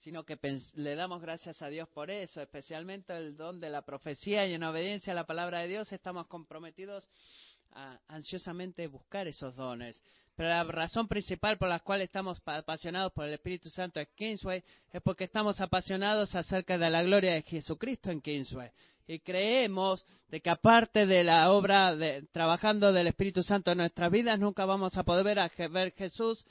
sino 0.09 0.25
que 0.25 0.38
le 0.77 0.94
damos 0.94 1.21
gracias 1.21 1.61
a 1.61 1.68
Dios 1.68 1.87
por 1.90 2.11
eso, 2.11 2.40
especialmente 2.40 3.14
el 3.14 3.37
don 3.37 3.61
de 3.61 3.68
la 3.68 3.83
profecía 3.83 4.47
y 4.47 4.55
en 4.55 4.62
obediencia 4.62 5.12
a 5.12 5.14
la 5.14 5.27
palabra 5.27 5.59
de 5.59 5.68
Dios 5.68 5.92
estamos 5.92 6.27
comprometidos 6.29 7.07
a 7.73 8.01
ansiosamente 8.09 8.87
buscar 8.87 9.29
esos 9.29 9.55
dones. 9.55 10.03
Pero 10.35 10.49
la 10.49 10.64
razón 10.64 11.09
principal 11.09 11.59
por 11.59 11.68
la 11.68 11.81
cual 11.81 12.01
estamos 12.01 12.40
apasionados 12.47 13.12
por 13.12 13.27
el 13.27 13.35
Espíritu 13.35 13.68
Santo 13.68 14.01
en 14.01 14.09
Kingsway 14.14 14.64
es 14.90 15.03
porque 15.03 15.25
estamos 15.25 15.61
apasionados 15.61 16.35
acerca 16.35 16.79
de 16.79 16.88
la 16.88 17.03
gloria 17.03 17.35
de 17.35 17.42
Jesucristo 17.42 18.11
en 18.11 18.23
Kingsway. 18.23 18.71
Y 19.07 19.18
creemos 19.18 20.07
de 20.31 20.40
que 20.40 20.49
aparte 20.49 21.05
de 21.05 21.23
la 21.23 21.53
obra 21.53 21.94
de 21.94 22.23
trabajando 22.33 22.94
del 22.94 23.09
Espíritu 23.09 23.42
Santo 23.42 23.73
en 23.73 23.79
nuestras 23.79 24.11
vidas, 24.11 24.38
nunca 24.38 24.64
vamos 24.64 24.97
a 24.97 25.05
poder 25.05 25.23
ver 25.27 25.38
a 25.38 25.51
ver 25.68 25.92
Jesús, 25.92 26.47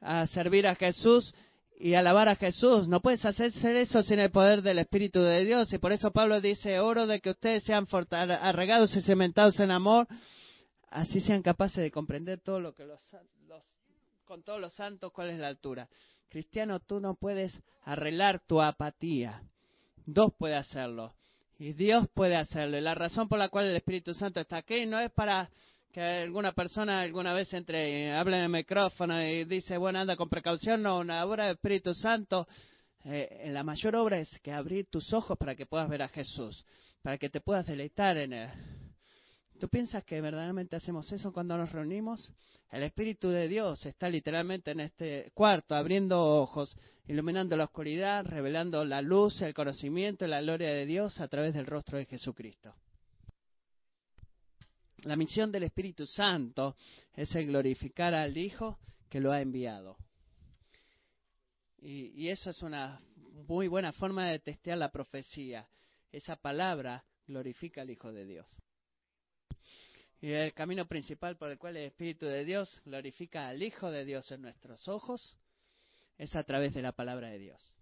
a 0.00 0.24
servir 0.28 0.68
a 0.68 0.76
Jesús 0.76 1.34
y 1.78 1.94
alabar 1.94 2.28
a 2.28 2.36
Jesús. 2.36 2.88
No 2.88 3.00
puedes 3.00 3.24
hacer 3.24 3.52
eso 3.76 4.02
sin 4.02 4.18
el 4.18 4.30
poder 4.30 4.62
del 4.62 4.78
Espíritu 4.78 5.20
de 5.20 5.44
Dios. 5.44 5.72
Y 5.72 5.78
por 5.78 5.92
eso 5.92 6.12
Pablo 6.12 6.40
dice, 6.40 6.80
oro 6.80 7.06
de 7.06 7.20
que 7.20 7.30
ustedes 7.30 7.64
sean 7.64 7.86
arregados 8.10 8.94
y 8.96 9.02
cementados 9.02 9.58
en 9.60 9.70
amor 9.70 10.06
así 10.92 11.20
sean 11.20 11.42
capaces 11.42 11.78
de 11.78 11.90
comprender 11.90 12.40
todo 12.40 12.60
lo 12.60 12.74
que 12.74 12.84
los, 12.84 13.00
con 14.24 14.42
todos 14.42 14.60
los 14.60 14.72
santos 14.74 15.10
cuál 15.12 15.30
es 15.30 15.38
la 15.38 15.48
altura. 15.48 15.88
Cristiano, 16.28 16.80
tú 16.80 17.00
no 17.00 17.14
puedes 17.14 17.60
arreglar 17.84 18.40
tu 18.46 18.62
apatía. 18.62 19.42
Dos 20.06 20.32
puede 20.38 20.56
hacerlo. 20.56 21.14
Y 21.58 21.72
Dios 21.72 22.06
puede 22.14 22.36
hacerlo. 22.36 22.78
Y 22.78 22.80
la 22.80 22.94
razón 22.94 23.28
por 23.28 23.38
la 23.38 23.48
cual 23.48 23.66
el 23.66 23.76
Espíritu 23.76 24.14
Santo 24.14 24.40
está 24.40 24.58
aquí 24.58 24.86
no 24.86 24.98
es 24.98 25.10
para 25.10 25.50
que 25.92 26.00
alguna 26.00 26.52
persona 26.52 27.02
alguna 27.02 27.34
vez 27.34 27.52
entre, 27.52 28.12
hable 28.12 28.38
en 28.38 28.44
el 28.44 28.48
micrófono 28.48 29.22
y 29.22 29.44
dice, 29.44 29.76
bueno, 29.76 29.98
anda 29.98 30.16
con 30.16 30.28
precaución. 30.28 30.82
No, 30.82 30.98
una 31.00 31.24
obra 31.24 31.44
del 31.44 31.56
Espíritu 31.56 31.94
Santo, 31.94 32.48
eh, 33.04 33.48
la 33.50 33.62
mayor 33.62 33.94
obra 33.96 34.18
es 34.18 34.40
que 34.40 34.52
abrir 34.52 34.86
tus 34.86 35.12
ojos 35.12 35.36
para 35.36 35.54
que 35.54 35.66
puedas 35.66 35.88
ver 35.90 36.02
a 36.02 36.08
Jesús, 36.08 36.64
para 37.02 37.18
que 37.18 37.28
te 37.28 37.42
puedas 37.42 37.66
deleitar 37.66 38.16
en 38.16 38.32
Él. 38.32 38.50
¿Tú 39.60 39.68
piensas 39.68 40.02
que 40.04 40.20
verdaderamente 40.20 40.76
hacemos 40.76 41.12
eso 41.12 41.30
cuando 41.30 41.56
nos 41.58 41.70
reunimos? 41.70 42.32
El 42.70 42.84
Espíritu 42.84 43.28
de 43.28 43.46
Dios 43.46 43.84
está 43.84 44.08
literalmente 44.08 44.70
en 44.70 44.80
este 44.80 45.30
cuarto, 45.34 45.74
abriendo 45.74 46.18
ojos, 46.40 46.74
iluminando 47.06 47.54
la 47.54 47.64
oscuridad, 47.64 48.24
revelando 48.24 48.82
la 48.86 49.02
luz, 49.02 49.42
el 49.42 49.52
conocimiento 49.52 50.24
y 50.24 50.28
la 50.28 50.40
gloria 50.40 50.70
de 50.70 50.86
Dios 50.86 51.20
a 51.20 51.28
través 51.28 51.52
del 51.52 51.66
rostro 51.66 51.98
de 51.98 52.06
Jesucristo. 52.06 52.74
La 55.04 55.16
misión 55.16 55.50
del 55.50 55.64
Espíritu 55.64 56.06
Santo 56.06 56.76
es 57.14 57.34
el 57.34 57.46
glorificar 57.46 58.14
al 58.14 58.36
Hijo 58.36 58.78
que 59.08 59.20
lo 59.20 59.32
ha 59.32 59.40
enviado. 59.40 59.96
Y, 61.78 62.28
eso 62.28 62.50
es 62.50 62.62
una 62.62 63.00
muy 63.48 63.66
buena 63.66 63.92
forma 63.92 64.28
de 64.28 64.38
testear 64.38 64.78
la 64.78 64.92
profecía. 64.92 65.68
Esa 66.12 66.36
palabra 66.36 67.04
glorifica 67.26 67.82
al 67.82 67.90
Hijo 67.90 68.12
de 68.12 68.24
Dios. 68.24 68.46
Y 70.20 70.30
el 70.30 70.54
camino 70.54 70.86
principal 70.86 71.36
por 71.36 71.50
el 71.50 71.58
cual 71.58 71.76
el 71.76 71.86
Espíritu 71.86 72.26
de 72.26 72.44
Dios 72.44 72.80
glorifica 72.84 73.48
al 73.48 73.60
Hijo 73.60 73.90
de 73.90 74.04
Dios 74.04 74.30
en 74.30 74.42
nuestros 74.42 74.86
ojos 74.86 75.36
es 76.16 76.36
a 76.36 76.44
través 76.44 76.74
de 76.74 76.82
la 76.82 76.92
palabra 76.92 77.28
de 77.30 77.40
Dios. 77.40 77.74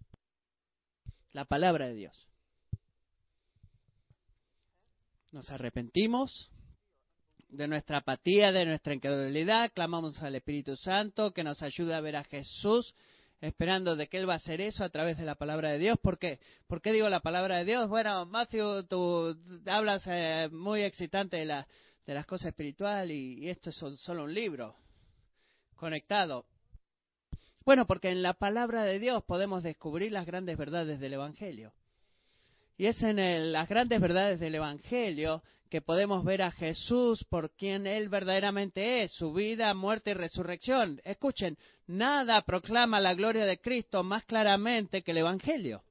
La 1.33 1.45
palabra 1.45 1.87
de 1.87 1.93
Dios. 1.93 2.27
Nos 5.31 5.51
arrepentimos 5.51 6.49
de 7.51 7.67
nuestra 7.67 7.97
apatía, 7.97 8.51
de 8.51 8.65
nuestra 8.65 8.93
incredulidad, 8.93 9.71
clamamos 9.73 10.21
al 10.23 10.35
Espíritu 10.35 10.75
Santo 10.77 11.31
que 11.31 11.43
nos 11.43 11.61
ayude 11.61 11.93
a 11.93 12.01
ver 12.01 12.15
a 12.15 12.23
Jesús, 12.23 12.93
esperando 13.41 13.95
de 13.95 14.07
que 14.07 14.17
Él 14.17 14.29
va 14.29 14.33
a 14.33 14.37
hacer 14.37 14.61
eso 14.61 14.83
a 14.83 14.89
través 14.89 15.17
de 15.17 15.25
la 15.25 15.35
palabra 15.35 15.71
de 15.71 15.77
Dios. 15.77 15.97
¿Por 16.01 16.17
qué? 16.17 16.39
¿Por 16.67 16.81
qué 16.81 16.93
digo 16.93 17.09
la 17.09 17.19
palabra 17.19 17.57
de 17.57 17.65
Dios? 17.65 17.89
Bueno, 17.89 18.25
Matthew, 18.25 18.87
tú 18.87 19.37
hablas 19.65 20.03
eh, 20.07 20.47
muy 20.51 20.83
excitante 20.83 21.37
de 21.37 21.45
la, 21.45 21.67
de 22.05 22.13
las 22.13 22.25
cosas 22.25 22.47
espirituales 22.47 23.15
y, 23.15 23.49
esto 23.49 23.69
es 23.69 23.75
solo 23.75 24.23
un 24.23 24.33
libro 24.33 24.75
conectado. 25.75 26.45
Bueno, 27.65 27.85
porque 27.85 28.09
en 28.09 28.23
la 28.23 28.33
palabra 28.33 28.83
de 28.83 28.97
Dios 28.97 29.23
podemos 29.25 29.61
descubrir 29.61 30.11
las 30.11 30.25
grandes 30.25 30.57
verdades 30.57 30.99
del 30.99 31.13
Evangelio. 31.13 31.73
Y 32.77 32.87
es 32.87 33.01
en 33.03 33.51
las 33.51 33.67
grandes 33.67 33.99
verdades 33.99 34.39
del 34.39 34.55
Evangelio 34.55 35.43
que 35.71 35.81
podemos 35.81 36.25
ver 36.25 36.41
a 36.41 36.51
Jesús 36.51 37.23
por 37.29 37.49
quien 37.51 37.87
Él 37.87 38.09
verdaderamente 38.09 39.03
es, 39.03 39.13
su 39.13 39.31
vida, 39.31 39.73
muerte 39.73 40.11
y 40.11 40.15
resurrección. 40.15 40.99
Escuchen, 41.05 41.57
nada 41.87 42.41
proclama 42.41 42.99
la 42.99 43.13
gloria 43.13 43.45
de 43.45 43.57
Cristo 43.57 44.03
más 44.03 44.25
claramente 44.25 45.01
que 45.01 45.11
el 45.11 45.19
Evangelio. 45.19 45.81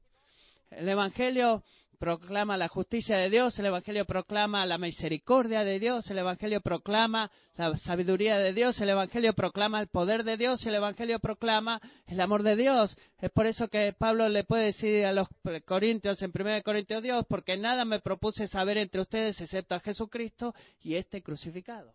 El 0.71 0.87
Evangelio 0.87 1.65
proclama 2.01 2.57
la 2.57 2.69
justicia 2.69 3.19
de 3.19 3.29
Dios, 3.29 3.59
el 3.59 3.67
Evangelio 3.67 4.07
proclama 4.07 4.65
la 4.65 4.79
misericordia 4.79 5.65
de 5.65 5.79
Dios, 5.79 6.11
el 6.11 6.19
Evangelio 6.19 6.63
proclama 6.63 7.31
la 7.57 7.77
sabiduría 7.77 8.39
de 8.39 8.55
Dios, 8.55 8.81
el 8.81 8.89
Evangelio 8.89 9.35
proclama 9.35 9.81
el 9.83 9.89
poder 9.89 10.25
de 10.25 10.39
Dios, 10.39 10.65
el 10.65 10.77
Evangelio 10.77 11.19
proclama 11.19 11.79
el 12.07 12.19
amor 12.23 12.43
de 12.43 12.57
Dios. 12.57 12.97
Es 13.21 13.31
por 13.31 13.45
eso 13.45 13.69
que 13.69 13.93
Pablo 13.93 14.31
le 14.31 14.45
puede 14.45 14.65
decir 14.65 15.05
a 15.05 15.13
los 15.13 15.29
corintios 15.67 16.23
en 16.23 16.33
1 16.35 16.63
Corintios 16.63 17.03
Dios, 17.03 17.27
porque 17.29 17.59
nada 17.59 17.85
me 17.85 18.01
propuse 18.01 18.49
saber 18.49 18.79
entre 18.79 19.03
ustedes 19.03 19.39
excepto 19.39 19.75
a 19.75 19.81
Jesucristo 19.81 20.55
y 20.81 20.95
este 20.95 21.23
crucificado. 21.23 21.93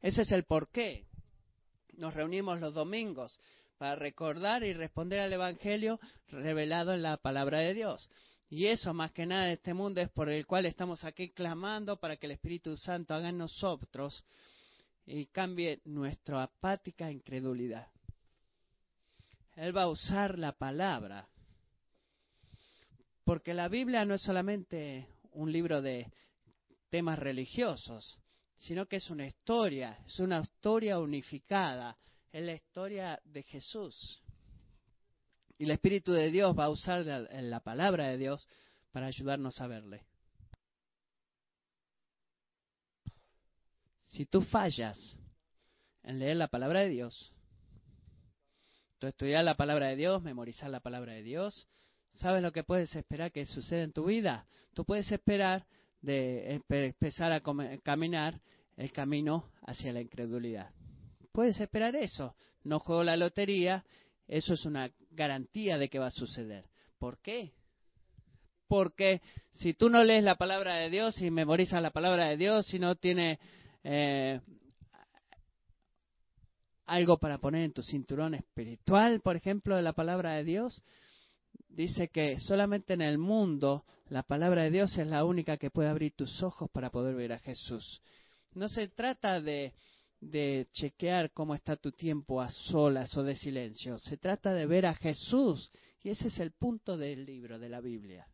Ese 0.00 0.22
es 0.22 0.30
el 0.30 0.44
porqué. 0.44 1.06
Nos 1.94 2.14
reunimos 2.14 2.60
los 2.60 2.72
domingos 2.72 3.36
para 3.78 3.96
recordar 3.96 4.62
y 4.62 4.74
responder 4.74 5.18
al 5.18 5.32
Evangelio 5.32 5.98
revelado 6.28 6.94
en 6.94 7.02
la 7.02 7.16
palabra 7.16 7.58
de 7.58 7.74
Dios. 7.74 8.08
Y 8.50 8.66
eso 8.66 8.92
más 8.92 9.12
que 9.12 9.26
nada 9.26 9.52
este 9.52 9.72
mundo 9.72 10.00
es 10.00 10.10
por 10.10 10.28
el 10.28 10.44
cual 10.44 10.66
estamos 10.66 11.04
aquí 11.04 11.30
clamando 11.30 12.00
para 12.00 12.16
que 12.16 12.26
el 12.26 12.32
Espíritu 12.32 12.76
Santo 12.76 13.14
haga 13.14 13.28
en 13.28 13.38
nosotros 13.38 14.24
y 15.06 15.26
cambie 15.26 15.80
nuestra 15.84 16.42
apática 16.42 17.12
incredulidad. 17.12 17.86
Él 19.54 19.76
va 19.76 19.82
a 19.82 19.88
usar 19.88 20.36
la 20.36 20.50
palabra. 20.50 21.28
Porque 23.22 23.54
la 23.54 23.68
Biblia 23.68 24.04
no 24.04 24.14
es 24.14 24.22
solamente 24.22 25.06
un 25.32 25.52
libro 25.52 25.80
de 25.80 26.10
temas 26.88 27.20
religiosos, 27.20 28.18
sino 28.56 28.86
que 28.86 28.96
es 28.96 29.10
una 29.10 29.28
historia, 29.28 29.96
es 30.04 30.18
una 30.18 30.40
historia 30.40 30.98
unificada, 30.98 31.96
es 32.32 32.44
la 32.44 32.54
historia 32.54 33.20
de 33.24 33.44
Jesús. 33.44 34.20
Y 35.60 35.64
el 35.64 35.72
Espíritu 35.72 36.12
de 36.12 36.30
Dios 36.30 36.58
va 36.58 36.64
a 36.64 36.68
usar 36.70 37.04
la, 37.04 37.60
palabra 37.60 38.08
de 38.08 38.16
Dios 38.16 38.48
para 38.92 39.08
ayudarnos 39.08 39.60
a 39.60 39.66
verle. 39.66 40.06
Si 44.06 44.24
tú 44.24 44.40
fallas 44.40 44.96
en 46.02 46.18
leer 46.18 46.38
la 46.38 46.48
palabra 46.48 46.80
de 46.80 46.88
Dios, 46.88 47.34
tú 48.98 49.06
estudiar 49.06 49.44
la 49.44 49.58
palabra 49.58 49.88
de 49.88 49.96
Dios, 49.96 50.22
memorizar 50.22 50.70
la 50.70 50.80
palabra 50.80 51.12
de 51.12 51.22
Dios, 51.22 51.68
¿sabes 52.12 52.42
lo 52.42 52.52
que 52.52 52.64
puedes 52.64 52.96
esperar 52.96 53.30
que 53.30 53.44
suceda 53.44 53.82
en 53.82 53.92
tu 53.92 54.06
vida? 54.06 54.46
Tú 54.72 54.86
puedes 54.86 55.12
esperar 55.12 55.66
de 56.00 56.62
empezar 56.70 57.32
a 57.32 57.42
caminar 57.82 58.40
el 58.78 58.92
camino 58.92 59.50
hacia 59.66 59.92
la 59.92 60.00
incredulidad. 60.00 60.70
Puedes 61.32 61.60
esperar 61.60 61.96
eso. 61.96 62.34
No 62.64 62.78
juego 62.78 63.04
la 63.04 63.18
lotería 63.18 63.84
eso 64.30 64.54
es 64.54 64.64
una 64.64 64.88
garantía 65.10 65.78
de 65.78 65.88
que 65.88 65.98
va 65.98 66.06
a 66.06 66.10
suceder. 66.10 66.64
¿Por 66.98 67.20
qué? 67.20 67.52
Porque 68.68 69.20
si 69.50 69.74
tú 69.74 69.90
no 69.90 70.04
lees 70.04 70.22
la 70.22 70.36
palabra 70.36 70.76
de 70.76 70.90
Dios 70.90 71.20
y 71.20 71.30
memorizas 71.30 71.82
la 71.82 71.90
palabra 71.90 72.28
de 72.28 72.36
Dios, 72.36 72.66
si 72.66 72.78
no 72.78 72.94
tienes 72.94 73.38
eh, 73.82 74.40
algo 76.86 77.18
para 77.18 77.38
poner 77.38 77.64
en 77.64 77.72
tu 77.72 77.82
cinturón 77.82 78.34
espiritual, 78.34 79.20
por 79.20 79.36
ejemplo, 79.36 79.76
de 79.76 79.82
la 79.82 79.92
palabra 79.92 80.34
de 80.34 80.44
Dios, 80.44 80.82
dice 81.68 82.08
que 82.08 82.38
solamente 82.38 82.94
en 82.94 83.00
el 83.00 83.18
mundo 83.18 83.84
la 84.08 84.22
palabra 84.22 84.64
de 84.64 84.70
Dios 84.70 84.96
es 84.98 85.06
la 85.06 85.24
única 85.24 85.56
que 85.56 85.70
puede 85.70 85.88
abrir 85.88 86.14
tus 86.14 86.42
ojos 86.42 86.68
para 86.70 86.90
poder 86.90 87.14
ver 87.14 87.32
a 87.32 87.38
Jesús. 87.38 88.00
No 88.52 88.68
se 88.68 88.88
trata 88.88 89.40
de 89.40 89.72
de 90.20 90.68
chequear 90.72 91.32
cómo 91.32 91.54
está 91.54 91.76
tu 91.76 91.92
tiempo 91.92 92.40
a 92.40 92.50
solas 92.50 93.16
o 93.16 93.22
de 93.22 93.34
silencio. 93.34 93.98
Se 93.98 94.16
trata 94.16 94.52
de 94.52 94.66
ver 94.66 94.86
a 94.86 94.94
Jesús. 94.94 95.70
Y 96.02 96.10
ese 96.10 96.28
es 96.28 96.38
el 96.38 96.52
punto 96.52 96.96
del 96.96 97.24
libro, 97.24 97.58
de 97.58 97.68
la 97.68 97.80
Biblia. 97.80 98.26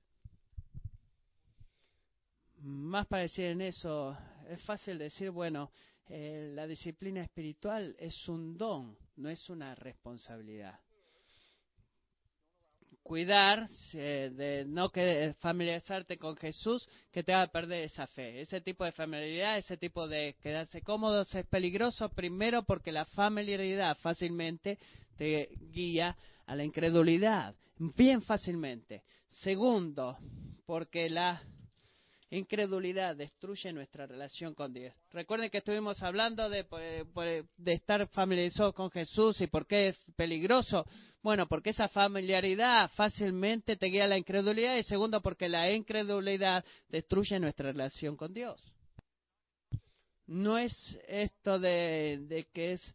Más 2.58 3.06
para 3.06 3.22
decir 3.22 3.46
en 3.46 3.60
eso, 3.60 4.16
es 4.48 4.60
fácil 4.62 4.98
decir, 4.98 5.30
bueno, 5.30 5.70
eh, 6.08 6.50
la 6.54 6.66
disciplina 6.66 7.22
espiritual 7.22 7.94
es 7.98 8.28
un 8.28 8.56
don, 8.56 8.96
no 9.16 9.28
es 9.28 9.48
una 9.50 9.74
responsabilidad 9.74 10.78
cuidar 13.06 13.68
de 13.92 14.64
no 14.66 14.90
que, 14.90 15.32
familiarizarte 15.38 16.18
con 16.18 16.36
Jesús 16.36 16.88
que 17.12 17.22
te 17.22 17.32
va 17.32 17.42
a 17.42 17.52
perder 17.52 17.84
esa 17.84 18.08
fe. 18.08 18.40
Ese 18.40 18.60
tipo 18.60 18.84
de 18.84 18.90
familiaridad, 18.90 19.58
ese 19.58 19.76
tipo 19.76 20.08
de 20.08 20.34
quedarse 20.42 20.82
cómodos 20.82 21.32
es 21.36 21.46
peligroso 21.46 22.08
primero 22.08 22.64
porque 22.64 22.90
la 22.90 23.04
familiaridad 23.04 23.96
fácilmente 23.98 24.78
te 25.16 25.50
guía 25.72 26.16
a 26.46 26.56
la 26.56 26.64
incredulidad 26.64 27.54
bien 27.78 28.22
fácilmente. 28.22 29.04
Segundo, 29.28 30.18
porque 30.66 31.08
la 31.08 31.40
incredulidad 32.30 33.16
destruye 33.16 33.72
nuestra 33.72 34.06
relación 34.06 34.54
con 34.54 34.72
Dios. 34.72 34.94
Recuerden 35.10 35.50
que 35.50 35.58
estuvimos 35.58 36.02
hablando 36.02 36.50
de, 36.50 36.66
de, 37.56 37.72
estar 37.72 38.06
familiarizados 38.08 38.74
con 38.74 38.90
Jesús 38.90 39.40
y 39.40 39.46
por 39.46 39.66
qué 39.66 39.88
es 39.88 39.98
peligroso. 40.16 40.84
Bueno, 41.22 41.46
porque 41.46 41.70
esa 41.70 41.88
familiaridad 41.88 42.90
fácilmente 42.94 43.76
te 43.76 43.86
guía 43.86 44.04
a 44.04 44.08
la 44.08 44.18
incredulidad 44.18 44.76
y 44.76 44.82
segundo, 44.82 45.22
porque 45.22 45.48
la 45.48 45.70
incredulidad 45.70 46.64
destruye 46.88 47.38
nuestra 47.38 47.72
relación 47.72 48.16
con 48.16 48.34
Dios. 48.34 48.62
No 50.26 50.58
es 50.58 50.72
esto 51.06 51.60
de, 51.60 52.18
de 52.22 52.48
que 52.52 52.72
es 52.72 52.82
eh, 52.82 52.94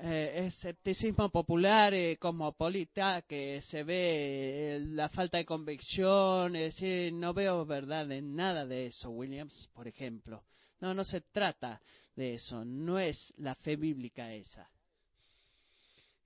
escepticismo 0.00 1.30
popular 1.30 1.94
y 1.94 2.16
cosmopolita 2.16 3.22
que 3.22 3.60
se 3.62 3.82
ve 3.82 4.76
eh, 4.76 4.80
la 4.80 5.08
falta 5.08 5.38
de 5.38 5.44
convicción, 5.44 6.56
es 6.56 6.74
decir, 6.74 7.12
no 7.12 7.34
veo 7.34 7.64
verdad 7.64 8.10
en 8.12 8.34
nada 8.34 8.66
de 8.66 8.86
eso, 8.86 9.10
Williams, 9.10 9.68
por 9.74 9.88
ejemplo. 9.88 10.44
No, 10.80 10.94
no 10.94 11.04
se 11.04 11.20
trata 11.20 11.80
de 12.16 12.34
eso, 12.34 12.64
no 12.64 12.98
es 12.98 13.32
la 13.36 13.54
fe 13.54 13.76
bíblica 13.76 14.32
esa. 14.32 14.68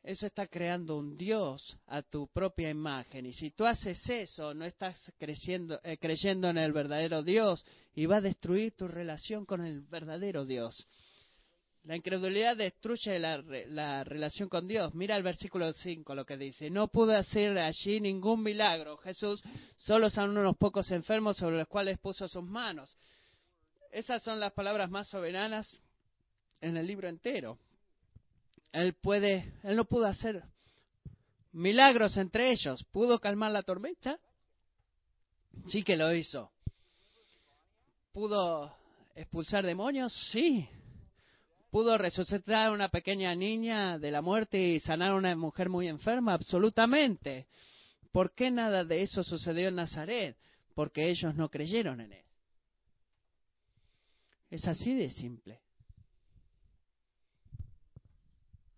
Eso 0.06 0.26
está 0.26 0.46
creando 0.46 0.96
un 0.96 1.16
Dios 1.16 1.76
a 1.88 2.00
tu 2.00 2.28
propia 2.28 2.70
imagen. 2.70 3.26
Y 3.26 3.32
si 3.32 3.50
tú 3.50 3.66
haces 3.66 3.98
eso, 4.08 4.54
no 4.54 4.64
estás 4.64 5.12
creciendo, 5.18 5.80
eh, 5.82 5.98
creyendo 5.98 6.48
en 6.48 6.58
el 6.58 6.72
verdadero 6.72 7.24
Dios 7.24 7.66
y 7.92 8.06
va 8.06 8.18
a 8.18 8.20
destruir 8.20 8.76
tu 8.76 8.86
relación 8.86 9.44
con 9.44 9.66
el 9.66 9.80
verdadero 9.80 10.46
Dios. 10.46 10.86
La 11.86 11.94
incredulidad 11.94 12.56
destruye 12.56 13.16
la, 13.20 14.02
relación 14.02 14.48
con 14.48 14.66
Dios. 14.66 14.92
Mira 14.92 15.16
el 15.16 15.22
versículo 15.22 15.72
5 15.72 16.16
lo 16.16 16.26
que 16.26 16.36
dice. 16.36 16.68
No 16.68 16.88
pudo 16.88 17.16
hacer 17.16 17.56
allí 17.58 18.00
ningún 18.00 18.42
milagro. 18.42 18.96
Jesús 18.96 19.40
solo 19.76 20.10
son 20.10 20.36
unos 20.36 20.56
pocos 20.56 20.90
enfermos 20.90 21.36
sobre 21.36 21.58
los 21.58 21.68
cuales 21.68 21.98
puso 22.00 22.26
sus 22.26 22.42
manos. 22.42 22.98
Esas 23.92 24.20
son 24.24 24.40
las 24.40 24.52
palabras 24.52 24.90
más 24.90 25.08
soberanas 25.08 25.80
en 26.60 26.76
el 26.76 26.88
libro 26.88 27.08
entero. 27.08 27.56
Él 28.72 28.94
puede, 28.94 29.54
él 29.62 29.76
no 29.76 29.84
pudo 29.84 30.06
hacer 30.06 30.42
milagros 31.52 32.16
entre 32.16 32.50
ellos. 32.50 32.82
¿Pudo 32.90 33.20
calmar 33.20 33.52
la 33.52 33.62
tormenta? 33.62 34.18
Sí 35.68 35.84
que 35.84 35.96
lo 35.96 36.12
hizo. 36.12 36.50
¿Pudo 38.12 38.74
expulsar 39.14 39.64
demonios? 39.64 40.12
Sí 40.32 40.68
pudo 41.76 41.98
resucitar 41.98 42.72
una 42.72 42.88
pequeña 42.88 43.34
niña 43.34 43.98
de 43.98 44.10
la 44.10 44.22
muerte 44.22 44.58
y 44.58 44.80
sanar 44.80 45.10
a 45.10 45.14
una 45.14 45.36
mujer 45.36 45.68
muy 45.68 45.88
enferma? 45.88 46.32
Absolutamente. 46.32 47.48
¿Por 48.12 48.32
qué 48.32 48.50
nada 48.50 48.82
de 48.82 49.02
eso 49.02 49.22
sucedió 49.22 49.68
en 49.68 49.74
Nazaret? 49.74 50.38
Porque 50.74 51.10
ellos 51.10 51.34
no 51.34 51.50
creyeron 51.50 52.00
en 52.00 52.14
él. 52.14 52.24
Es 54.48 54.66
así 54.66 54.94
de 54.94 55.10
simple. 55.10 55.60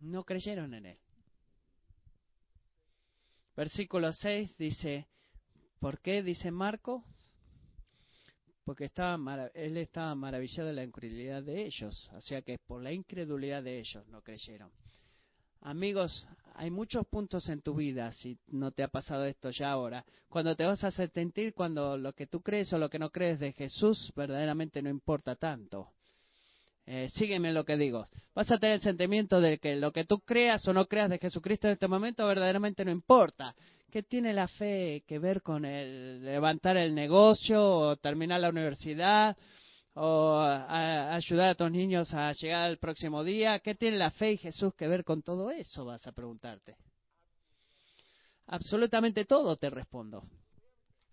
No 0.01 0.25
creyeron 0.25 0.75
en 0.75 0.87
él. 0.87 0.99
Versículo 3.55 4.13
6 4.13 4.57
dice, 4.57 5.07
¿por 5.79 6.01
qué? 6.01 6.25
Dice 6.25 6.51
Marco, 6.51 7.05
porque 8.69 8.85
estaba 8.85 9.49
él 9.55 9.79
estaba 9.79 10.15
maravillado 10.15 10.69
de 10.69 10.75
la 10.75 10.85
incredulidad 10.85 11.43
de 11.43 11.65
ellos, 11.65 12.11
o 12.13 12.21
sea 12.21 12.43
que 12.43 12.59
por 12.59 12.83
la 12.83 12.93
incredulidad 12.93 13.63
de 13.63 13.79
ellos 13.79 14.07
no 14.09 14.21
creyeron. 14.21 14.71
Amigos, 15.63 16.29
hay 16.55 16.71
muchos 16.71 17.07
puntos 17.07 17.49
en 17.49 17.63
tu 17.63 17.75
vida, 17.75 18.13
si 18.13 18.39
no 18.49 18.71
te 18.73 18.83
ha 18.83 18.89
pasado 18.89 19.25
esto 19.25 19.49
ya 19.49 19.71
ahora, 19.71 20.05
cuando 20.29 20.55
te 20.55 20.67
vas 20.67 20.85
a 20.85 20.91
sentir 20.91 21.55
cuando 21.55 21.97
lo 21.97 22.13
que 22.13 22.27
tú 22.27 22.43
crees 22.43 22.71
o 22.75 22.79
lo 22.79 22.91
que 22.91 22.99
no 22.99 23.09
crees 23.09 23.41
de 23.41 23.55
Jesús 23.55 24.13
verdaderamente 24.15 24.83
no 24.83 24.91
importa 24.91 25.35
tanto. 25.35 25.89
Eh, 26.91 27.11
sígueme 27.11 27.53
lo 27.53 27.67
que 27.67 27.77
digo. 27.77 28.07
Vas 28.35 28.51
a 28.51 28.57
tener 28.57 28.77
el 28.77 28.81
sentimiento 28.81 29.43
de 29.43 29.59
que 29.59 29.77
lo 29.77 29.93
que 29.93 30.07
tú 30.07 30.21
creas 30.21 30.67
o 30.67 30.73
no 30.73 30.87
creas 30.87 31.11
de 31.11 31.19
Jesucristo 31.19 31.67
en 31.67 31.75
este 31.75 31.87
momento 31.87 32.27
verdaderamente 32.27 32.83
no 32.83 32.91
importa. 32.91 33.55
¿Qué 33.91 34.03
tiene 34.03 34.33
la 34.33 34.49
fe 34.49 35.05
que 35.07 35.19
ver 35.19 35.43
con 35.43 35.67
el 35.67 36.25
levantar 36.25 36.79
el 36.79 36.95
negocio 36.95 37.63
o 37.63 37.97
terminar 37.97 38.41
la 38.41 38.49
universidad 38.49 39.37
o 39.93 40.41
ayudar 40.41 41.51
a 41.51 41.55
tus 41.55 41.71
niños 41.71 42.15
a 42.15 42.33
llegar 42.33 42.71
al 42.71 42.79
próximo 42.79 43.23
día? 43.23 43.59
¿Qué 43.59 43.75
tiene 43.75 43.99
la 43.99 44.11
fe 44.11 44.33
y 44.33 44.39
Jesús 44.39 44.73
que 44.75 44.89
ver 44.89 45.05
con 45.05 45.21
todo 45.21 45.51
eso? 45.51 45.85
Vas 45.85 46.07
a 46.07 46.13
preguntarte. 46.13 46.75
Absolutamente 48.47 49.27
todo 49.27 49.57
te 49.57 49.69
respondo. 49.69 50.23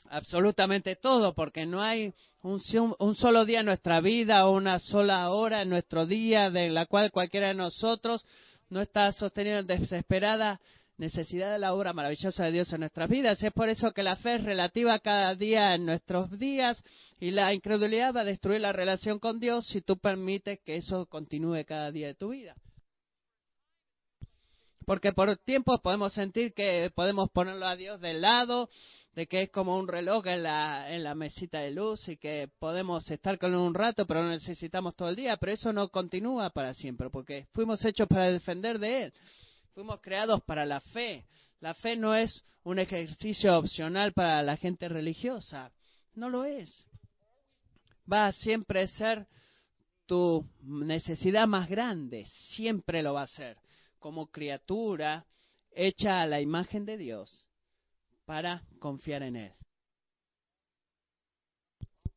Absolutamente 0.10 0.96
todo, 0.96 1.34
porque 1.34 1.66
no 1.66 1.82
hay 1.82 2.14
un, 2.42 2.62
un, 3.00 3.16
solo 3.16 3.46
día 3.46 3.62
en 3.62 3.66
nuestra 3.66 4.02
vida 4.02 4.48
o 4.48 4.56
una 4.56 4.80
sola 4.80 5.32
hora 5.32 5.62
en 5.62 5.70
nuestro 5.70 6.06
día 6.06 6.52
de 6.52 6.70
la 6.70 6.86
cual 6.86 7.12
cualquiera 7.12 7.48
de 7.48 7.56
nosotros 7.56 8.24
no 8.70 8.82
está 8.82 9.12
sostenido 9.12 9.64
desesperada 9.64 10.60
necesidad 10.98 11.52
de 11.52 11.60
la 11.60 11.74
obra 11.74 11.94
maravillosa 11.94 12.46
de 12.46 12.52
Dios 12.52 12.72
en 12.72 12.82
nuestras 12.82 13.10
vidas. 13.10 13.42
Es 13.44 13.52
por 13.52 13.70
eso 13.70 13.92
que 13.92 14.04
la 14.04 14.16
fe 14.16 14.36
es 14.36 14.44
relativa 14.44 15.00
cada 15.00 15.36
día 15.36 15.76
en 15.76 15.86
nuestros 15.86 16.38
días 16.38 16.82
y 17.20 17.32
la 17.32 17.54
incredulidad 17.54 18.14
va 18.16 18.22
a 18.22 18.26
destruir 18.26 18.62
la 18.62 18.74
relación 18.74 19.20
con 19.20 19.40
Dios 19.40 19.66
si 19.68 19.82
tú 19.82 19.98
permites 19.98 20.60
que 20.66 20.78
eso 20.78 21.06
continúe 21.08 21.66
cada 21.66 21.92
día 21.92 22.08
de 22.08 22.16
tu 22.16 22.30
vida. 22.30 22.56
Porque 24.86 25.12
por 25.14 25.36
tiempos 25.38 25.82
podemos 25.82 26.14
sentir 26.14 26.54
que 26.54 26.92
podemos 26.94 27.30
ponerlo 27.32 27.66
a 27.66 27.76
Dios 27.76 28.00
de 28.00 28.14
lado, 28.14 28.70
de 29.16 29.28
que 29.28 29.44
es 29.44 29.50
como 29.50 29.78
un 29.78 29.88
reloj 29.88 30.28
en 30.28 30.44
la, 30.44 30.94
en 30.94 31.02
la 31.02 31.16
mesita 31.16 31.60
de 31.60 31.72
luz 31.72 32.06
y 32.10 32.18
que 32.18 32.50
podemos 32.60 33.10
estar 33.10 33.40
con 33.40 33.52
él 33.52 33.58
un 33.58 33.74
rato, 33.74 34.06
pero 34.06 34.22
no 34.22 34.30
necesitamos 34.30 34.94
todo 34.94 35.08
el 35.08 35.16
día. 35.16 35.38
Pero 35.38 35.54
eso 35.54 35.72
no 35.72 35.88
continúa 35.88 36.50
para 36.50 36.74
siempre, 36.74 37.10
porque 37.10 37.48
fuimos 37.54 37.84
hechos 37.86 38.10
para 38.10 38.30
defender 38.30 38.78
de 38.78 39.04
Él. 39.04 39.14
Fuimos 39.74 40.02
creados 40.02 40.44
para 40.44 40.66
la 40.66 40.82
fe. 40.82 41.26
La 41.62 41.74
fe 41.74 41.96
no 41.96 42.14
es 42.14 42.44
un 42.64 42.78
ejercicio 42.78 43.58
opcional 43.58 44.12
para 44.12 44.44
la 44.44 44.58
gente 44.58 44.90
religiosa. 44.90 45.72
No 46.14 46.30
lo 46.30 46.44
es. 46.44 46.86
Va 48.12 48.28
a 48.28 48.34
siempre 48.34 48.86
ser 48.88 49.28
tu 50.06 50.46
necesidad 50.62 51.48
más 51.48 51.70
grande. 51.70 52.26
Siempre 52.56 53.02
lo 53.02 53.14
va 53.14 53.24
a 53.24 53.28
ser. 53.28 53.58
Como 53.98 54.28
criatura 54.28 55.26
hecha 55.72 56.22
a 56.22 56.28
la 56.28 56.42
imagen 56.42 56.86
de 56.86 56.98
Dios 56.98 57.46
para 58.26 58.64
confiar 58.80 59.24
en 59.24 59.36
Él. 59.36 59.54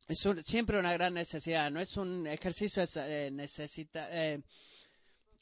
Es 0.09 0.27
siempre 0.47 0.79
una 0.79 0.95
gran 0.95 1.13
necesidad. 1.13 1.71
No 1.71 1.81
es 1.81 1.95
un 1.99 2.27
ejercicio 2.27 2.83
eh, 2.97 3.29
necesita, 3.31 4.09
eh, 4.11 4.41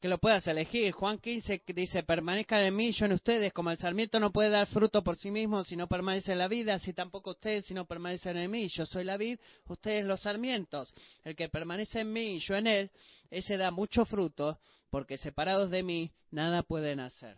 que 0.01 0.09
lo 0.09 0.19
puedas 0.19 0.45
elegir. 0.49 0.91
Juan 0.91 1.19
15 1.19 1.63
dice, 1.69 2.03
permanezcan 2.03 2.65
en 2.65 2.75
mí, 2.75 2.91
yo 2.91 3.07
en 3.07 3.13
ustedes, 3.13 3.53
como 3.53 3.71
el 3.71 3.79
sarmiento 3.79 4.19
no 4.19 4.33
puede 4.33 4.51
dar 4.51 4.67
fruto 4.67 5.05
por 5.05 5.17
sí 5.17 5.31
mismo 5.31 5.63
si 5.63 5.77
no 5.77 5.87
permanece 5.87 6.33
en 6.33 6.39
la 6.39 6.49
vida, 6.49 6.75
así 6.75 6.93
tampoco 6.93 7.31
ustedes 7.31 7.65
si 7.67 7.75
no 7.75 7.87
permanecen 7.87 8.37
en 8.37 8.51
mí. 8.51 8.69
Yo 8.69 8.85
soy 8.87 9.05
la 9.05 9.17
vid, 9.17 9.39
ustedes 9.69 10.05
los 10.05 10.21
sarmientos. 10.23 10.93
El 11.23 11.37
que 11.37 11.49
permanece 11.49 12.01
en 12.01 12.13
mí 12.13 12.37
y 12.37 12.41
yo 12.41 12.57
en 12.57 12.67
él, 12.67 12.91
ese 13.31 13.57
da 13.57 13.71
mucho 13.71 14.05
fruto, 14.05 14.59
porque 14.91 15.17
separados 15.17 15.71
de 15.71 15.85
mí 15.85 16.11
nada 16.33 16.65
pueden 16.65 16.99
hacer. 16.99 17.37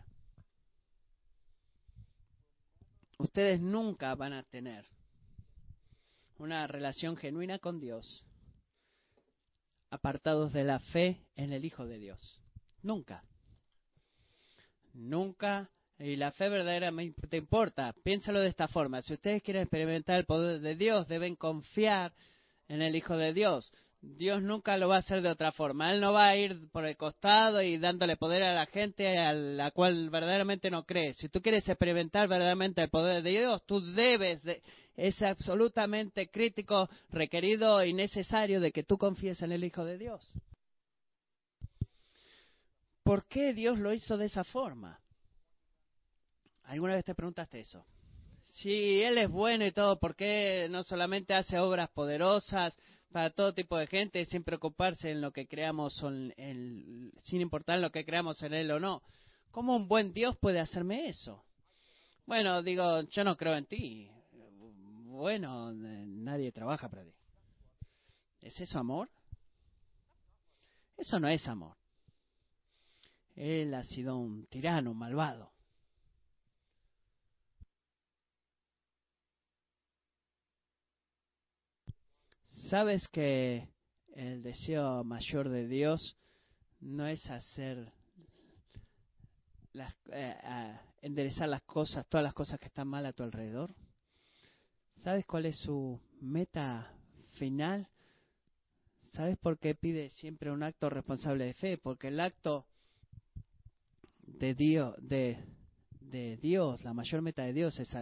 Ustedes 3.18 3.60
nunca 3.60 4.14
van 4.14 4.32
a 4.32 4.44
tener 4.44 4.86
una 6.38 6.66
relación 6.68 7.16
genuina 7.16 7.58
con 7.58 7.80
Dios 7.80 8.24
apartados 9.90 10.52
de 10.52 10.64
la 10.64 10.78
fe 10.78 11.26
en 11.34 11.52
el 11.52 11.64
Hijo 11.64 11.84
de 11.86 11.98
Dios. 11.98 12.40
Nunca. 12.82 13.24
Nunca. 14.94 15.70
Y 15.98 16.14
la 16.14 16.30
fe 16.30 16.48
verdadera 16.48 16.92
te 17.28 17.38
importa. 17.38 17.92
Piénsalo 18.04 18.40
de 18.40 18.48
esta 18.48 18.68
forma. 18.68 19.02
Si 19.02 19.14
ustedes 19.14 19.42
quieren 19.42 19.62
experimentar 19.62 20.18
el 20.18 20.26
poder 20.26 20.60
de 20.60 20.76
Dios, 20.76 21.08
deben 21.08 21.34
confiar 21.34 22.14
en 22.68 22.82
el 22.82 22.94
Hijo 22.94 23.16
de 23.16 23.32
Dios. 23.32 23.72
Dios 24.00 24.42
nunca 24.42 24.76
lo 24.78 24.88
va 24.88 24.96
a 24.96 25.00
hacer 25.00 25.22
de 25.22 25.28
otra 25.28 25.50
forma. 25.50 25.92
Él 25.92 26.00
no 26.00 26.12
va 26.12 26.28
a 26.28 26.36
ir 26.36 26.68
por 26.70 26.84
el 26.84 26.96
costado 26.96 27.62
y 27.62 27.78
dándole 27.78 28.16
poder 28.16 28.44
a 28.44 28.54
la 28.54 28.66
gente 28.66 29.18
a 29.18 29.32
la 29.32 29.72
cual 29.72 30.10
verdaderamente 30.10 30.70
no 30.70 30.84
cree. 30.84 31.14
Si 31.14 31.28
tú 31.28 31.42
quieres 31.42 31.68
experimentar 31.68 32.28
verdaderamente 32.28 32.80
el 32.80 32.90
poder 32.90 33.22
de 33.22 33.30
Dios, 33.30 33.64
tú 33.66 33.80
debes, 33.80 34.42
de, 34.44 34.62
es 34.94 35.20
absolutamente 35.22 36.30
crítico, 36.30 36.88
requerido 37.10 37.84
y 37.84 37.92
necesario 37.92 38.60
de 38.60 38.70
que 38.70 38.84
tú 38.84 38.98
confíes 38.98 39.42
en 39.42 39.50
el 39.52 39.64
Hijo 39.64 39.84
de 39.84 39.98
Dios. 39.98 40.32
¿Por 43.02 43.26
qué 43.26 43.52
Dios 43.52 43.78
lo 43.78 43.92
hizo 43.92 44.16
de 44.16 44.26
esa 44.26 44.44
forma? 44.44 45.00
¿Alguna 46.64 46.94
vez 46.94 47.04
te 47.04 47.14
preguntaste 47.14 47.60
eso? 47.60 47.84
Si 48.54 49.02
Él 49.02 49.18
es 49.18 49.30
bueno 49.30 49.64
y 49.64 49.72
todo, 49.72 49.98
¿por 49.98 50.14
qué 50.14 50.68
no 50.70 50.84
solamente 50.84 51.32
hace 51.32 51.58
obras 51.58 51.88
poderosas 51.90 52.78
para 53.12 53.30
todo 53.30 53.54
tipo 53.54 53.76
de 53.76 53.86
gente 53.86 54.24
sin 54.26 54.44
preocuparse 54.44 55.10
en 55.10 55.20
lo 55.20 55.32
que 55.32 55.46
creamos, 55.46 55.94
sin 55.96 57.40
importar 57.40 57.78
lo 57.78 57.90
que 57.90 58.04
creamos 58.04 58.42
en 58.42 58.54
Él 58.54 58.70
o 58.70 58.80
no? 58.80 59.02
¿Cómo 59.50 59.76
un 59.76 59.88
buen 59.88 60.12
Dios 60.12 60.36
puede 60.38 60.60
hacerme 60.60 61.08
eso? 61.08 61.44
Bueno, 62.26 62.62
digo, 62.62 63.02
yo 63.02 63.24
no 63.24 63.36
creo 63.36 63.56
en 63.56 63.66
ti. 63.66 64.10
Bueno, 65.06 65.72
nadie 65.72 66.52
trabaja 66.52 66.88
para 66.88 67.04
ti. 67.04 67.14
¿Es 68.42 68.60
eso 68.60 68.78
amor? 68.78 69.08
Eso 70.96 71.18
no 71.18 71.28
es 71.28 71.46
amor. 71.48 71.76
Él 73.34 73.72
ha 73.74 73.84
sido 73.84 74.16
un 74.16 74.46
tirano, 74.46 74.94
malvado. 74.94 75.52
Sabes 82.68 83.08
que 83.08 83.66
el 84.14 84.42
deseo 84.42 85.02
mayor 85.02 85.48
de 85.48 85.66
Dios 85.66 86.18
no 86.80 87.06
es 87.06 87.24
hacer 87.30 87.94
las, 89.72 89.94
eh, 90.12 90.78
enderezar 91.00 91.48
las 91.48 91.62
cosas, 91.62 92.06
todas 92.10 92.24
las 92.24 92.34
cosas 92.34 92.60
que 92.60 92.66
están 92.66 92.86
mal 92.88 93.06
a 93.06 93.14
tu 93.14 93.22
alrededor. 93.22 93.74
¿Sabes 94.98 95.24
cuál 95.24 95.46
es 95.46 95.56
su 95.60 95.98
meta 96.20 96.92
final? 97.38 97.88
¿Sabes 99.12 99.38
por 99.38 99.58
qué 99.58 99.74
pide 99.74 100.10
siempre 100.10 100.50
un 100.50 100.62
acto 100.62 100.90
responsable 100.90 101.46
de 101.46 101.54
fe? 101.54 101.78
Porque 101.78 102.08
el 102.08 102.20
acto 102.20 102.66
de 104.20 104.52
Dios, 104.52 104.94
de, 104.98 105.42
de 106.00 106.36
Dios, 106.36 106.84
la 106.84 106.92
mayor 106.92 107.22
meta 107.22 107.44
de 107.44 107.54
Dios 107.54 107.80
es 107.80 107.96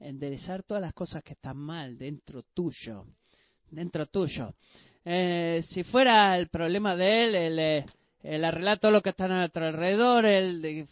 enderezar 0.00 0.62
todas 0.62 0.80
las 0.80 0.94
cosas 0.94 1.22
que 1.22 1.34
están 1.34 1.58
mal 1.58 1.98
dentro 1.98 2.42
tuyo, 2.54 3.04
dentro 3.70 4.06
tuyo. 4.06 4.54
Eh, 5.04 5.64
si 5.68 5.84
fuera 5.84 6.36
el 6.36 6.48
problema 6.48 6.96
de 6.96 7.24
él, 7.24 7.34
el, 7.34 7.58
eh, 7.58 7.86
el 8.22 8.44
arreglar 8.44 8.78
todo 8.78 8.90
lo 8.90 9.00
que 9.00 9.10
está 9.10 9.24
a 9.24 9.28
nuestro 9.28 9.66
alrededor, 9.66 10.26
el, 10.26 10.86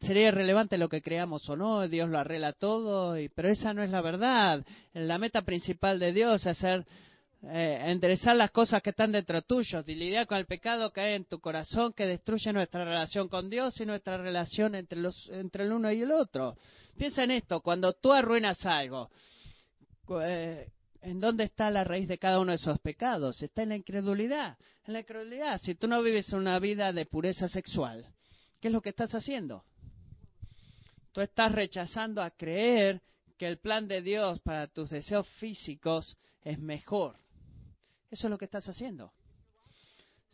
sería 0.00 0.28
irrelevante 0.28 0.78
lo 0.78 0.88
que 0.88 1.02
creamos 1.02 1.48
o 1.48 1.56
no, 1.56 1.86
Dios 1.88 2.08
lo 2.08 2.18
arregla 2.18 2.52
todo, 2.52 3.18
y, 3.18 3.28
pero 3.28 3.48
esa 3.48 3.74
no 3.74 3.82
es 3.82 3.90
la 3.90 4.00
verdad. 4.00 4.64
La 4.94 5.18
meta 5.18 5.42
principal 5.42 5.98
de 5.98 6.12
Dios 6.12 6.40
es 6.42 6.46
hacer 6.46 6.86
eh, 7.42 7.82
enderezar 7.86 8.36
las 8.36 8.50
cosas 8.50 8.82
que 8.82 8.90
están 8.90 9.12
dentro 9.12 9.42
tuyo, 9.42 9.82
y 9.86 9.94
lidiar 9.94 10.26
con 10.26 10.38
el 10.38 10.46
pecado 10.46 10.92
que 10.92 11.00
hay 11.00 11.14
en 11.14 11.24
tu 11.24 11.40
corazón 11.40 11.92
que 11.92 12.06
destruye 12.06 12.52
nuestra 12.52 12.84
relación 12.84 13.28
con 13.28 13.50
Dios 13.50 13.80
y 13.80 13.84
nuestra 13.84 14.16
relación 14.16 14.74
entre, 14.74 15.00
los, 15.00 15.28
entre 15.30 15.64
el 15.64 15.72
uno 15.72 15.90
y 15.90 16.02
el 16.02 16.12
otro. 16.12 16.56
Piensa 16.96 17.24
en 17.24 17.32
esto, 17.32 17.60
cuando 17.60 17.94
tú 17.94 18.12
arruinas 18.12 18.64
algo, 18.64 19.10
eh, 20.22 20.68
¿en 21.02 21.20
dónde 21.20 21.44
está 21.44 21.70
la 21.70 21.84
raíz 21.84 22.08
de 22.08 22.18
cada 22.18 22.40
uno 22.40 22.52
de 22.52 22.56
esos 22.56 22.78
pecados? 22.80 23.42
Está 23.42 23.62
en 23.62 23.70
la 23.70 23.76
incredulidad. 23.76 24.58
En 24.84 24.94
la 24.94 25.00
incredulidad, 25.00 25.60
si 25.60 25.74
tú 25.74 25.88
no 25.88 26.02
vives 26.02 26.32
una 26.32 26.58
vida 26.58 26.92
de 26.92 27.06
pureza 27.06 27.48
sexual, 27.48 28.06
¿qué 28.60 28.68
es 28.68 28.72
lo 28.72 28.80
que 28.80 28.90
estás 28.90 29.14
haciendo? 29.14 29.64
Tú 31.12 31.20
estás 31.20 31.52
rechazando 31.52 32.22
a 32.22 32.30
creer 32.30 33.02
que 33.36 33.46
el 33.46 33.58
plan 33.58 33.88
de 33.88 34.02
Dios 34.02 34.40
para 34.40 34.66
tus 34.66 34.90
deseos 34.90 35.28
físicos 35.38 36.16
es 36.42 36.58
mejor 36.58 37.20
eso 38.10 38.26
es 38.26 38.30
lo 38.30 38.38
que 38.38 38.44
estás 38.44 38.66
haciendo. 38.68 39.12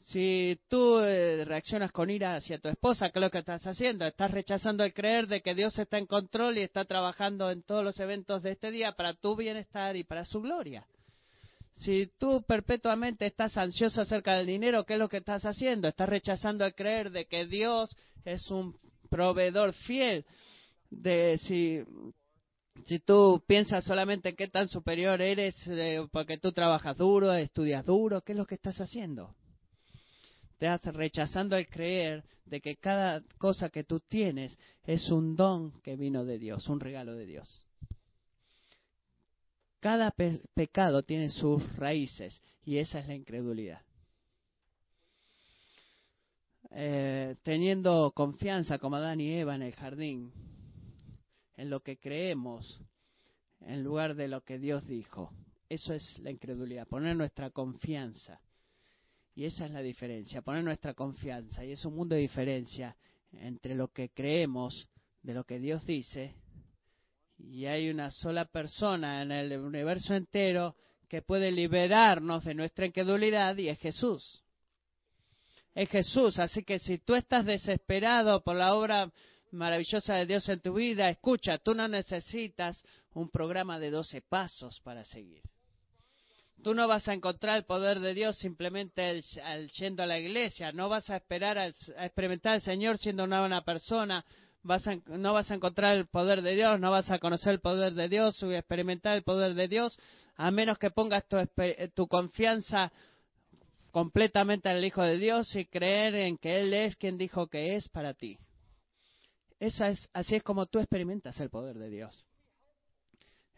Si 0.07 0.57
tú 0.69 1.01
eh, 1.01 1.45
reaccionas 1.45 1.91
con 1.91 2.11
ira 2.11 2.37
hacia 2.37 2.61
tu 2.61 2.69
esposa, 2.69 3.11
¿qué 3.11 3.19
es 3.19 3.23
lo 3.25 3.31
que 3.31 3.39
estás 3.39 3.67
haciendo? 3.67 4.07
Estás 4.07 4.31
rechazando 4.31 4.85
el 4.85 4.95
creer 4.95 5.27
de 5.27 5.41
que 5.41 5.57
Dios 5.57 5.77
está 5.81 5.99
en 5.99 6.07
control 6.07 6.59
y 6.59 6.63
está 6.63 6.85
trabajando 6.85 7.51
en 7.51 7.65
todos 7.65 7.83
los 7.83 7.99
eventos 7.99 8.41
de 8.43 8.53
este 8.53 8.71
día 8.71 8.93
para 8.93 9.15
tu 9.15 9.35
bienestar 9.35 9.97
y 9.97 10.05
para 10.05 10.25
su 10.25 10.41
gloria. 10.41 10.87
Si 11.73 12.09
tú 12.19 12.45
perpetuamente 12.47 13.27
estás 13.27 13.57
ansioso 13.57 14.01
acerca 14.01 14.37
del 14.37 14.47
dinero, 14.47 14.85
¿qué 14.85 14.93
es 14.93 15.01
lo 15.01 15.09
que 15.09 15.17
estás 15.17 15.45
haciendo? 15.45 15.89
Estás 15.89 16.09
rechazando 16.09 16.65
el 16.65 16.77
creer 16.77 17.11
de 17.11 17.27
que 17.27 17.45
Dios 17.45 17.91
es 18.25 18.49
un 18.53 18.79
proveedor 19.11 19.73
fiel. 19.73 20.25
De 20.89 21.37
si 21.43 21.83
si 22.87 23.01
tú 23.01 23.43
piensas 23.45 23.83
solamente 23.83 24.29
en 24.29 24.37
qué 24.37 24.47
tan 24.47 24.69
superior 24.69 25.21
eres 25.21 25.57
eh, 25.67 26.07
porque 26.13 26.39
tú 26.39 26.53
trabajas 26.53 26.97
duro, 26.97 27.33
estudias 27.33 27.85
duro, 27.85 28.21
¿qué 28.21 28.33
es 28.33 28.39
lo 28.39 28.47
que 28.47 28.55
estás 28.55 28.81
haciendo? 28.81 29.35
Te 30.59 30.73
estás 30.73 30.95
rechazando 30.95 31.57
el 31.57 31.69
creer 31.69 32.25
de 32.47 32.61
que 32.61 32.77
cada 32.77 33.23
cosa 33.39 33.69
que 33.69 33.85
tú 33.85 34.01
tienes 34.01 34.59
es 34.85 35.11
un 35.11 35.37
don 35.37 35.81
que 35.83 35.97
vino 35.97 36.25
de 36.25 36.39
Dios, 36.39 36.69
un 36.69 36.81
regalo 36.81 37.15
de 37.15 37.27
Dios. 37.27 37.63
Cada 39.81 40.15
pecado 40.55 41.03
tiene 41.03 41.29
sus 41.31 41.77
raíces 41.77 42.41
y 42.65 42.79
esa 42.79 43.01
es 43.01 43.09
la 43.09 43.15
incredulidad. 43.15 43.83
Eh, 46.71 47.37
teniendo 47.43 48.11
confianza 48.13 48.79
como 48.79 48.97
Adán 48.97 49.21
y 49.21 49.33
Eva 49.33 49.55
en 49.55 49.63
el 49.63 49.75
jardín, 49.75 50.33
en 51.57 51.71
lo 51.71 51.81
que 51.81 51.99
creemos 51.99 52.81
en 53.61 53.83
lugar 53.83 54.15
de 54.15 54.29
lo 54.29 54.43
que 54.43 54.59
Dios 54.59 54.87
dijo. 54.87 55.33
Eso 55.69 55.95
es 55.95 56.19
la 56.21 56.31
incredulidad, 56.31 56.87
poner 56.87 57.17
nuestra 57.17 57.51
confianza. 57.51 58.41
Y 59.37 59.45
esa 59.45 59.67
es 59.67 59.71
la 59.71 59.83
diferencia, 59.83 60.41
poner 60.41 60.65
nuestra 60.65 60.95
confianza. 60.95 61.63
Y 61.63 61.73
es 61.73 61.85
un 61.85 61.95
mundo 61.95 62.15
de 62.15 62.23
diferencia 62.23 62.97
entre 63.33 63.75
lo 63.75 63.89
que 63.89 64.09
creemos 64.09 64.89
de 65.23 65.35
lo 65.35 65.45
que 65.45 65.59
Dios 65.59 65.85
dice. 65.85 66.35
Y 67.39 67.67
hay 67.67 67.91
una 67.91 68.11
sola 68.11 68.47
persona 68.47 69.21
en 69.21 69.31
el 69.31 69.59
universo 69.59 70.15
entero 70.15 70.75
que 71.07 71.21
puede 71.21 71.53
liberarnos 71.53 72.45
de 72.45 72.55
nuestra 72.55 72.87
incredulidad 72.87 73.59
y 73.59 73.69
es 73.69 73.79
Jesús. 73.79 74.43
Es 75.75 75.91
Jesús. 75.91 76.39
Así 76.39 76.65
que 76.65 76.79
si 76.79 76.97
tú 76.97 77.15
estás 77.15 77.45
desesperado 77.45 78.43
por 78.43 78.57
la 78.57 78.75
obra 78.75 79.13
maravillosa 79.51 80.15
de 80.15 80.25
Dios 80.25 80.49
en 80.49 80.61
tu 80.61 80.73
vida, 80.73 81.11
escucha, 81.11 81.59
tú 81.59 81.75
no 81.75 81.87
necesitas 81.89 82.83
un 83.13 83.29
programa 83.29 83.79
de 83.79 83.91
12 83.91 84.23
pasos 84.23 84.81
para 84.81 85.05
seguir. 85.05 85.43
Tú 86.63 86.75
no 86.75 86.89
vas 86.89 87.07
a 87.07 87.15
encontrar 87.15 87.59
el 87.59 87.65
poder 87.65 88.01
de 88.01 88.15
Dios 88.15 88.39
simplemente 88.39 89.23
al, 89.43 89.69
yendo 89.71 90.03
a 90.03 90.07
la 90.07 90.19
iglesia, 90.19 90.73
no 90.73 90.89
vas 90.89 91.09
a 91.11 91.17
esperar 91.17 91.59
a 91.59 91.67
experimentar 91.67 92.55
al 92.55 92.63
Señor 92.63 92.99
siendo 92.99 93.25
una 93.25 93.41
buena 93.41 93.63
persona, 93.63 94.25
no 95.07 95.33
vas 95.33 95.51
a 95.51 95.55
encontrar 95.55 95.97
el 95.97 96.07
poder 96.07 96.43
de 96.43 96.57
Dios, 96.57 96.81
no 96.81 96.91
vas 96.91 97.11
a 97.11 97.19
conocer 97.19 97.53
el 97.53 97.61
poder 97.61 97.95
de 97.95 98.09
Dios 98.09 98.43
o 98.43 98.51
experimentar 98.51 99.17
el 99.17 99.23
poder 99.23 99.55
de 99.55 99.69
Dios, 99.69 99.97
a 100.35 100.51
menos 100.51 100.79
que 100.79 100.91
pongas 100.91 101.25
tu, 101.95 102.09
confianza 102.09 102.93
completamente 103.93 104.69
en 104.69 104.77
el 104.77 104.85
Hijo 104.85 105.03
de 105.03 105.19
Dios 105.19 105.55
y 105.55 105.67
creer 105.67 106.15
en 106.17 106.37
que 106.37 106.61
Él 106.61 106.75
es 106.75 106.97
quien 106.97 107.17
dijo 107.17 107.47
que 107.47 107.77
es 107.77 107.89
para 107.91 108.15
ti. 108.15 108.39
Esa 109.61 109.89
es, 109.89 110.09
así 110.13 110.35
es 110.35 110.43
como 110.43 110.67
tú 110.67 110.81
experimentas 110.81 111.39
el 111.41 111.49
poder 111.49 111.77
de 111.79 111.89
Dios. 111.89 112.27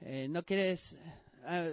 Eh, 0.01 0.29
no 0.29 0.45
quieres, 0.45 0.81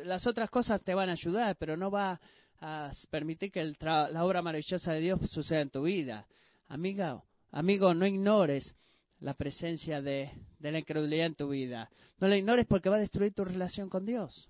las 0.05 0.27
otras 0.27 0.49
cosas 0.49 0.81
te 0.81 0.93
van 0.93 1.09
a 1.09 1.13
ayudar, 1.13 1.55
pero 1.57 1.77
no 1.77 1.91
va 1.91 2.19
a 2.59 2.91
permitir 3.09 3.51
que 3.51 3.73
la 3.79 4.25
obra 4.25 4.41
maravillosa 4.41 4.93
de 4.93 4.99
Dios 5.01 5.19
suceda 5.31 5.61
en 5.61 5.69
tu 5.69 5.83
vida. 5.83 6.27
Amiga, 6.67 7.21
amigo, 7.51 7.93
no 7.93 8.05
ignores 8.05 8.75
la 9.19 9.33
presencia 9.33 10.01
de, 10.01 10.31
de 10.59 10.71
la 10.71 10.79
incredulidad 10.79 11.27
en 11.27 11.35
tu 11.35 11.49
vida. 11.49 11.89
No 12.19 12.27
la 12.27 12.37
ignores 12.37 12.65
porque 12.65 12.89
va 12.89 12.97
a 12.97 12.99
destruir 12.99 13.33
tu 13.33 13.45
relación 13.45 13.89
con 13.89 14.05
Dios. 14.05 14.49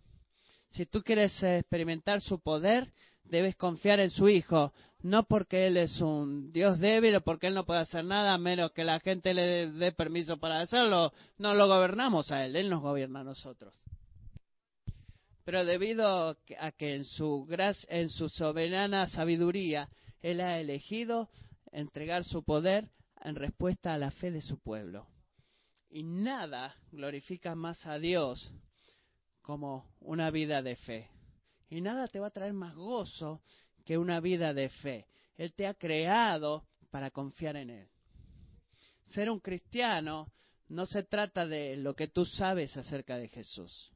Si 0.69 0.85
tú 0.85 1.01
quieres 1.01 1.31
experimentar 1.41 2.21
su 2.21 2.39
poder, 2.39 2.91
debes 3.23 3.55
confiar 3.55 3.99
en 3.99 4.09
su 4.09 4.29
Hijo, 4.29 4.73
no 5.01 5.23
porque 5.23 5.67
Él 5.67 5.77
es 5.77 6.01
un 6.01 6.51
Dios 6.51 6.79
débil 6.79 7.15
o 7.15 7.21
porque 7.21 7.47
Él 7.47 7.53
no 7.53 7.65
puede 7.65 7.81
hacer 7.81 8.03
nada, 8.05 8.33
a 8.33 8.37
menos 8.37 8.71
que 8.71 8.83
la 8.83 8.99
gente 8.99 9.33
le 9.33 9.71
dé 9.71 9.91
permiso 9.91 10.37
para 10.37 10.61
hacerlo. 10.61 11.13
No 11.37 11.53
lo 11.53 11.67
gobernamos 11.67 12.31
a 12.31 12.45
Él, 12.45 12.55
Él 12.55 12.69
nos 12.69 12.81
gobierna 12.81 13.21
a 13.21 13.23
nosotros. 13.23 13.73
Pero 15.45 15.63
debido 15.63 16.35
a 16.59 16.71
que 16.71 16.95
en 16.95 17.05
su, 17.05 17.47
en 17.87 18.09
su 18.09 18.29
soberana 18.29 19.07
sabiduría 19.07 19.89
Él 20.21 20.41
ha 20.41 20.59
elegido 20.59 21.29
entregar 21.71 22.23
su 22.23 22.43
poder 22.43 22.89
en 23.21 23.35
respuesta 23.35 23.93
a 23.93 23.97
la 23.97 24.09
fe 24.11 24.31
de 24.31 24.41
su 24.41 24.59
pueblo. 24.59 25.07
Y 25.89 26.03
nada 26.03 26.75
glorifica 26.91 27.53
más 27.55 27.85
a 27.85 27.99
Dios 27.99 28.51
como 29.43 29.93
una 29.99 30.31
vida 30.31 30.63
de 30.63 30.75
fe. 30.77 31.09
Y 31.69 31.79
nada 31.79 32.07
te 32.07 32.19
va 32.19 32.27
a 32.27 32.31
traer 32.31 32.53
más 32.53 32.73
gozo 32.73 33.43
que 33.85 33.99
una 33.99 34.19
vida 34.19 34.53
de 34.53 34.69
fe. 34.69 35.05
Él 35.37 35.53
te 35.53 35.67
ha 35.67 35.75
creado 35.75 36.65
para 36.89 37.11
confiar 37.11 37.55
en 37.55 37.69
Él. 37.69 37.87
Ser 39.13 39.29
un 39.29 39.39
cristiano 39.39 40.31
no 40.69 40.87
se 40.87 41.03
trata 41.03 41.45
de 41.45 41.77
lo 41.77 41.95
que 41.95 42.07
tú 42.07 42.25
sabes 42.25 42.75
acerca 42.75 43.17
de 43.17 43.27
Jesús. 43.27 43.94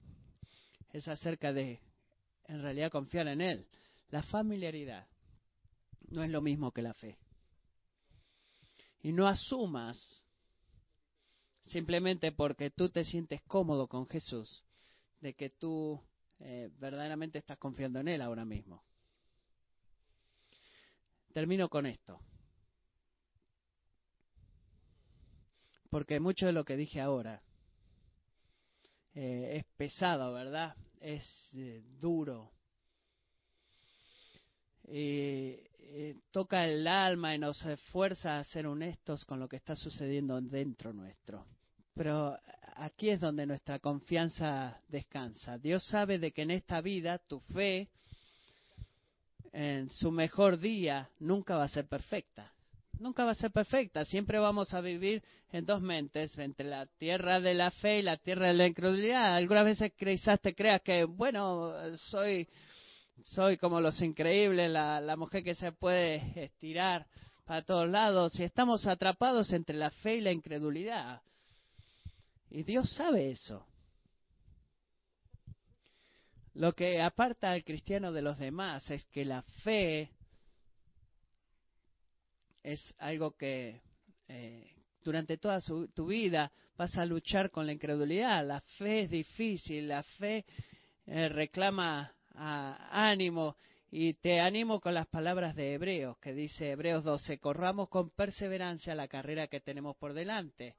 Es 0.91 1.07
acerca 1.07 1.53
de, 1.53 1.79
en 2.45 2.61
realidad, 2.61 2.91
confiar 2.91 3.27
en 3.27 3.41
Él. 3.41 3.67
La 4.09 4.23
familiaridad 4.23 5.07
no 6.09 6.23
es 6.23 6.29
lo 6.29 6.41
mismo 6.41 6.71
que 6.71 6.81
la 6.81 6.93
fe. 6.93 7.17
Y 9.01 9.11
no 9.11 9.27
asumas 9.27 10.23
simplemente 11.61 12.31
porque 12.31 12.71
tú 12.71 12.89
te 12.89 13.03
sientes 13.03 13.41
cómodo 13.43 13.87
con 13.87 14.07
Jesús, 14.07 14.63
de 15.21 15.35
que 15.35 15.51
tú 15.51 16.01
eh, 16.39 16.69
verdaderamente 16.79 17.37
estás 17.37 17.57
confiando 17.57 17.99
en 17.99 18.07
Él 18.07 18.21
ahora 18.21 18.45
mismo. 18.45 18.83
Termino 21.31 21.69
con 21.69 21.85
esto. 21.85 22.19
porque 25.89 26.19
mucho 26.19 26.45
de 26.45 26.53
lo 26.53 26.65
que 26.65 26.77
dije 26.77 27.01
ahora 27.01 27.41
eh, 29.13 29.57
es 29.57 29.65
pesado, 29.75 30.33
¿verdad? 30.33 30.75
Es 30.99 31.25
eh, 31.53 31.81
duro. 31.99 32.51
Y, 34.87 35.55
toca 36.31 36.65
el 36.65 36.87
alma 36.87 37.33
y 37.33 37.39
nos 37.39 37.65
esfuerza 37.65 38.37
a 38.37 38.43
ser 38.43 38.67
honestos 38.67 39.25
con 39.25 39.39
lo 39.39 39.49
que 39.49 39.55
está 39.55 39.75
sucediendo 39.75 40.39
dentro 40.39 40.93
nuestro. 40.93 41.47
Pero 41.95 42.37
aquí 42.75 43.09
es 43.09 43.19
donde 43.19 43.47
nuestra 43.47 43.79
confianza 43.79 44.79
descansa. 44.87 45.57
Dios 45.57 45.83
sabe 45.85 46.19
de 46.19 46.31
que 46.31 46.43
en 46.43 46.51
esta 46.51 46.81
vida 46.81 47.17
tu 47.17 47.39
fe 47.39 47.89
en 49.51 49.89
su 49.89 50.11
mejor 50.11 50.59
día 50.59 51.09
nunca 51.19 51.57
va 51.57 51.63
a 51.63 51.69
ser 51.69 51.87
perfecta 51.87 52.53
nunca 52.99 53.23
va 53.23 53.31
a 53.31 53.35
ser 53.35 53.51
perfecta. 53.51 54.05
Siempre 54.05 54.39
vamos 54.39 54.73
a 54.73 54.81
vivir 54.81 55.23
en 55.51 55.65
dos 55.65 55.81
mentes, 55.81 56.37
entre 56.37 56.67
la 56.67 56.85
tierra 56.85 57.39
de 57.39 57.53
la 57.53 57.71
fe 57.71 57.99
y 57.99 58.01
la 58.01 58.17
tierra 58.17 58.47
de 58.47 58.53
la 58.53 58.67
incredulidad. 58.67 59.35
Algunas 59.35 59.65
veces 59.65 59.93
quizás 59.97 60.39
te 60.39 60.53
creas 60.53 60.81
que, 60.81 61.05
bueno, 61.05 61.73
soy, 61.97 62.47
soy 63.23 63.57
como 63.57 63.81
los 63.81 64.01
increíbles, 64.01 64.69
la, 64.69 65.01
la 65.01 65.15
mujer 65.15 65.43
que 65.43 65.55
se 65.55 65.71
puede 65.71 66.43
estirar 66.43 67.07
para 67.45 67.63
todos 67.63 67.89
lados. 67.89 68.39
Y 68.39 68.43
estamos 68.43 68.85
atrapados 68.85 69.51
entre 69.53 69.75
la 69.75 69.89
fe 69.89 70.17
y 70.17 70.21
la 70.21 70.31
incredulidad. 70.31 71.21
Y 72.49 72.63
Dios 72.63 72.89
sabe 72.91 73.31
eso. 73.31 73.65
Lo 76.53 76.73
que 76.73 77.01
aparta 77.01 77.51
al 77.51 77.63
cristiano 77.63 78.11
de 78.11 78.21
los 78.21 78.37
demás 78.37 78.89
es 78.91 79.05
que 79.05 79.23
la 79.23 79.43
fe 79.63 80.11
es 82.63 82.93
algo 82.97 83.31
que 83.31 83.81
eh, 84.27 84.71
durante 85.03 85.37
toda 85.37 85.59
tu 85.93 86.07
vida 86.07 86.51
vas 86.77 86.97
a 86.97 87.05
luchar 87.05 87.51
con 87.51 87.65
la 87.65 87.73
incredulidad. 87.73 88.45
La 88.45 88.61
fe 88.77 89.01
es 89.01 89.09
difícil, 89.09 89.87
la 89.87 90.03
fe 90.03 90.45
eh, 91.05 91.29
reclama 91.29 92.13
ánimo 92.35 93.57
y 93.91 94.13
te 94.13 94.39
animo 94.39 94.79
con 94.79 94.93
las 94.93 95.07
palabras 95.07 95.55
de 95.55 95.73
Hebreos, 95.73 96.17
que 96.19 96.33
dice 96.33 96.71
Hebreos 96.71 97.03
12, 97.03 97.39
corramos 97.39 97.89
con 97.89 98.11
perseverancia 98.11 98.93
la 98.95 99.07
carrera 99.07 99.47
que 99.47 99.61
tenemos 99.61 99.97
por 99.97 100.13
delante. 100.13 100.75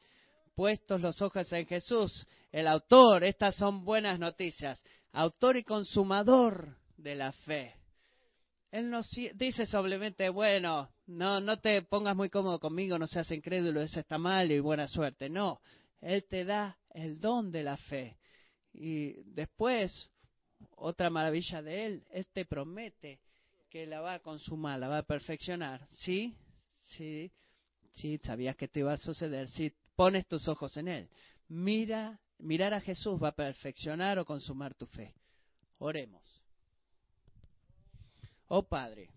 Puestos 0.55 1.01
los 1.01 1.21
ojos 1.21 1.53
en 1.53 1.67
Jesús, 1.67 2.27
el 2.53 2.69
autor, 2.69 3.25
estas 3.25 3.57
son 3.57 3.85
buenas 3.85 4.19
noticias, 4.19 4.83
autor 5.13 5.57
y 5.57 5.65
consumador 5.65 6.77
de 6.97 7.15
la 7.17 7.33
fe. 7.33 7.80
Él 8.71 8.89
nos 8.89 9.11
dice 9.35 9.67
sobremente, 9.67 10.29
bueno, 10.29 10.89
no, 11.07 11.41
no 11.41 11.59
te 11.59 11.83
pongas 11.83 12.15
muy 12.15 12.31
cómodo 12.31 12.61
conmigo, 12.61 12.99
no 12.99 13.07
seas 13.07 13.31
incrédulo, 13.33 13.83
eso 13.83 13.99
está 13.99 14.17
mal 14.17 14.51
y 14.53 14.61
buena 14.61 14.87
suerte. 14.87 15.29
No, 15.29 15.61
Él 16.01 16.25
te 16.29 16.45
da 16.45 16.79
el 16.91 17.19
don 17.19 17.51
de 17.51 17.65
la 17.65 17.77
fe. 17.77 18.17
Y 18.73 19.15
después, 19.25 20.11
otra 20.77 21.11
maravilla 21.11 21.63
de 21.63 21.87
Él, 21.87 22.05
Él 22.11 22.27
te 22.33 22.45
promete 22.45 23.21
que 23.69 23.87
la 23.87 24.01
va 24.01 24.15
a 24.15 24.21
consumar, 24.21 24.79
la 24.79 24.89
va 24.89 24.99
a 24.99 25.03
perfeccionar. 25.03 25.85
Sí, 26.05 26.37
sí, 26.81 27.33
sí, 27.95 28.19
sabías 28.19 28.55
que 28.55 28.69
te 28.69 28.81
iba 28.81 28.93
a 28.93 28.99
suceder. 28.99 29.49
Si 29.49 29.73
pones 29.97 30.29
tus 30.29 30.47
ojos 30.47 30.77
en 30.77 30.87
Él, 30.87 31.09
mira, 31.49 32.21
mirar 32.39 32.73
a 32.75 32.81
Jesús 32.81 33.21
va 33.21 33.29
a 33.29 33.35
perfeccionar 33.35 34.19
o 34.21 34.25
consumar 34.25 34.75
tu 34.75 34.87
fe. 34.87 35.13
Oremos. 35.79 36.30
Oh 38.53 38.65
Padre, 38.65 39.09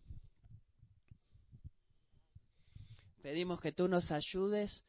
pedimos 3.24 3.60
que 3.60 3.72
tú 3.72 3.88
nos 3.88 4.12
ayudes 4.12 4.84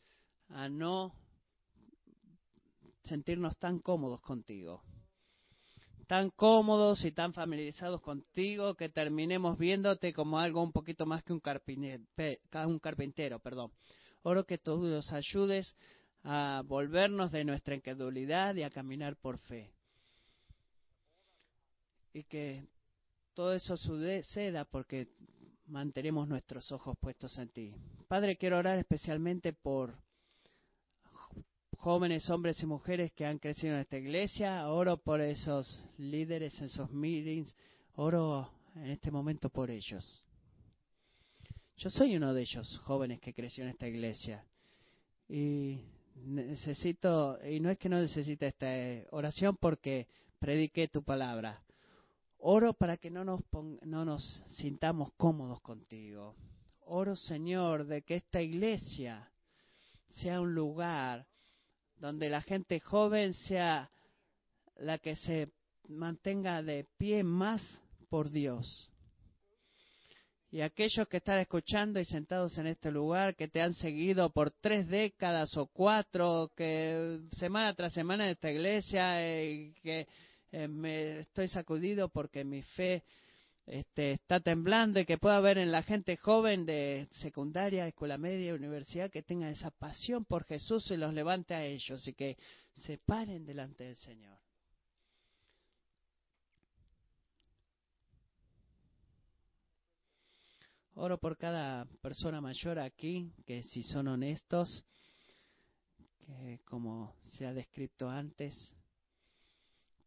a 0.50 0.68
no 0.68 1.14
sentirnos 3.04 3.56
tan 3.56 3.78
cómodos 3.78 4.20
contigo, 4.20 4.82
tan 6.06 6.28
cómodos 6.28 7.06
y 7.06 7.12
tan 7.12 7.32
familiarizados 7.32 8.02
contigo 8.02 8.74
que 8.74 8.90
terminemos 8.90 9.56
viéndote 9.56 10.12
como 10.12 10.38
algo 10.38 10.62
un 10.62 10.72
poquito 10.72 11.06
más 11.06 11.22
que 11.22 11.32
un 11.32 11.40
carpintero, 11.40 12.04
un 12.66 12.78
carpintero 12.80 13.38
perdón. 13.38 13.72
Oro 14.24 14.44
que 14.44 14.58
tú 14.58 14.76
nos 14.76 15.10
ayudes 15.10 15.74
a 16.22 16.60
volvernos 16.66 17.32
de 17.32 17.46
nuestra 17.46 17.76
incredulidad 17.76 18.54
y 18.56 18.62
a 18.62 18.68
caminar 18.68 19.16
por 19.16 19.38
fe. 19.38 19.72
Y 22.12 22.24
que 22.24 22.68
todo 23.34 23.52
eso 23.52 23.76
suceda 23.76 24.64
porque 24.64 25.08
mantenemos 25.66 26.28
nuestros 26.28 26.70
ojos 26.72 26.96
puestos 26.98 27.36
en 27.38 27.48
ti. 27.48 27.74
Padre, 28.06 28.36
quiero 28.36 28.58
orar 28.58 28.78
especialmente 28.78 29.52
por 29.52 29.94
jóvenes, 31.78 32.30
hombres 32.30 32.62
y 32.62 32.66
mujeres 32.66 33.12
que 33.12 33.26
han 33.26 33.38
crecido 33.38 33.74
en 33.74 33.80
esta 33.80 33.98
iglesia. 33.98 34.68
Oro 34.68 34.98
por 34.98 35.20
esos 35.20 35.84
líderes 35.98 36.58
en 36.60 36.66
esos 36.66 36.90
meetings. 36.92 37.54
Oro 37.96 38.50
en 38.76 38.90
este 38.90 39.10
momento 39.10 39.50
por 39.50 39.70
ellos. 39.70 40.24
Yo 41.76 41.90
soy 41.90 42.16
uno 42.16 42.32
de 42.32 42.42
ellos, 42.42 42.78
jóvenes 42.84 43.20
que 43.20 43.34
creció 43.34 43.64
en 43.64 43.70
esta 43.70 43.88
iglesia. 43.88 44.44
Y 45.28 45.80
necesito, 46.24 47.38
y 47.44 47.58
no 47.58 47.70
es 47.70 47.78
que 47.78 47.88
no 47.88 47.98
necesite 47.98 48.46
esta 48.46 48.68
oración 49.10 49.56
porque 49.56 50.06
prediqué 50.38 50.86
tu 50.88 51.02
palabra, 51.02 51.64
Oro 52.46 52.74
para 52.74 52.98
que 52.98 53.10
no 53.10 53.24
nos, 53.24 53.40
no 53.86 54.04
nos 54.04 54.22
sintamos 54.56 55.14
cómodos 55.16 55.62
contigo. 55.62 56.36
Oro, 56.80 57.16
Señor, 57.16 57.86
de 57.86 58.02
que 58.02 58.16
esta 58.16 58.42
iglesia 58.42 59.30
sea 60.10 60.42
un 60.42 60.54
lugar 60.54 61.26
donde 61.96 62.28
la 62.28 62.42
gente 62.42 62.80
joven 62.80 63.32
sea 63.32 63.90
la 64.76 64.98
que 64.98 65.16
se 65.16 65.52
mantenga 65.88 66.62
de 66.62 66.86
pie 66.98 67.24
más 67.24 67.62
por 68.10 68.30
Dios. 68.30 68.90
Y 70.50 70.60
aquellos 70.60 71.08
que 71.08 71.16
están 71.16 71.38
escuchando 71.38 71.98
y 71.98 72.04
sentados 72.04 72.58
en 72.58 72.66
este 72.66 72.90
lugar, 72.90 73.36
que 73.36 73.48
te 73.48 73.62
han 73.62 73.72
seguido 73.72 74.28
por 74.28 74.50
tres 74.50 74.86
décadas 74.88 75.56
o 75.56 75.66
cuatro, 75.68 76.52
que 76.54 77.22
semana 77.38 77.72
tras 77.72 77.94
semana 77.94 78.26
en 78.26 78.32
esta 78.32 78.50
iglesia, 78.50 79.26
eh, 79.26 79.72
que 79.82 80.06
eh, 80.56 80.68
me 80.68 81.18
estoy 81.18 81.48
sacudido 81.48 82.08
porque 82.08 82.44
mi 82.44 82.62
fe 82.62 83.02
este, 83.66 84.12
está 84.12 84.38
temblando 84.38 85.00
y 85.00 85.04
que 85.04 85.18
pueda 85.18 85.38
haber 85.38 85.58
en 85.58 85.72
la 85.72 85.82
gente 85.82 86.16
joven 86.16 86.64
de 86.64 87.08
secundaria, 87.10 87.88
escuela 87.88 88.18
media, 88.18 88.54
universidad, 88.54 89.10
que 89.10 89.24
tenga 89.24 89.50
esa 89.50 89.72
pasión 89.72 90.24
por 90.24 90.44
Jesús 90.44 90.88
y 90.92 90.96
los 90.96 91.12
levante 91.12 91.54
a 91.54 91.64
ellos 91.64 92.06
y 92.06 92.14
que 92.14 92.38
se 92.76 92.98
paren 92.98 93.44
delante 93.44 93.82
del 93.82 93.96
Señor. 93.96 94.38
Oro 100.94 101.18
por 101.18 101.36
cada 101.36 101.86
persona 102.00 102.40
mayor 102.40 102.78
aquí, 102.78 103.32
que 103.44 103.64
si 103.64 103.82
son 103.82 104.06
honestos, 104.06 104.84
que 106.24 106.60
como 106.64 107.16
se 107.32 107.44
ha 107.44 107.52
descrito 107.52 108.08
antes, 108.08 108.54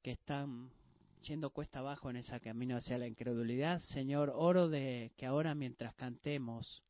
que 0.08 0.14
están 0.14 0.72
yendo 1.22 1.50
cuesta 1.50 1.80
abajo 1.80 2.10
en 2.10 2.16
ese 2.16 2.40
camino 2.40 2.78
hacia 2.78 2.98
la 2.98 3.08
incredulidad. 3.08 3.82
Señor, 3.82 4.32
oro 4.34 4.70
de 4.70 5.12
que 5.18 5.26
ahora 5.26 5.54
mientras 5.54 5.94
cantemos, 5.96 6.82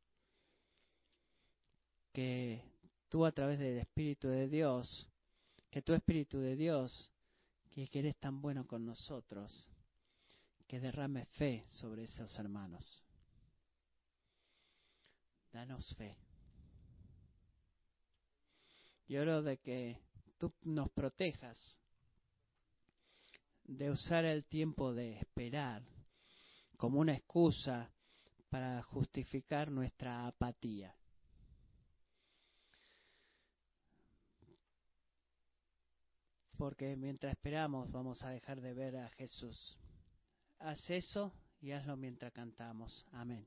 que 2.14 2.62
tú 3.10 3.26
a 3.26 3.32
través 3.32 3.58
del 3.58 3.80
Espíritu 3.80 4.28
de 4.28 4.48
Dios, 4.48 5.10
que 5.72 5.82
tu 5.82 5.94
Espíritu 5.94 6.38
de 6.38 6.56
Dios, 6.56 7.12
que, 7.72 7.90
eres 7.92 8.16
tan 8.18 8.40
bueno 8.40 8.68
con 8.68 8.86
nosotros, 8.86 9.68
que 10.68 10.80
derrame 10.80 11.26
fe 11.26 11.64
sobre 11.70 12.04
esos 12.04 12.38
hermanos. 12.38 13.02
Danos 15.52 15.92
fe. 15.96 16.16
Y 19.08 19.18
oro 19.18 19.42
de 19.42 19.58
que 19.58 20.04
tú 20.38 20.54
nos 20.62 20.92
protejas 20.92 21.80
de 23.68 23.92
usar 23.92 24.26
el 24.26 24.46
tiempo 24.46 24.94
de 24.94 25.20
esperar 25.20 25.84
como 26.78 27.00
una 27.00 27.14
excusa 27.14 27.92
para 28.50 28.82
justificar 28.84 29.70
nuestra 29.70 30.26
apatía. 30.26 30.96
Porque 36.58 36.96
mientras 36.96 37.34
esperamos 37.34 37.92
vamos 37.92 38.24
a 38.24 38.30
dejar 38.30 38.62
de 38.62 38.74
ver 38.74 38.98
a 38.98 39.10
Jesús. 39.10 39.78
Haz 40.60 40.90
eso 40.90 41.34
y 41.60 41.72
hazlo 41.72 41.98
mientras 41.98 42.32
cantamos. 42.34 43.06
Amén. 43.12 43.46